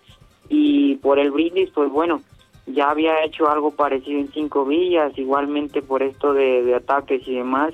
Y 0.49 0.95
por 0.97 1.19
el 1.19 1.31
brindis, 1.31 1.71
pues 1.71 1.89
bueno, 1.91 2.21
ya 2.67 2.89
había 2.89 3.23
hecho 3.23 3.49
algo 3.49 3.71
parecido 3.71 4.19
en 4.19 4.31
Cinco 4.31 4.65
Villas, 4.65 5.17
igualmente 5.17 5.81
por 5.81 6.03
esto 6.03 6.33
de, 6.33 6.63
de 6.63 6.75
ataques 6.75 7.27
y 7.27 7.35
demás, 7.35 7.73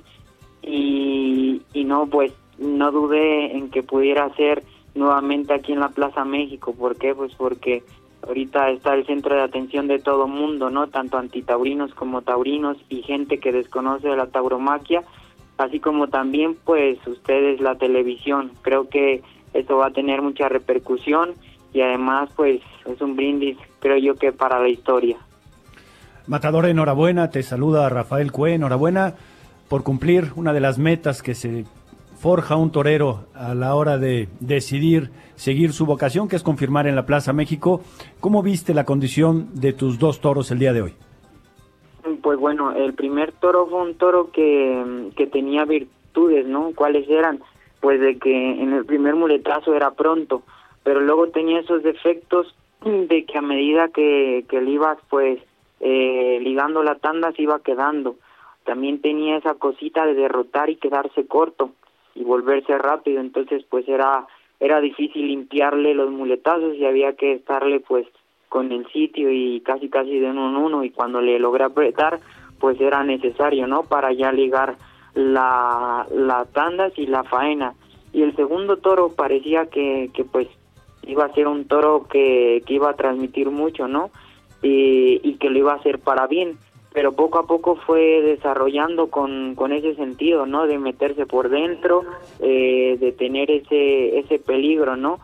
y, 0.62 1.62
y 1.74 1.84
no, 1.84 2.08
pues 2.08 2.32
no 2.58 2.92
dudé 2.92 3.58
en 3.58 3.70
que 3.70 3.84
pudiera 3.84 4.34
ser 4.36 4.64
nuevamente 4.96 5.54
aquí 5.54 5.74
en 5.74 5.80
la 5.80 5.90
Plaza 5.90 6.26
México, 6.26 6.74
¿por 6.74 6.98
qué? 6.98 7.16
Pues 7.16 7.34
porque 7.36 7.84
ahorita 8.28 8.70
está 8.70 8.94
el 8.94 9.06
centro 9.06 9.36
de 9.36 9.42
atención 9.42 9.88
de 9.88 10.00
todo 10.00 10.28
mundo, 10.28 10.70
¿no? 10.70 10.88
Tanto 10.88 11.18
antitaurinos 11.18 11.94
como 11.94 12.22
taurinos 12.22 12.78
y 12.90 13.02
gente 13.04 13.40
que 13.40 13.52
desconoce 13.52 14.10
de 14.10 14.16
la 14.16 14.28
tauromaquia, 14.28 15.04
así 15.58 15.80
como 15.80 16.08
también 16.08 16.56
pues 16.64 16.98
ustedes 17.08 17.62
la 17.62 17.76
televisión. 17.76 18.52
Creo 18.62 18.90
que 18.90 19.24
esto 19.54 19.78
va 19.78 19.88
a 19.88 19.92
tener 19.92 20.22
mucha 20.22 20.50
repercusión 20.50 21.32
y 21.74 21.82
además 21.82 22.30
pues 22.36 22.62
es 22.86 23.02
un 23.02 23.16
brindis, 23.16 23.58
creo 23.80 23.98
yo 23.98 24.16
que 24.16 24.32
para 24.32 24.60
la 24.60 24.70
historia. 24.70 25.18
Matador, 26.28 26.68
enhorabuena, 26.68 27.30
te 27.30 27.42
saluda 27.44 27.90
Rafael 27.90 28.32
Cue, 28.32 28.54
enhorabuena. 28.54 29.16
por 29.68 29.84
cumplir 29.84 30.34
una 30.36 30.52
de 30.52 30.60
las 30.60 30.78
metas 30.78 31.24
que 31.24 31.34
se 31.34 31.66
forja 32.22 32.56
un 32.56 32.72
torero 32.72 33.26
a 33.34 33.56
la 33.56 33.74
hora 33.74 33.98
de 33.98 34.30
decidir 34.40 35.10
seguir 35.34 35.74
su 35.74 35.88
vocación, 35.88 36.28
que 36.28 36.36
es 36.36 36.44
confirmar 36.44 36.86
en 36.86 36.96
la 36.96 37.08
Plaza 37.08 37.34
México. 37.34 37.82
¿Cómo 38.20 38.44
viste 38.44 38.76
la 38.76 38.86
condición 38.86 39.50
de 39.56 39.74
tus 39.74 39.98
dos 39.98 40.22
toros 40.22 40.52
el 40.52 40.60
día 40.60 40.72
de 40.72 40.84
hoy? 40.84 40.94
Pues 42.22 42.38
bueno, 42.38 42.74
el 42.74 42.94
primer 42.94 43.32
toro 43.32 43.66
fue 43.66 43.82
un 43.82 43.96
toro 43.96 44.30
que, 44.32 45.10
que 45.16 45.26
tenía 45.26 45.66
virtudes, 45.66 46.46
¿no? 46.46 46.74
¿Cuáles 46.76 47.10
eran? 47.10 47.40
Pues 47.80 48.00
de 48.00 48.20
que 48.20 48.62
en 48.62 48.74
el 48.74 48.86
primer 48.86 49.16
muletazo 49.16 49.74
era 49.74 49.90
pronto, 49.90 50.44
pero 50.84 51.00
luego 51.00 51.30
tenía 51.30 51.62
esos 51.62 51.82
defectos 51.82 52.56
de 52.86 53.26
que 53.26 53.38
a 53.40 53.42
medida 53.42 53.88
que, 53.88 54.46
que 54.48 54.62
le 54.62 54.70
ibas 54.70 55.00
pues 55.10 55.40
eh, 55.80 56.40
ligando 56.44 56.84
la 56.84 57.00
tanda 57.00 57.32
se 57.32 57.42
iba 57.42 57.64
quedando. 57.64 58.18
También 58.64 59.02
tenía 59.02 59.38
esa 59.38 59.56
cosita 59.56 60.06
de 60.06 60.14
derrotar 60.14 60.70
y 60.70 60.76
quedarse 60.76 61.26
corto 61.26 61.72
y 62.16 62.24
volverse 62.24 62.78
rápido, 62.78 63.22
entonces 63.22 63.64
pues 63.70 63.88
era 63.88 64.28
era 64.60 64.80
difícil 64.80 65.28
limpiarle 65.28 65.96
los 65.96 66.12
muletazos 66.12 66.76
y 66.76 66.86
había 66.86 67.14
que 67.14 67.34
estarle 67.34 67.80
pues 67.80 68.06
con 68.48 68.72
el 68.72 68.86
sitio 68.92 69.32
y 69.32 69.62
casi 69.62 69.90
casi 69.90 70.20
de 70.20 70.30
uno 70.30 70.50
en 70.50 70.56
uno 70.56 70.84
y 70.84 70.92
cuando 70.92 71.20
le 71.20 71.40
logré 71.40 71.64
apretar 71.64 72.20
pues 72.60 72.80
era 72.80 73.04
necesario, 73.04 73.66
¿no? 73.66 73.84
Para 73.84 74.14
ya 74.14 74.32
ligar 74.32 74.78
la, 75.16 76.06
tandas 76.54 76.94
y 76.96 77.08
la 77.08 77.24
faena. 77.24 77.74
Y 78.14 78.22
el 78.22 78.36
segundo 78.36 78.78
toro 78.78 79.10
parecía 79.10 79.66
que, 79.66 80.12
que 80.14 80.24
pues 80.24 80.48
iba 81.08 81.26
a 81.26 81.34
ser 81.34 81.48
un 81.48 81.66
toro 81.66 82.08
que, 82.08 82.62
que 82.68 82.76
iba 82.76 82.92
a 82.92 82.96
transmitir 82.96 83.50
mucho, 83.50 83.88
¿no? 83.88 84.12
Y, 84.62 85.20
y 85.24 85.38
que 85.38 85.50
lo 85.50 85.58
iba 85.58 85.74
a 85.74 85.78
hacer 85.78 85.98
para 85.98 86.28
bien 86.28 86.60
pero 86.94 87.14
poco 87.14 87.40
a 87.40 87.48
poco 87.48 87.76
fue 87.76 88.22
desarrollando 88.22 89.08
con, 89.08 89.56
con 89.56 89.72
ese 89.72 89.96
sentido, 89.96 90.46
¿no? 90.46 90.68
De 90.68 90.78
meterse 90.78 91.26
por 91.26 91.50
dentro, 91.50 92.04
eh, 92.40 92.98
de 93.00 93.12
tener 93.14 93.50
ese, 93.50 94.20
ese 94.20 94.40
peligro, 94.40 94.98
¿no? 94.98 95.20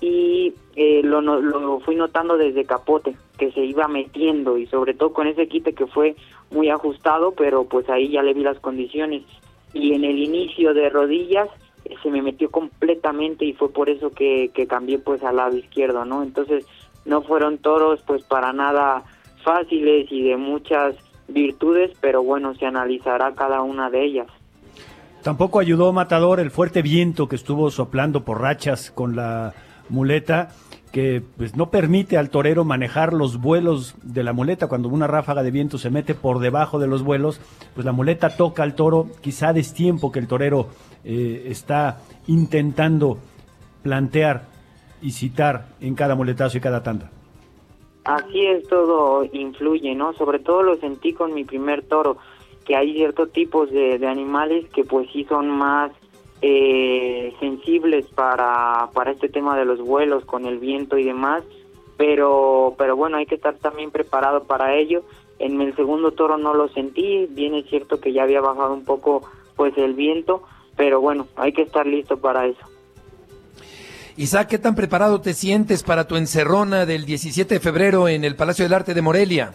Y 0.00 0.54
eh, 0.74 1.02
lo, 1.04 1.20
lo 1.20 1.80
fui 1.80 1.94
notando 1.94 2.36
desde 2.36 2.64
capote, 2.64 3.16
que 3.38 3.52
se 3.52 3.64
iba 3.64 3.86
metiendo 3.86 4.58
y 4.58 4.66
sobre 4.66 4.94
todo 4.94 5.12
con 5.12 5.28
ese 5.28 5.46
quite 5.46 5.72
que 5.72 5.86
fue 5.86 6.16
muy 6.50 6.68
ajustado, 6.68 7.32
pero 7.32 7.64
pues 7.64 7.88
ahí 7.88 8.10
ya 8.10 8.22
le 8.22 8.34
vi 8.34 8.42
las 8.42 8.58
condiciones. 8.58 9.22
Y 9.72 9.94
en 9.94 10.04
el 10.04 10.18
inicio 10.18 10.74
de 10.74 10.90
rodillas 10.90 11.48
eh, 11.84 11.94
se 12.02 12.10
me 12.10 12.22
metió 12.22 12.50
completamente 12.50 13.44
y 13.44 13.52
fue 13.52 13.70
por 13.70 13.88
eso 13.88 14.10
que, 14.10 14.50
que 14.52 14.66
cambié 14.66 14.98
pues 14.98 15.22
al 15.22 15.36
lado 15.36 15.56
izquierdo, 15.56 16.04
¿no? 16.04 16.24
Entonces 16.24 16.66
no 17.04 17.22
fueron 17.22 17.58
toros 17.58 18.02
pues 18.04 18.24
para 18.24 18.52
nada 18.52 19.04
fáciles 19.44 20.10
y 20.10 20.22
de 20.22 20.36
muchas 20.36 20.96
virtudes, 21.28 21.92
pero 22.00 22.22
bueno, 22.22 22.54
se 22.54 22.66
analizará 22.66 23.34
cada 23.34 23.62
una 23.62 23.90
de 23.90 24.04
ellas. 24.04 24.26
Tampoco 25.22 25.58
ayudó 25.58 25.92
Matador 25.92 26.38
el 26.40 26.50
fuerte 26.50 26.82
viento 26.82 27.28
que 27.28 27.36
estuvo 27.36 27.70
soplando 27.70 28.24
por 28.24 28.42
rachas 28.42 28.90
con 28.90 29.16
la 29.16 29.54
muleta, 29.88 30.50
que 30.92 31.22
pues 31.36 31.56
no 31.56 31.70
permite 31.70 32.18
al 32.18 32.30
torero 32.30 32.64
manejar 32.64 33.12
los 33.14 33.40
vuelos 33.40 33.94
de 34.02 34.22
la 34.22 34.32
muleta. 34.32 34.68
Cuando 34.68 34.88
una 34.88 35.06
ráfaga 35.06 35.42
de 35.42 35.50
viento 35.50 35.78
se 35.78 35.90
mete 35.90 36.14
por 36.14 36.40
debajo 36.40 36.78
de 36.78 36.88
los 36.88 37.02
vuelos, 37.02 37.40
pues 37.74 37.86
la 37.86 37.92
muleta 37.92 38.36
toca 38.36 38.62
al 38.62 38.74
toro, 38.74 39.08
quizá 39.22 39.52
destiempo 39.52 40.12
que 40.12 40.18
el 40.18 40.28
torero 40.28 40.68
eh, 41.04 41.46
está 41.46 42.00
intentando 42.26 43.18
plantear 43.82 44.42
y 45.00 45.12
citar 45.12 45.68
en 45.80 45.94
cada 45.94 46.14
muletazo 46.14 46.58
y 46.58 46.60
cada 46.60 46.82
tanda. 46.82 47.10
Así 48.04 48.44
es, 48.44 48.68
todo 48.68 49.24
influye, 49.32 49.94
¿no? 49.94 50.12
Sobre 50.12 50.38
todo 50.38 50.62
lo 50.62 50.76
sentí 50.76 51.14
con 51.14 51.32
mi 51.32 51.44
primer 51.44 51.82
toro, 51.82 52.18
que 52.66 52.76
hay 52.76 52.92
ciertos 52.92 53.32
tipos 53.32 53.70
de, 53.70 54.06
animales 54.06 54.68
que 54.70 54.84
pues 54.84 55.08
sí 55.10 55.24
son 55.24 55.48
más 55.48 55.90
eh, 56.42 57.34
sensibles 57.40 58.06
para, 58.08 58.90
para 58.92 59.12
este 59.12 59.30
tema 59.30 59.56
de 59.56 59.64
los 59.64 59.80
vuelos 59.80 60.24
con 60.26 60.44
el 60.44 60.58
viento 60.58 60.98
y 60.98 61.04
demás, 61.04 61.44
pero, 61.96 62.74
pero 62.76 62.94
bueno, 62.94 63.16
hay 63.16 63.24
que 63.24 63.36
estar 63.36 63.54
también 63.54 63.90
preparado 63.90 64.44
para 64.44 64.74
ello. 64.74 65.02
En 65.38 65.60
el 65.62 65.74
segundo 65.74 66.12
toro 66.12 66.36
no 66.36 66.52
lo 66.52 66.68
sentí, 66.68 67.26
bien 67.30 67.54
es 67.54 67.66
cierto 67.70 68.00
que 68.00 68.12
ya 68.12 68.24
había 68.24 68.42
bajado 68.42 68.74
un 68.74 68.84
poco 68.84 69.22
pues 69.56 69.76
el 69.78 69.94
viento, 69.94 70.42
pero 70.76 71.00
bueno, 71.00 71.26
hay 71.36 71.52
que 71.52 71.62
estar 71.62 71.86
listo 71.86 72.18
para 72.18 72.46
eso. 72.46 72.73
Isaac, 74.16 74.46
¿qué 74.48 74.58
tan 74.58 74.76
preparado 74.76 75.20
te 75.20 75.34
sientes 75.34 75.82
para 75.82 76.06
tu 76.06 76.14
encerrona 76.14 76.86
del 76.86 77.04
17 77.04 77.54
de 77.54 77.60
febrero 77.60 78.06
en 78.06 78.22
el 78.22 78.36
Palacio 78.36 78.64
del 78.64 78.74
Arte 78.74 78.94
de 78.94 79.02
Morelia? 79.02 79.54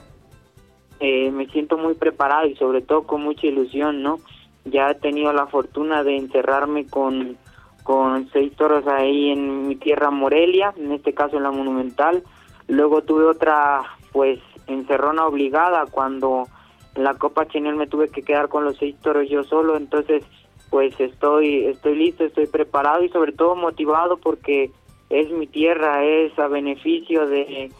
Eh, 1.00 1.32
me 1.32 1.48
siento 1.48 1.78
muy 1.78 1.94
preparado 1.94 2.46
y 2.46 2.56
sobre 2.58 2.82
todo 2.82 3.04
con 3.04 3.22
mucha 3.22 3.48
ilusión, 3.48 4.04
¿no? 4.04 4.18
Ya 4.66 4.92
he 4.92 4.96
tenido 4.96 5.32
la 5.32 5.48
fortuna 5.48 6.04
de 6.04 6.18
encerrarme 6.18 6.86
con, 6.88 7.38
con 7.84 8.30
seis 8.34 8.54
toros 8.58 8.86
ahí 8.86 9.32
en 9.32 9.66
mi 9.70 9.78
tierra 9.78 10.12
Morelia, 10.12 10.74
en 10.76 10.92
este 10.92 11.14
caso 11.14 11.38
en 11.38 11.44
la 11.44 11.52
Monumental. 11.52 12.24
Luego 12.68 13.02
tuve 13.02 13.24
otra, 13.24 13.84
pues, 14.12 14.40
encerrona 14.68 15.26
obligada 15.26 15.86
cuando 15.90 16.50
en 16.96 17.06
la 17.06 17.14
Copa 17.14 17.48
Chenel 17.48 17.76
me 17.76 17.88
tuve 17.88 18.10
que 18.10 18.24
quedar 18.24 18.50
con 18.50 18.66
los 18.66 18.76
seis 18.76 18.98
toros 19.02 19.30
yo 19.30 19.46
solo, 19.46 19.78
entonces 19.78 20.26
pues 20.70 21.00
estoy 21.00 21.66
estoy 21.66 21.96
listo, 21.96 22.26
estoy 22.26 22.48
preparado 22.48 23.04
y 23.04 23.10
sobre 23.10 23.32
todo 23.32 23.56
motivado 23.56 24.18
porque 24.18 24.72
es 25.10 25.32
mi 25.32 25.48
tierra, 25.48 26.04
es 26.04 26.38
a 26.38 26.48
beneficio 26.48 27.28
de, 27.28 27.72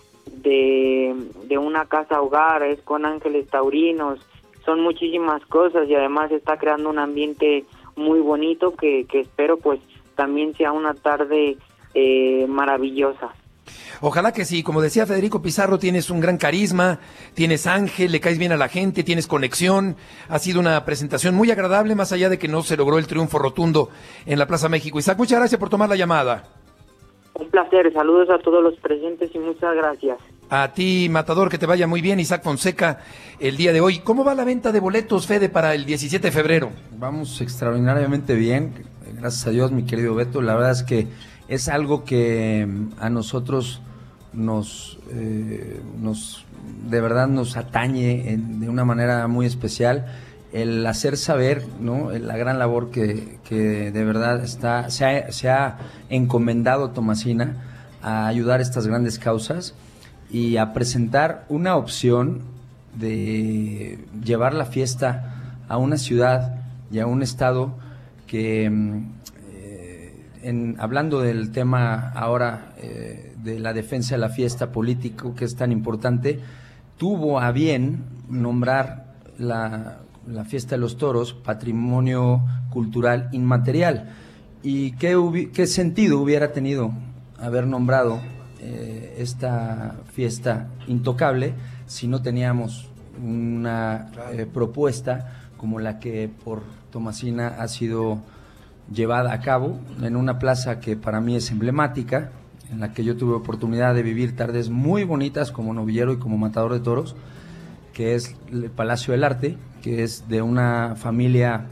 de, 0.42 1.58
una 1.58 1.86
casa 1.86 2.22
hogar, 2.22 2.64
es 2.64 2.82
con 2.82 3.06
ángeles 3.06 3.48
taurinos, 3.48 4.20
son 4.66 4.82
muchísimas 4.82 5.46
cosas 5.46 5.88
y 5.88 5.96
además 5.96 6.32
está 6.32 6.58
creando 6.58 6.90
un 6.90 7.00
ambiente 7.00 7.66
muy 7.96 8.20
bonito 8.20 8.76
que, 8.76 9.06
que 9.06 9.20
espero 9.22 9.58
pues 9.58 9.80
también 10.16 10.56
sea 10.56 10.72
una 10.72 10.94
tarde 10.94 11.58
eh, 11.94 12.46
maravillosa. 12.48 13.34
Ojalá 14.02 14.32
que 14.32 14.46
sí, 14.46 14.64
como 14.64 14.82
decía 14.82 15.06
Federico 15.06 15.42
Pizarro, 15.42 15.78
tienes 15.78 16.10
un 16.10 16.20
gran 16.20 16.38
carisma, 16.38 17.00
tienes 17.34 17.68
ángel, 17.68 18.12
le 18.12 18.20
caes 18.20 18.38
bien 18.38 18.52
a 18.52 18.58
la 18.58 18.70
gente, 18.70 19.04
tienes 19.04 19.28
conexión. 19.28 19.98
Ha 20.30 20.40
sido 20.40 20.60
una 20.60 20.86
presentación 20.86 21.36
muy 21.36 21.52
agradable, 21.52 21.96
más 21.96 22.12
allá 22.12 22.30
de 22.30 22.40
que 22.40 22.48
no 22.48 22.62
se 22.62 22.78
logró 22.78 22.98
el 22.98 23.08
triunfo 23.08 23.40
rotundo 23.40 23.90
en 24.26 24.40
la 24.40 24.48
Plaza 24.48 24.70
México. 24.70 25.00
Isaac, 25.00 25.18
muchas 25.18 25.40
gracias 25.40 25.60
por 25.60 25.70
tomar 25.70 25.90
la 25.90 25.96
llamada. 25.96 26.46
Un 27.34 27.50
placer, 27.50 27.92
saludos 27.94 28.30
a 28.30 28.40
todos 28.40 28.64
los 28.64 28.76
presentes 28.80 29.32
y 29.34 29.40
muchas 29.40 29.76
gracias. 29.76 30.18
A 30.50 30.74
ti, 30.74 31.08
Matador, 31.10 31.50
que 31.50 31.58
te 31.58 31.66
vaya 31.66 31.86
muy 31.86 32.02
bien, 32.02 32.20
Isaac 32.20 32.44
Fonseca, 32.44 33.00
el 33.40 33.56
día 33.56 33.72
de 33.72 33.82
hoy. 33.82 34.00
¿Cómo 34.00 34.26
va 34.26 34.34
la 34.34 34.44
venta 34.44 34.72
de 34.72 34.80
boletos, 34.80 35.28
Fede, 35.28 35.48
para 35.48 35.76
el 35.76 35.86
17 35.86 36.28
de 36.28 36.32
febrero? 36.32 36.72
Vamos 36.98 37.40
extraordinariamente 37.40 38.36
bien, 38.36 38.74
gracias 39.14 39.46
a 39.48 39.52
Dios, 39.52 39.72
mi 39.72 39.84
querido 39.84 40.16
Beto. 40.16 40.42
La 40.42 40.56
verdad 40.56 40.72
es 40.72 40.84
que 40.84 41.08
es 41.48 41.70
algo 41.70 42.04
que 42.04 42.68
a 42.98 43.10
nosotros 43.10 43.82
nos, 44.34 45.00
eh, 45.12 45.82
nos 46.00 46.46
de 46.90 47.02
verdad 47.02 47.28
nos 47.28 47.58
atañe 47.58 48.38
de 48.38 48.70
una 48.70 48.86
manera 48.86 49.28
muy 49.28 49.46
especial 49.46 50.06
el 50.52 50.86
hacer 50.86 51.18
saber 51.18 51.66
¿no? 51.80 52.12
la 52.12 52.38
gran 52.38 52.60
labor 52.60 52.92
que, 52.92 53.40
que 53.44 53.92
de 53.92 54.04
verdad 54.04 54.44
está, 54.44 54.90
se, 54.90 55.06
ha, 55.06 55.32
se 55.32 55.50
ha 55.50 55.78
encomendado 56.10 56.90
Tomasina 56.92 57.58
a 58.02 58.28
ayudar 58.28 58.60
a 58.60 58.64
estas 58.64 58.88
grandes 58.88 59.20
causas 59.20 59.76
y 60.30 60.58
a 60.58 60.74
presentar 60.74 61.46
una 61.50 61.76
opción 61.76 62.42
de 62.96 64.00
llevar 64.24 64.54
la 64.54 64.66
fiesta 64.66 65.56
a 65.68 65.78
una 65.78 65.98
ciudad 65.98 66.56
y 66.92 67.00
a 67.00 67.06
un 67.06 67.22
estado 67.22 67.76
que 68.26 68.70
mm, 68.70 69.20
en, 70.42 70.76
hablando 70.80 71.22
del 71.22 71.52
tema 71.52 72.12
ahora 72.16 72.74
eh, 72.78 73.29
de 73.44 73.60
la 73.60 73.74
defensa 73.74 74.16
de 74.16 74.20
la 74.20 74.30
fiesta 74.30 74.72
político 74.72 75.36
que 75.36 75.46
es 75.46 75.56
tan 75.56 75.72
importante, 75.72 76.40
tuvo 76.98 77.40
a 77.40 77.52
bien 77.52 78.04
nombrar 78.30 79.16
la, 79.38 80.00
fiesta 80.48 80.76
de 80.76 80.82
los 80.82 80.98
toros 80.98 81.34
patrimonio 81.34 82.42
cultural 82.70 83.30
inmaterial. 83.32 84.10
¿Y 84.62 84.92
qué, 84.94 85.50
qué 85.54 85.68
sentido 85.68 86.20
hubiera 86.20 86.52
tenido 86.52 86.92
haber 87.40 87.66
nombrado 87.66 88.20
eh, 88.60 89.16
esta 89.20 89.96
fiesta 90.12 90.68
intocable 90.88 91.54
si 91.88 92.08
no 92.08 92.22
teníamos 92.22 92.90
una 93.24 94.12
eh, 94.34 94.46
propuesta 94.46 95.50
como 95.58 95.80
la 95.80 96.00
que 96.00 96.30
por 96.44 96.64
Tomasina 96.92 97.48
ha 97.60 97.68
sido 97.68 98.20
llevada 98.92 99.34
a 99.34 99.40
cabo 99.40 99.80
en 100.02 100.16
una 100.16 100.40
plaza 100.40 100.80
que 100.80 100.96
para 100.96 101.22
mí 101.22 101.36
es 101.36 101.52
emblemática, 101.52 102.32
en 102.72 102.80
la 102.80 102.94
que 102.94 103.04
yo 103.04 103.18
tuve 103.18 103.34
oportunidad 103.34 103.96
de 103.96 104.04
vivir 104.04 104.36
tardes 104.36 104.70
muy 104.70 105.04
bonitas 105.04 105.52
como 105.52 105.74
novillero 105.74 106.14
y 106.14 106.18
como 106.18 106.38
matador 106.38 106.74
de 106.74 106.80
toros, 106.80 107.16
que 107.94 108.16
es 108.16 108.36
el 108.52 108.70
Palacio 108.70 109.12
del 109.12 109.24
Arte, 109.24 109.58
que 109.82 110.04
es 110.04 110.28
de 110.28 110.42
una 110.42 110.96
familia 110.96 111.66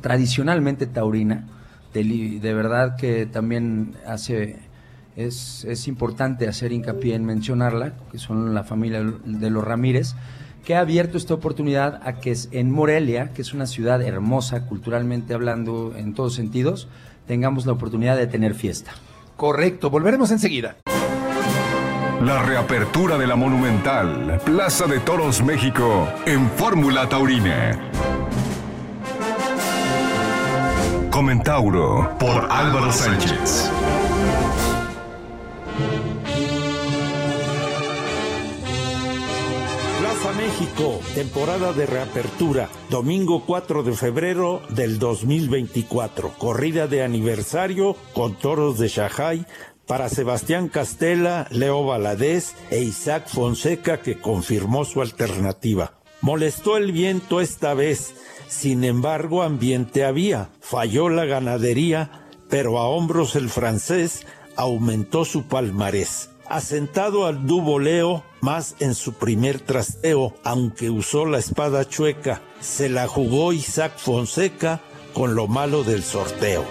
tradicionalmente 0.00 0.86
taurina, 0.86 1.46
de, 1.92 2.52
verdad 2.52 2.96
que 2.96 3.24
también 3.24 3.94
hace, 4.06 4.58
es, 5.16 5.64
es 5.64 5.88
importante 5.88 6.46
hacer 6.46 6.72
hincapié 6.72 7.14
en 7.14 7.24
mencionarla, 7.24 7.94
que 8.12 8.18
son 8.18 8.52
la 8.52 8.64
familia 8.64 9.02
de 9.02 9.50
los 9.50 9.64
Ramírez, 9.64 10.14
que 10.64 10.74
ha 10.74 10.80
abierto 10.80 11.16
esta 11.16 11.32
oportunidad 11.32 12.02
a 12.06 12.20
que 12.20 12.36
en 12.50 12.70
Morelia, 12.70 13.32
que 13.32 13.40
es 13.40 13.54
una 13.54 13.66
ciudad 13.66 14.02
hermosa 14.02 14.66
culturalmente 14.66 15.32
hablando 15.32 15.94
en 15.96 16.12
todos 16.12 16.34
sentidos, 16.34 16.88
tengamos 17.26 17.66
la 17.66 17.72
oportunidad 17.72 18.16
de 18.16 18.26
tener 18.26 18.54
fiesta. 18.54 18.92
Correcto, 19.36 19.90
volveremos 19.90 20.30
enseguida. 20.30 20.76
La 22.22 22.42
reapertura 22.42 23.18
de 23.18 23.26
la 23.26 23.36
Monumental, 23.36 24.40
Plaza 24.44 24.86
de 24.86 24.98
Toros 25.00 25.42
México, 25.42 26.08
en 26.24 26.50
Fórmula 26.50 27.08
Taurina. 27.08 27.78
Comentauro 31.10 32.16
por 32.18 32.48
Álvaro 32.50 32.90
Sánchez. 32.90 33.70
México, 40.36 41.00
temporada 41.14 41.72
de 41.72 41.86
reapertura, 41.86 42.68
domingo 42.90 43.44
4 43.46 43.82
de 43.82 43.92
febrero 43.92 44.60
del 44.68 44.98
2024, 44.98 46.34
corrida 46.36 46.86
de 46.86 47.02
aniversario 47.02 47.96
con 48.12 48.34
toros 48.34 48.78
de 48.78 48.88
Shanghai 48.88 49.46
para 49.86 50.10
Sebastián 50.10 50.68
Castela, 50.68 51.46
Leo 51.50 51.84
Valadez 51.86 52.54
e 52.70 52.80
Isaac 52.80 53.28
Fonseca 53.28 54.02
que 54.02 54.20
confirmó 54.20 54.84
su 54.84 55.00
alternativa. 55.00 55.94
Molestó 56.20 56.76
el 56.76 56.92
viento 56.92 57.40
esta 57.40 57.72
vez, 57.72 58.14
sin 58.46 58.84
embargo 58.84 59.42
ambiente 59.42 60.04
había, 60.04 60.50
falló 60.60 61.08
la 61.08 61.24
ganadería, 61.24 62.26
pero 62.50 62.78
a 62.78 62.88
hombros 62.88 63.36
el 63.36 63.48
francés 63.48 64.26
aumentó 64.54 65.24
su 65.24 65.44
palmarés. 65.44 66.30
Asentado 66.48 67.26
al 67.26 67.44
duboleo, 67.44 68.24
más 68.40 68.76
en 68.78 68.94
su 68.94 69.14
primer 69.14 69.60
trasteo, 69.60 70.34
aunque 70.44 70.90
usó 70.90 71.26
la 71.26 71.38
espada 71.38 71.88
chueca, 71.88 72.40
se 72.60 72.88
la 72.88 73.08
jugó 73.08 73.52
Isaac 73.52 73.94
Fonseca 73.96 74.80
con 75.12 75.34
lo 75.34 75.48
malo 75.48 75.82
del 75.82 76.04
sorteo. 76.04 76.64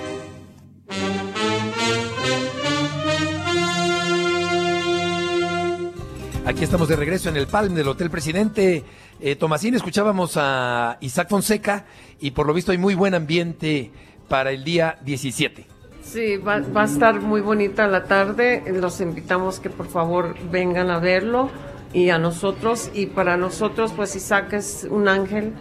Aquí 6.45 6.63
estamos 6.63 6.87
de 6.87 6.95
regreso 6.95 7.27
en 7.27 7.35
el 7.35 7.47
Palm 7.47 7.75
del 7.75 7.89
Hotel 7.89 8.09
Presidente. 8.09 8.85
Eh, 9.19 9.35
Tomasín, 9.35 9.75
escuchábamos 9.75 10.37
a 10.37 10.97
Isaac 11.01 11.27
Fonseca 11.27 11.85
y 12.21 12.31
por 12.31 12.47
lo 12.47 12.53
visto 12.53 12.71
hay 12.71 12.77
muy 12.77 12.95
buen 12.95 13.13
ambiente 13.13 13.91
para 14.29 14.51
el 14.51 14.63
día 14.63 14.99
17. 15.03 15.74
Sí, 16.05 16.37
va, 16.37 16.59
va 16.59 16.83
a 16.83 16.85
estar 16.85 17.19
muy 17.19 17.41
bonita 17.41 17.87
la 17.87 18.03
tarde. 18.03 18.63
Los 18.71 19.01
invitamos 19.01 19.59
que 19.59 19.71
por 19.71 19.87
favor 19.87 20.35
vengan 20.51 20.91
a 20.91 20.99
verlo 20.99 21.49
y 21.93 22.09
a 22.09 22.19
nosotros. 22.19 22.91
Y 22.93 23.07
para 23.07 23.37
nosotros, 23.37 23.91
pues 23.91 24.15
Isaac 24.15 24.53
es 24.53 24.87
un 24.89 25.07
ángel. 25.07 25.53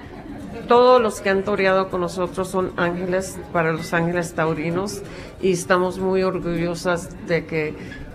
Todos 0.69 1.01
los 1.01 1.21
que 1.23 1.31
han 1.31 1.45
toreado 1.45 1.89
con 1.89 2.03
nosotros 2.03 2.49
son 2.49 2.73
ángeles 2.77 3.39
para 3.53 3.73
los 3.73 3.93
ángeles 3.95 4.35
taurinos 4.35 5.03
y 5.41 5.53
estamos 5.53 5.99
muy 5.99 6.23
orgullosas 6.23 7.27
de 7.27 7.47
que 7.47 7.75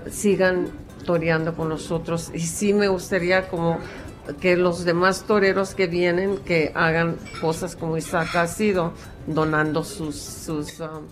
sigan 0.10 0.68
toreando 1.06 1.56
con 1.56 1.70
nosotros. 1.70 2.32
Y 2.34 2.42
sí 2.42 2.74
me 2.74 2.88
gustaría 2.88 3.50
como 3.50 3.80
que 4.40 4.56
los 4.56 4.86
demás 4.86 5.24
toreros 5.24 5.74
que 5.74 5.88
vienen 5.88 6.38
que 6.38 6.72
hagan 6.76 7.18
cosas 7.42 7.76
como 7.76 7.98
Isaac 7.98 8.36
ha 8.36 8.48
sido, 8.48 8.94
donando 9.26 9.84
sus, 9.84 10.16
sus 10.16 10.80
um, 10.80 11.08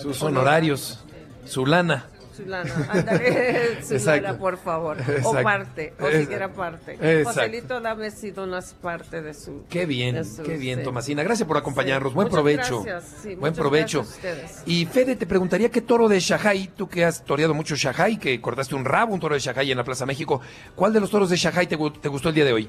Sus 0.00 0.22
honorarios, 0.22 1.04
su 1.44 1.64
lana. 1.66 2.06
su 2.36 2.44
lana, 2.44 2.70
ándale, 2.90 3.82
su 3.86 3.94
Exacto. 3.94 4.22
lana, 4.22 4.38
por 4.38 4.58
favor. 4.58 4.98
Exacto. 5.00 5.30
O 5.30 5.42
parte, 5.42 5.94
o 5.98 6.02
Exacto. 6.04 6.18
siquiera 6.20 6.52
parte. 6.52 7.24
Joselito, 7.24 7.80
dame 7.80 8.10
si 8.10 8.30
donas 8.30 8.74
parte 8.74 9.22
de 9.22 9.32
su. 9.32 9.64
Qué 9.70 9.86
bien, 9.86 10.22
su- 10.24 10.42
qué 10.42 10.56
bien, 10.58 10.80
sí. 10.80 10.84
Tomasina. 10.84 11.22
Gracias 11.22 11.48
por 11.48 11.56
acompañarnos. 11.56 12.10
Sí. 12.12 12.14
Buen 12.14 12.26
Muchas 12.26 12.34
provecho. 12.34 12.82
gracias, 12.82 13.20
sí, 13.22 13.34
Buen 13.36 13.54
provecho. 13.54 14.04
gracias. 14.22 14.62
Y 14.66 14.84
Fede, 14.84 15.16
te 15.16 15.26
preguntaría 15.26 15.70
qué 15.70 15.80
toro 15.80 16.08
de 16.08 16.20
Shanghai, 16.20 16.70
tú 16.76 16.88
que 16.88 17.04
has 17.06 17.24
toreado 17.24 17.54
mucho 17.54 17.74
Shanghai, 17.74 18.18
que 18.18 18.38
cortaste 18.40 18.74
un 18.74 18.84
rabo, 18.84 19.14
un 19.14 19.20
toro 19.20 19.34
de 19.34 19.40
Shanghai 19.40 19.70
en 19.70 19.78
la 19.78 19.84
Plaza 19.84 20.04
México. 20.04 20.40
¿Cuál 20.74 20.92
de 20.92 21.00
los 21.00 21.10
toros 21.10 21.30
de 21.30 21.36
Shanghai 21.36 21.66
te, 21.66 21.76
te 22.02 22.08
gustó 22.08 22.28
el 22.28 22.34
día 22.34 22.44
de 22.44 22.52
hoy? 22.52 22.68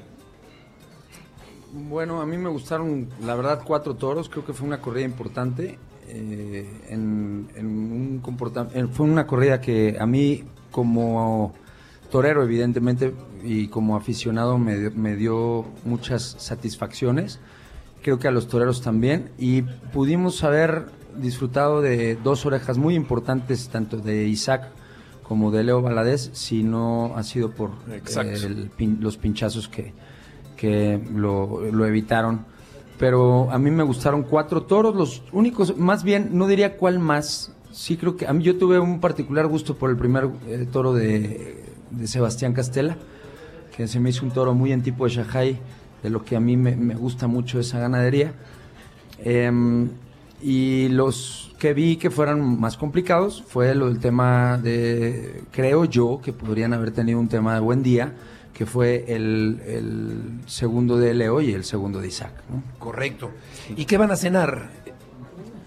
Bueno, 1.70 2.22
a 2.22 2.26
mí 2.26 2.38
me 2.38 2.48
gustaron, 2.48 3.10
la 3.22 3.34
verdad, 3.34 3.60
cuatro 3.62 3.94
toros. 3.94 4.30
Creo 4.30 4.46
que 4.46 4.54
fue 4.54 4.66
una 4.66 4.80
corrida 4.80 5.04
importante. 5.04 5.78
Eh, 6.08 6.66
en, 6.88 7.48
en 7.56 7.66
un 7.66 8.20
comporta- 8.22 8.68
en- 8.74 8.88
fue 8.90 9.06
una 9.06 9.26
corrida 9.26 9.60
que 9.60 9.96
a 10.00 10.06
mí, 10.06 10.44
como 10.70 11.54
torero, 12.10 12.42
evidentemente, 12.42 13.12
y 13.44 13.68
como 13.68 13.96
aficionado, 13.96 14.58
me, 14.58 14.76
dio- 14.78 14.92
me 14.94 15.16
dio 15.16 15.64
muchas 15.84 16.36
satisfacciones. 16.38 17.38
Creo 18.02 18.18
que 18.18 18.28
a 18.28 18.30
los 18.30 18.48
toreros 18.48 18.80
también. 18.82 19.30
Y 19.38 19.62
pudimos 19.62 20.42
haber 20.44 20.86
disfrutado 21.16 21.80
de 21.82 22.16
dos 22.16 22.46
orejas 22.46 22.78
muy 22.78 22.94
importantes, 22.94 23.68
tanto 23.68 23.96
de 23.98 24.26
Isaac 24.26 24.68
como 25.22 25.50
de 25.50 25.62
Leo 25.64 25.82
Valadez, 25.82 26.30
si 26.32 26.62
no 26.62 27.12
ha 27.16 27.22
sido 27.22 27.50
por 27.50 27.70
eh, 27.90 28.00
el 28.46 28.70
los 29.00 29.16
pinchazos 29.18 29.68
que, 29.68 29.92
que 30.56 30.98
lo, 31.12 31.60
lo 31.70 31.86
evitaron. 31.86 32.46
Pero 32.98 33.50
a 33.50 33.58
mí 33.58 33.70
me 33.70 33.84
gustaron 33.84 34.22
cuatro 34.22 34.62
toros, 34.62 34.94
los 34.94 35.22
únicos, 35.32 35.76
más 35.76 36.02
bien, 36.02 36.30
no 36.32 36.46
diría 36.46 36.76
cuál 36.76 36.98
más. 36.98 37.52
Sí 37.70 37.96
creo 37.96 38.16
que 38.16 38.26
a 38.26 38.32
mí 38.32 38.42
yo 38.42 38.58
tuve 38.58 38.78
un 38.78 39.00
particular 39.00 39.46
gusto 39.46 39.76
por 39.76 39.90
el 39.90 39.96
primer 39.96 40.28
eh, 40.48 40.66
toro 40.70 40.92
de, 40.92 41.64
Sebastián 42.04 42.52
Castela, 42.52 42.96
que 43.76 43.86
se 43.86 44.00
me 44.00 44.10
hizo 44.10 44.24
un 44.24 44.32
toro 44.32 44.52
muy 44.52 44.72
en 44.72 44.82
tipo 44.82 45.04
de 45.04 45.10
Shanghai, 45.10 45.58
de 46.02 46.10
lo 46.10 46.24
que 46.24 46.36
a 46.36 46.40
mí 46.40 46.56
me, 46.56 46.76
me 46.76 46.94
gusta 46.94 47.28
mucho 47.28 47.60
esa 47.60 47.78
ganadería. 47.78 48.32
Em, 49.20 49.88
y 50.40 50.88
los 50.88 51.52
que 51.58 51.74
vi 51.74 51.96
que 51.96 52.10
fueran 52.10 52.60
más 52.60 52.76
complicados 52.76 53.42
fue 53.46 53.74
lo 53.74 53.88
del 53.88 53.98
tema 53.98 54.58
de, 54.58 55.42
creo 55.50 55.84
yo, 55.84 56.20
que 56.22 56.32
podrían 56.32 56.72
haber 56.72 56.92
tenido 56.92 57.18
un 57.18 57.28
tema 57.28 57.54
de 57.54 57.60
buen 57.60 57.82
día, 57.82 58.14
que 58.58 58.66
fue 58.66 59.04
el, 59.06 59.62
el 59.64 60.40
segundo 60.46 60.96
de 60.96 61.14
Leo 61.14 61.40
y 61.40 61.52
el 61.52 61.62
segundo 61.62 62.00
de 62.00 62.08
Isaac. 62.08 62.32
¿no? 62.50 62.60
Correcto. 62.80 63.30
¿Y 63.76 63.84
qué 63.84 63.96
van 63.96 64.10
a 64.10 64.16
cenar? 64.16 64.68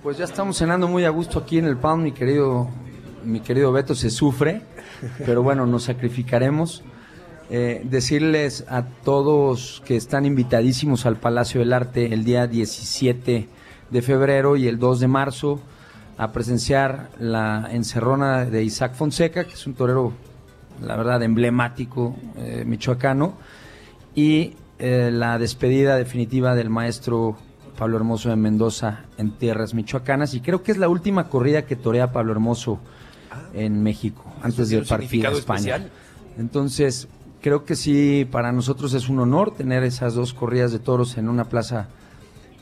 Pues 0.04 0.18
ya 0.18 0.26
estamos 0.26 0.58
cenando 0.58 0.90
muy 0.90 1.06
a 1.06 1.10
gusto 1.10 1.40
aquí 1.40 1.58
en 1.58 1.64
el 1.64 1.78
Palm, 1.78 2.04
mi 2.04 2.12
querido, 2.12 2.70
mi 3.24 3.40
querido 3.40 3.72
Beto, 3.72 3.96
se 3.96 4.10
sufre, 4.10 4.64
pero 5.26 5.42
bueno, 5.42 5.66
nos 5.66 5.84
sacrificaremos. 5.84 6.84
Eh, 7.50 7.82
decirles 7.86 8.66
a 8.68 8.84
todos 8.84 9.82
que 9.86 9.96
están 9.96 10.26
invitadísimos 10.26 11.06
al 11.06 11.16
Palacio 11.16 11.62
del 11.62 11.72
Arte 11.72 12.14
el 12.14 12.26
día 12.26 12.46
17 12.46 13.48
de 13.90 14.02
febrero 14.02 14.58
y 14.58 14.68
el 14.68 14.80
2 14.80 15.00
de 15.00 15.08
marzo 15.08 15.62
a 16.18 16.34
presenciar 16.34 17.10
la 17.20 17.70
encerrona 17.72 18.44
de 18.44 18.64
Isaac 18.66 18.96
Fonseca, 18.96 19.46
que 19.46 19.54
es 19.54 19.66
un 19.66 19.76
torero, 19.76 20.12
la 20.82 20.96
verdad, 20.96 21.22
emblemático 21.24 22.16
eh, 22.38 22.64
michoacano, 22.66 23.34
y 24.16 24.56
eh, 24.80 25.10
la 25.12 25.38
despedida 25.38 25.96
definitiva 25.96 26.56
del 26.56 26.70
maestro 26.70 27.38
Pablo 27.78 27.98
Hermoso 27.98 28.30
de 28.30 28.36
Mendoza 28.36 29.06
en 29.18 29.32
tierras 29.32 29.74
michoacanas 29.74 30.34
y 30.34 30.42
creo 30.42 30.62
que 30.62 30.72
es 30.72 30.78
la 30.78 30.90
última 30.90 31.30
corrida 31.30 31.64
que 31.64 31.76
torea 31.76 32.12
Pablo 32.12 32.32
Hermoso 32.34 32.80
en 33.54 33.82
México 33.82 34.24
antes 34.44 34.70
de 34.70 34.82
partir 34.82 35.26
a 35.26 35.32
España. 35.32 35.76
especial. 35.76 35.92
Entonces, 36.38 37.08
creo 37.42 37.66
que 37.66 37.76
sí, 37.76 38.28
para 38.30 38.52
nosotros 38.52 38.94
es 38.94 39.10
un 39.10 39.20
honor 39.20 39.54
tener 39.56 39.84
esas 39.84 40.14
dos 40.14 40.34
corridas 40.34 40.72
de 40.72 40.80
toros 40.80 41.18
en 41.18 41.28
una 41.28 41.46
plaza 41.46 41.88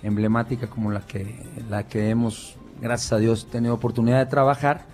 emblemática 0.03 0.67
como 0.67 0.91
la 0.91 1.01
que, 1.01 1.35
la 1.69 1.87
que 1.87 2.09
hemos, 2.09 2.55
gracias 2.81 3.13
a 3.13 3.17
Dios, 3.17 3.47
tenido 3.49 3.73
oportunidad 3.73 4.19
de 4.19 4.25
trabajar 4.25 4.85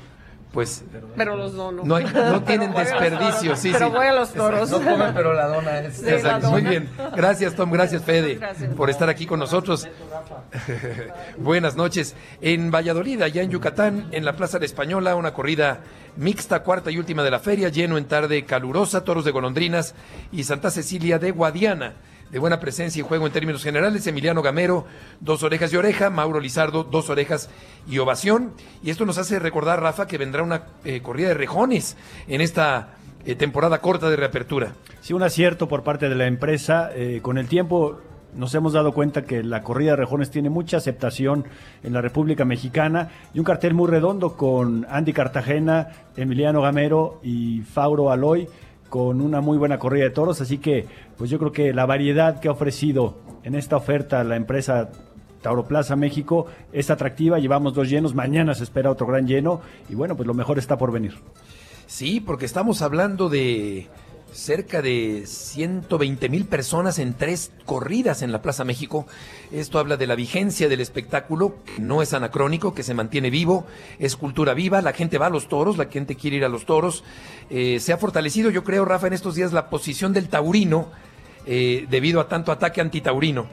pues 0.52 0.82
Pero 1.16 1.36
los 1.36 1.54
dono. 1.54 1.82
no, 1.84 1.94
hay- 1.96 2.04
no 2.12 2.42
tienen 2.42 2.72
desperdicio. 2.74 3.54
Sí, 3.56 3.70
pero 3.72 3.86
sí. 3.86 3.92
voy 3.92 4.06
a 4.06 4.12
los 4.14 4.32
toros. 4.32 4.70
No 4.70 4.78
comen, 4.78 5.12
pero 5.14 5.32
la 5.32 5.46
dona 5.46 5.78
es. 5.80 5.98
Sí, 5.98 6.04
la 6.04 6.10
Exacto, 6.16 6.50
Muy 6.50 6.62
bien. 6.62 6.88
Gracias, 7.14 7.54
Tom. 7.54 7.70
Gracias, 7.70 8.02
Fede, 8.02 8.34
Gracias. 8.34 8.74
por 8.74 8.90
estar 8.90 9.08
aquí 9.08 9.26
con 9.26 9.38
nosotros. 9.38 9.86
Buenas 11.38 11.76
noches. 11.76 12.14
En 12.40 12.70
Valladolid, 12.70 13.22
allá 13.22 13.42
en 13.42 13.50
Yucatán, 13.50 14.08
en 14.12 14.24
la 14.24 14.34
Plaza 14.36 14.58
de 14.58 14.66
Española, 14.66 15.14
una 15.16 15.32
corrida 15.32 15.80
mixta, 16.16 16.62
cuarta 16.62 16.90
y 16.90 16.98
última 16.98 17.22
de 17.22 17.30
la 17.30 17.38
feria, 17.38 17.68
lleno 17.68 17.98
en 17.98 18.04
tarde 18.06 18.44
calurosa, 18.44 19.04
toros 19.04 19.24
de 19.24 19.30
golondrinas 19.30 19.94
y 20.32 20.44
Santa 20.44 20.70
Cecilia 20.70 21.18
de 21.18 21.30
Guadiana. 21.30 21.94
De 22.30 22.38
buena 22.38 22.60
presencia 22.60 23.00
y 23.00 23.02
juego 23.02 23.26
en 23.26 23.32
términos 23.32 23.64
generales, 23.64 24.06
Emiliano 24.06 24.40
Gamero, 24.40 24.86
dos 25.20 25.42
orejas 25.42 25.72
y 25.72 25.76
oreja, 25.76 26.10
Mauro 26.10 26.38
Lizardo, 26.38 26.84
dos 26.84 27.10
orejas 27.10 27.50
y 27.88 27.98
ovación. 27.98 28.52
Y 28.84 28.90
esto 28.90 29.04
nos 29.04 29.18
hace 29.18 29.40
recordar, 29.40 29.80
Rafa, 29.80 30.06
que 30.06 30.16
vendrá 30.16 30.44
una 30.44 30.62
eh, 30.84 31.00
corrida 31.02 31.28
de 31.28 31.34
rejones 31.34 31.96
en 32.28 32.40
esta 32.40 32.94
eh, 33.24 33.34
temporada 33.34 33.80
corta 33.80 34.08
de 34.08 34.16
reapertura. 34.16 34.74
Sí, 35.00 35.12
un 35.12 35.24
acierto 35.24 35.66
por 35.66 35.82
parte 35.82 36.08
de 36.08 36.14
la 36.14 36.28
empresa. 36.28 36.90
Eh, 36.94 37.18
con 37.20 37.36
el 37.36 37.48
tiempo 37.48 37.98
nos 38.34 38.54
hemos 38.54 38.74
dado 38.74 38.92
cuenta 38.92 39.24
que 39.24 39.42
la 39.42 39.62
corrida 39.62 39.90
de 39.90 39.96
rejones 39.96 40.30
tiene 40.30 40.50
mucha 40.50 40.76
aceptación 40.76 41.44
en 41.82 41.92
la 41.92 42.00
República 42.00 42.44
Mexicana 42.44 43.08
y 43.34 43.40
un 43.40 43.44
cartel 43.44 43.74
muy 43.74 43.90
redondo 43.90 44.36
con 44.36 44.86
Andy 44.88 45.12
Cartagena, 45.12 45.88
Emiliano 46.16 46.62
Gamero 46.62 47.20
y 47.24 47.62
Fauro 47.62 48.12
Aloy 48.12 48.48
con 48.90 49.22
una 49.22 49.40
muy 49.40 49.56
buena 49.56 49.78
corrida 49.78 50.04
de 50.04 50.10
toros. 50.10 50.42
Así 50.42 50.58
que, 50.58 50.86
pues 51.16 51.30
yo 51.30 51.38
creo 51.38 51.52
que 51.52 51.72
la 51.72 51.86
variedad 51.86 52.40
que 52.40 52.48
ha 52.48 52.52
ofrecido 52.52 53.16
en 53.42 53.54
esta 53.54 53.76
oferta 53.76 54.22
la 54.24 54.36
empresa 54.36 54.90
Tauroplaza 55.40 55.96
México 55.96 56.46
es 56.72 56.90
atractiva. 56.90 57.38
Llevamos 57.38 57.72
dos 57.72 57.88
llenos, 57.88 58.14
mañana 58.14 58.54
se 58.54 58.64
espera 58.64 58.90
otro 58.90 59.06
gran 59.06 59.26
lleno 59.26 59.62
y 59.88 59.94
bueno, 59.94 60.16
pues 60.16 60.26
lo 60.26 60.34
mejor 60.34 60.58
está 60.58 60.76
por 60.76 60.92
venir. 60.92 61.14
Sí, 61.86 62.20
porque 62.20 62.44
estamos 62.44 62.82
hablando 62.82 63.28
de 63.28 63.88
cerca 64.32 64.82
de 64.82 65.24
120 65.26 66.28
mil 66.28 66.44
personas 66.44 66.98
en 66.98 67.14
tres 67.14 67.52
corridas 67.64 68.22
en 68.22 68.32
la 68.32 68.42
Plaza 68.42 68.64
México. 68.64 69.06
Esto 69.52 69.78
habla 69.78 69.96
de 69.96 70.06
la 70.06 70.14
vigencia 70.14 70.68
del 70.68 70.80
espectáculo, 70.80 71.56
que 71.64 71.80
no 71.80 72.02
es 72.02 72.12
anacrónico, 72.12 72.74
que 72.74 72.82
se 72.82 72.94
mantiene 72.94 73.30
vivo, 73.30 73.66
es 73.98 74.16
cultura 74.16 74.54
viva, 74.54 74.82
la 74.82 74.92
gente 74.92 75.18
va 75.18 75.26
a 75.26 75.30
los 75.30 75.48
toros, 75.48 75.78
la 75.78 75.86
gente 75.86 76.16
quiere 76.16 76.38
ir 76.38 76.44
a 76.44 76.48
los 76.48 76.66
toros. 76.66 77.04
Eh, 77.50 77.80
se 77.80 77.92
ha 77.92 77.98
fortalecido, 77.98 78.50
yo 78.50 78.64
creo, 78.64 78.84
Rafa, 78.84 79.06
en 79.06 79.12
estos 79.12 79.34
días 79.34 79.52
la 79.52 79.68
posición 79.68 80.12
del 80.12 80.28
taurino 80.28 80.88
eh, 81.46 81.86
debido 81.90 82.20
a 82.20 82.28
tanto 82.28 82.52
ataque 82.52 82.80
antitaurino. 82.80 83.46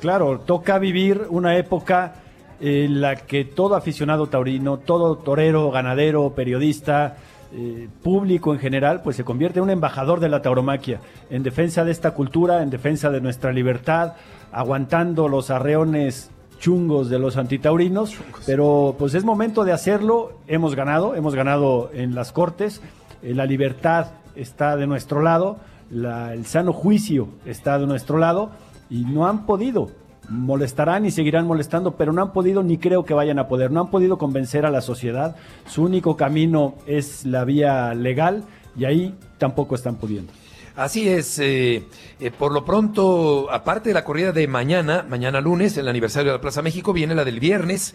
Claro, 0.00 0.40
toca 0.40 0.78
vivir 0.78 1.26
una 1.30 1.56
época 1.56 2.16
en 2.60 3.00
la 3.00 3.16
que 3.16 3.44
todo 3.44 3.74
aficionado 3.74 4.28
taurino, 4.28 4.78
todo 4.78 5.16
torero, 5.18 5.70
ganadero, 5.70 6.34
periodista, 6.34 7.16
eh, 7.54 7.88
público 8.02 8.52
en 8.52 8.58
general, 8.60 9.02
pues 9.02 9.16
se 9.16 9.24
convierte 9.24 9.58
en 9.60 9.64
un 9.64 9.70
embajador 9.70 10.18
de 10.20 10.28
la 10.28 10.42
tauromaquia, 10.42 11.00
en 11.30 11.42
defensa 11.42 11.84
de 11.84 11.92
esta 11.92 12.10
cultura, 12.12 12.62
en 12.62 12.70
defensa 12.70 13.10
de 13.10 13.20
nuestra 13.20 13.52
libertad, 13.52 14.14
aguantando 14.52 15.28
los 15.28 15.50
arreones 15.50 16.30
chungos 16.58 17.08
de 17.10 17.18
los 17.18 17.36
antitaurinos, 17.36 18.16
pero 18.46 18.94
pues 18.98 19.14
es 19.14 19.24
momento 19.24 19.64
de 19.64 19.72
hacerlo, 19.72 20.38
hemos 20.46 20.74
ganado, 20.74 21.14
hemos 21.14 21.34
ganado 21.34 21.90
en 21.92 22.14
las 22.14 22.32
cortes, 22.32 22.80
eh, 23.22 23.34
la 23.34 23.46
libertad 23.46 24.06
está 24.34 24.76
de 24.76 24.86
nuestro 24.86 25.20
lado, 25.22 25.58
la- 25.90 26.32
el 26.32 26.46
sano 26.46 26.72
juicio 26.72 27.28
está 27.44 27.78
de 27.78 27.86
nuestro 27.86 28.18
lado. 28.18 28.50
Y 28.90 29.04
no 29.06 29.26
han 29.26 29.46
podido. 29.46 29.90
Molestarán 30.28 31.04
y 31.04 31.10
seguirán 31.10 31.46
molestando, 31.46 31.96
pero 31.96 32.12
no 32.12 32.22
han 32.22 32.32
podido 32.32 32.62
ni 32.62 32.78
creo 32.78 33.04
que 33.04 33.14
vayan 33.14 33.38
a 33.38 33.48
poder. 33.48 33.70
No 33.70 33.80
han 33.80 33.90
podido 33.90 34.18
convencer 34.18 34.66
a 34.66 34.70
la 34.70 34.80
sociedad. 34.80 35.36
Su 35.66 35.82
único 35.82 36.16
camino 36.16 36.74
es 36.86 37.26
la 37.26 37.44
vía 37.44 37.94
legal 37.94 38.44
y 38.76 38.84
ahí 38.84 39.14
tampoco 39.38 39.74
están 39.74 39.96
pudiendo. 39.96 40.32
Así 40.76 41.08
es, 41.08 41.38
eh, 41.38 41.84
eh, 42.18 42.30
por 42.32 42.52
lo 42.52 42.64
pronto, 42.64 43.48
aparte 43.52 43.90
de 43.90 43.94
la 43.94 44.04
corrida 44.04 44.32
de 44.32 44.48
mañana, 44.48 45.06
mañana 45.08 45.40
lunes, 45.40 45.76
el 45.76 45.86
aniversario 45.86 46.32
de 46.32 46.38
la 46.38 46.40
Plaza 46.40 46.62
México, 46.62 46.92
viene 46.92 47.14
la 47.14 47.24
del 47.24 47.38
viernes, 47.38 47.94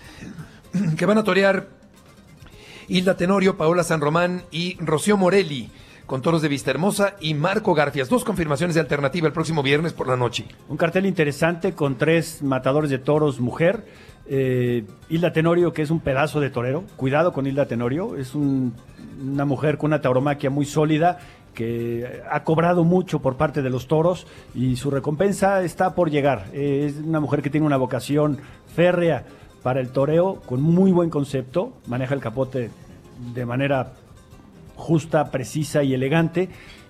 que 0.98 1.06
van 1.06 1.18
a 1.18 1.26
torear 1.26 1.68
Hilda 2.88 3.18
Tenorio, 3.18 3.58
Paola 3.58 3.84
San 3.84 4.00
Román 4.00 4.44
y 4.50 4.78
Rocío 4.80 5.18
Morelli, 5.18 5.70
con 6.10 6.24
toros 6.24 6.42
de 6.42 6.48
Vista 6.48 6.72
Hermosa 6.72 7.14
y 7.22 7.36
Marco 7.36 7.76
Garfias. 7.76 8.10
Dos 8.10 8.24
confirmaciones 8.24 8.74
de 8.74 8.82
alternativa 8.82 9.28
el 9.28 9.32
próximo 9.34 9.62
viernes 9.62 9.94
por 9.94 10.08
la 10.08 10.16
noche. 10.18 10.44
Un 10.68 10.76
cartel 10.76 11.06
interesante 11.06 11.74
con 11.74 12.00
tres 12.00 12.42
matadores 12.42 12.90
de 12.90 12.98
toros 12.98 13.40
mujer. 13.40 13.86
Eh, 14.28 14.86
Hilda 15.08 15.32
Tenorio, 15.32 15.72
que 15.72 15.84
es 15.84 15.92
un 15.92 16.00
pedazo 16.00 16.40
de 16.40 16.50
torero. 16.50 16.84
Cuidado 16.96 17.32
con 17.32 17.46
Hilda 17.46 17.68
Tenorio. 17.68 18.16
Es 18.18 18.34
un- 18.34 18.74
una 19.22 19.46
mujer 19.46 19.78
con 19.78 19.90
una 19.92 20.02
tauromaquia 20.02 20.50
muy 20.50 20.66
sólida 20.66 21.20
que 21.54 22.24
ha 22.28 22.44
cobrado 22.44 22.84
mucho 22.84 23.20
por 23.20 23.38
parte 23.38 23.62
de 23.62 23.70
los 23.70 23.88
toros 23.88 24.26
y 24.56 24.78
su 24.78 24.90
recompensa 24.90 25.62
está 25.62 25.94
por 25.94 26.10
llegar. 26.10 26.48
Eh, 26.54 26.88
es 26.90 26.96
una 27.06 27.20
mujer 27.20 27.44
que 27.44 27.52
tiene 27.52 27.68
una 27.68 27.78
vocación 27.78 28.40
férrea 28.76 29.26
para 29.62 29.80
el 29.80 29.90
toreo 29.90 30.42
con 30.48 30.60
muy 30.60 30.92
buen 30.92 31.12
concepto. 31.12 31.74
Maneja 31.86 32.16
el 32.16 32.20
capote 32.20 32.72
de 33.36 33.46
manera 33.46 33.94
justa, 34.80 35.30
precisa 35.30 35.84
y 35.84 35.94
elegante. 35.94 36.50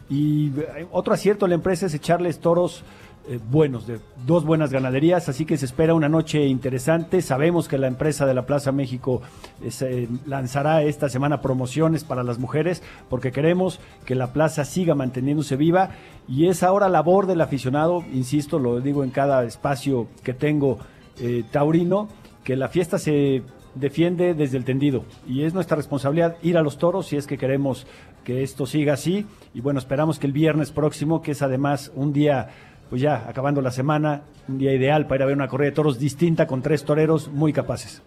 Y 0.09 0.47
eh, 0.47 0.87
otro 0.91 1.13
acierto 1.13 1.45
de 1.45 1.49
la 1.49 1.55
empresa 1.55 1.87
es 1.87 1.93
echarles 1.93 2.39
toros 2.39 2.83
eh, 3.27 3.39
buenos, 3.51 3.85
de 3.85 3.99
dos 4.25 4.43
buenas 4.43 4.71
ganaderías, 4.71 5.29
así 5.29 5.45
que 5.45 5.57
se 5.57 5.65
espera 5.65 5.93
una 5.93 6.09
noche 6.09 6.45
interesante. 6.45 7.21
Sabemos 7.21 7.67
que 7.67 7.77
la 7.77 7.87
empresa 7.87 8.25
de 8.25 8.33
la 8.33 8.45
Plaza 8.45 8.71
México 8.71 9.21
eh, 9.61 10.07
lanzará 10.25 10.81
esta 10.83 11.09
semana 11.09 11.41
promociones 11.41 12.03
para 12.03 12.23
las 12.23 12.39
mujeres, 12.39 12.81
porque 13.09 13.31
queremos 13.31 13.79
que 14.05 14.15
la 14.15 14.33
plaza 14.33 14.65
siga 14.65 14.95
manteniéndose 14.95 15.57
viva 15.57 15.91
y 16.27 16.47
es 16.47 16.63
ahora 16.63 16.89
labor 16.89 17.27
del 17.27 17.41
aficionado, 17.41 18.03
insisto, 18.13 18.57
lo 18.57 18.79
digo 18.79 19.03
en 19.03 19.11
cada 19.11 19.43
espacio 19.43 20.07
que 20.23 20.33
tengo 20.33 20.79
taurino, 21.51 22.07
que 22.45 22.55
la 22.55 22.69
fiesta 22.69 22.97
se 22.97 23.43
defiende 23.79 24.33
desde 24.33 24.57
el 24.57 24.65
tendido 24.65 25.05
y 25.27 25.43
es 25.43 25.53
nuestra 25.53 25.77
responsabilidad 25.77 26.35
ir 26.41 26.57
a 26.57 26.61
los 26.61 26.77
toros 26.77 27.07
si 27.07 27.17
es 27.17 27.27
que 27.27 27.37
queremos 27.37 27.87
que 28.23 28.43
esto 28.43 28.65
siga 28.65 28.93
así 28.93 29.25
y 29.53 29.61
bueno, 29.61 29.79
esperamos 29.79 30.19
que 30.19 30.27
el 30.27 30.33
viernes 30.33 30.71
próximo, 30.71 31.21
que 31.21 31.31
es 31.31 31.41
además 31.41 31.91
un 31.95 32.13
día, 32.13 32.49
pues 32.89 33.01
ya 33.01 33.25
acabando 33.27 33.61
la 33.61 33.71
semana, 33.71 34.23
un 34.47 34.57
día 34.57 34.73
ideal 34.73 35.07
para 35.07 35.17
ir 35.17 35.23
a 35.23 35.25
ver 35.27 35.35
una 35.35 35.47
corrida 35.47 35.69
de 35.69 35.75
toros 35.75 35.99
distinta 35.99 36.45
con 36.45 36.61
tres 36.61 36.83
toreros 36.83 37.29
muy 37.29 37.53
capaces. 37.53 38.01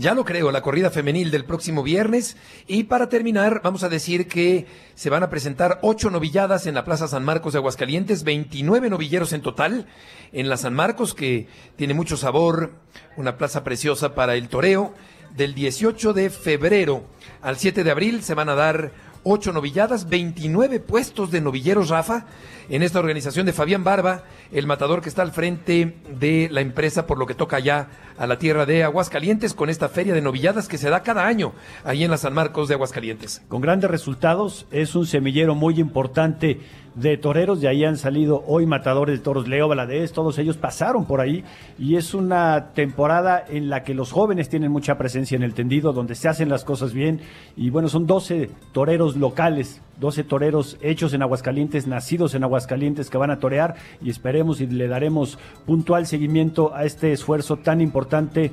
Ya 0.00 0.14
lo 0.14 0.24
creo, 0.24 0.52
la 0.52 0.62
corrida 0.62 0.90
femenil 0.90 1.32
del 1.32 1.44
próximo 1.44 1.82
viernes. 1.82 2.36
Y 2.68 2.84
para 2.84 3.08
terminar, 3.08 3.62
vamos 3.64 3.82
a 3.82 3.88
decir 3.88 4.28
que 4.28 4.64
se 4.94 5.10
van 5.10 5.24
a 5.24 5.28
presentar 5.28 5.80
ocho 5.82 6.08
novilladas 6.08 6.68
en 6.68 6.76
la 6.76 6.84
Plaza 6.84 7.08
San 7.08 7.24
Marcos 7.24 7.52
de 7.52 7.58
Aguascalientes, 7.58 8.22
29 8.22 8.90
novilleros 8.90 9.32
en 9.32 9.42
total 9.42 9.88
en 10.30 10.48
la 10.48 10.56
San 10.56 10.72
Marcos, 10.72 11.14
que 11.14 11.48
tiene 11.74 11.94
mucho 11.94 12.16
sabor, 12.16 12.74
una 13.16 13.36
plaza 13.38 13.64
preciosa 13.64 14.14
para 14.14 14.36
el 14.36 14.48
toreo. 14.48 14.94
Del 15.36 15.52
18 15.56 16.12
de 16.12 16.30
febrero 16.30 17.02
al 17.42 17.56
7 17.56 17.82
de 17.82 17.90
abril 17.90 18.22
se 18.22 18.34
van 18.34 18.50
a 18.50 18.54
dar 18.54 18.92
ocho 19.24 19.52
novilladas, 19.52 20.08
29 20.08 20.78
puestos 20.78 21.32
de 21.32 21.40
novilleros, 21.40 21.88
Rafa, 21.88 22.24
en 22.68 22.82
esta 22.82 22.98
organización 22.98 23.46
de 23.46 23.52
Fabián 23.52 23.84
Barba, 23.84 24.24
el 24.52 24.66
matador 24.66 25.00
que 25.00 25.08
está 25.08 25.22
al 25.22 25.32
frente 25.32 25.96
de 26.18 26.48
la 26.50 26.60
empresa 26.60 27.06
por 27.06 27.18
lo 27.18 27.26
que 27.26 27.34
toca 27.34 27.58
ya 27.58 27.88
a 28.18 28.26
la 28.26 28.38
tierra 28.38 28.66
de 28.66 28.84
Aguascalientes 28.84 29.54
con 29.54 29.70
esta 29.70 29.88
feria 29.88 30.12
de 30.12 30.20
novilladas 30.20 30.68
que 30.68 30.78
se 30.78 30.90
da 30.90 31.02
cada 31.02 31.26
año 31.26 31.52
ahí 31.84 32.04
en 32.04 32.10
la 32.10 32.18
San 32.18 32.34
Marcos 32.34 32.68
de 32.68 32.74
Aguascalientes. 32.74 33.42
Con 33.48 33.60
grandes 33.60 33.90
resultados, 33.90 34.66
es 34.70 34.94
un 34.94 35.06
semillero 35.06 35.54
muy 35.54 35.80
importante 35.80 36.60
de 36.98 37.16
toreros, 37.16 37.60
de 37.60 37.68
ahí 37.68 37.84
han 37.84 37.96
salido 37.96 38.42
hoy 38.46 38.66
matadores 38.66 39.18
de 39.18 39.22
toros, 39.22 39.46
Leo 39.46 39.68
Valadez, 39.68 40.12
todos 40.12 40.36
ellos 40.38 40.56
pasaron 40.56 41.04
por 41.04 41.20
ahí 41.20 41.44
y 41.78 41.94
es 41.94 42.12
una 42.12 42.72
temporada 42.74 43.44
en 43.48 43.70
la 43.70 43.84
que 43.84 43.94
los 43.94 44.10
jóvenes 44.10 44.48
tienen 44.48 44.72
mucha 44.72 44.98
presencia 44.98 45.36
en 45.36 45.44
el 45.44 45.54
tendido, 45.54 45.92
donde 45.92 46.16
se 46.16 46.28
hacen 46.28 46.48
las 46.48 46.64
cosas 46.64 46.92
bien 46.92 47.20
y 47.56 47.70
bueno, 47.70 47.88
son 47.88 48.06
12 48.06 48.50
toreros 48.72 49.16
locales, 49.16 49.80
12 50.00 50.24
toreros 50.24 50.76
hechos 50.80 51.14
en 51.14 51.22
Aguascalientes, 51.22 51.86
nacidos 51.86 52.34
en 52.34 52.42
Aguascalientes 52.42 53.10
que 53.10 53.18
van 53.18 53.30
a 53.30 53.38
torear 53.38 53.76
y 54.02 54.10
esperemos 54.10 54.60
y 54.60 54.66
le 54.66 54.88
daremos 54.88 55.38
puntual 55.66 56.06
seguimiento 56.06 56.74
a 56.74 56.84
este 56.84 57.12
esfuerzo 57.12 57.58
tan 57.58 57.80
importante 57.80 58.50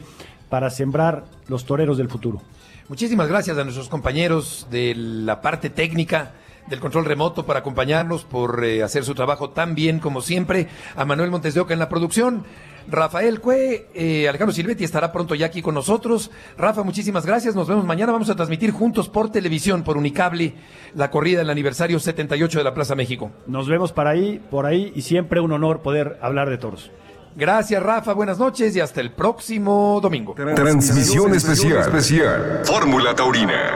para 0.50 0.70
sembrar 0.70 1.26
los 1.48 1.66
toreros 1.66 1.98
del 1.98 2.10
futuro. 2.10 2.42
Muchísimas 2.90 3.28
gracias 3.28 3.58
a 3.58 3.64
nuestros 3.64 3.90
compañeros 3.90 4.68
de 4.70 4.94
la 4.96 5.42
parte 5.42 5.72
técnica 5.72 6.34
del 6.68 6.80
control 6.80 7.06
remoto 7.06 7.46
para 7.46 7.60
acompañarnos, 7.60 8.24
por 8.24 8.64
eh, 8.64 8.84
hacer 8.84 9.04
su 9.04 9.16
trabajo 9.16 9.50
tan 9.52 9.76
bien 9.76 10.00
como 10.00 10.22
siempre. 10.22 10.68
A 10.96 11.06
Manuel 11.06 11.32
Montes 11.32 11.54
de 11.54 11.62
Oca 11.62 11.74
en 11.74 11.80
la 11.80 11.90
producción. 11.90 12.46
Rafael 12.88 13.40
Cue, 13.42 13.88
eh, 13.96 14.30
Alejandro 14.30 14.54
Silvetti 14.54 14.84
estará 14.84 15.12
pronto 15.12 15.34
ya 15.34 15.48
aquí 15.48 15.62
con 15.62 15.74
nosotros. 15.74 16.30
Rafa, 16.58 16.84
muchísimas 16.84 17.26
gracias. 17.26 17.56
Nos 17.56 17.68
vemos 17.68 17.86
mañana. 17.86 18.12
Vamos 18.12 18.30
a 18.30 18.36
transmitir 18.36 18.72
juntos 18.72 19.10
por 19.10 19.32
televisión, 19.32 19.84
por 19.84 19.98
Unicable, 19.98 20.54
la 20.94 21.10
corrida 21.10 21.40
del 21.40 21.50
aniversario 21.50 22.00
78 22.00 22.60
de 22.60 22.64
la 22.64 22.74
Plaza 22.74 22.96
México. 22.96 23.32
Nos 23.48 23.68
vemos 23.68 23.92
para 23.92 24.12
ahí, 24.12 24.40
por 24.52 24.66
ahí 24.66 24.92
y 24.96 25.02
siempre 25.02 25.40
un 25.40 25.52
honor 25.52 25.82
poder 25.82 26.20
hablar 26.22 26.50
de 26.50 26.58
toros. 26.58 26.92
Gracias, 27.36 27.82
Rafa. 27.82 28.14
Buenas 28.14 28.40
noches 28.40 28.76
y 28.76 28.80
hasta 28.80 29.02
el 29.02 29.12
próximo 29.12 30.00
domingo. 30.02 30.34
Transmisión 30.36 31.34
especial. 31.34 31.80
especial. 31.80 32.62
Fórmula 32.64 33.14
Taurina. 33.14 33.76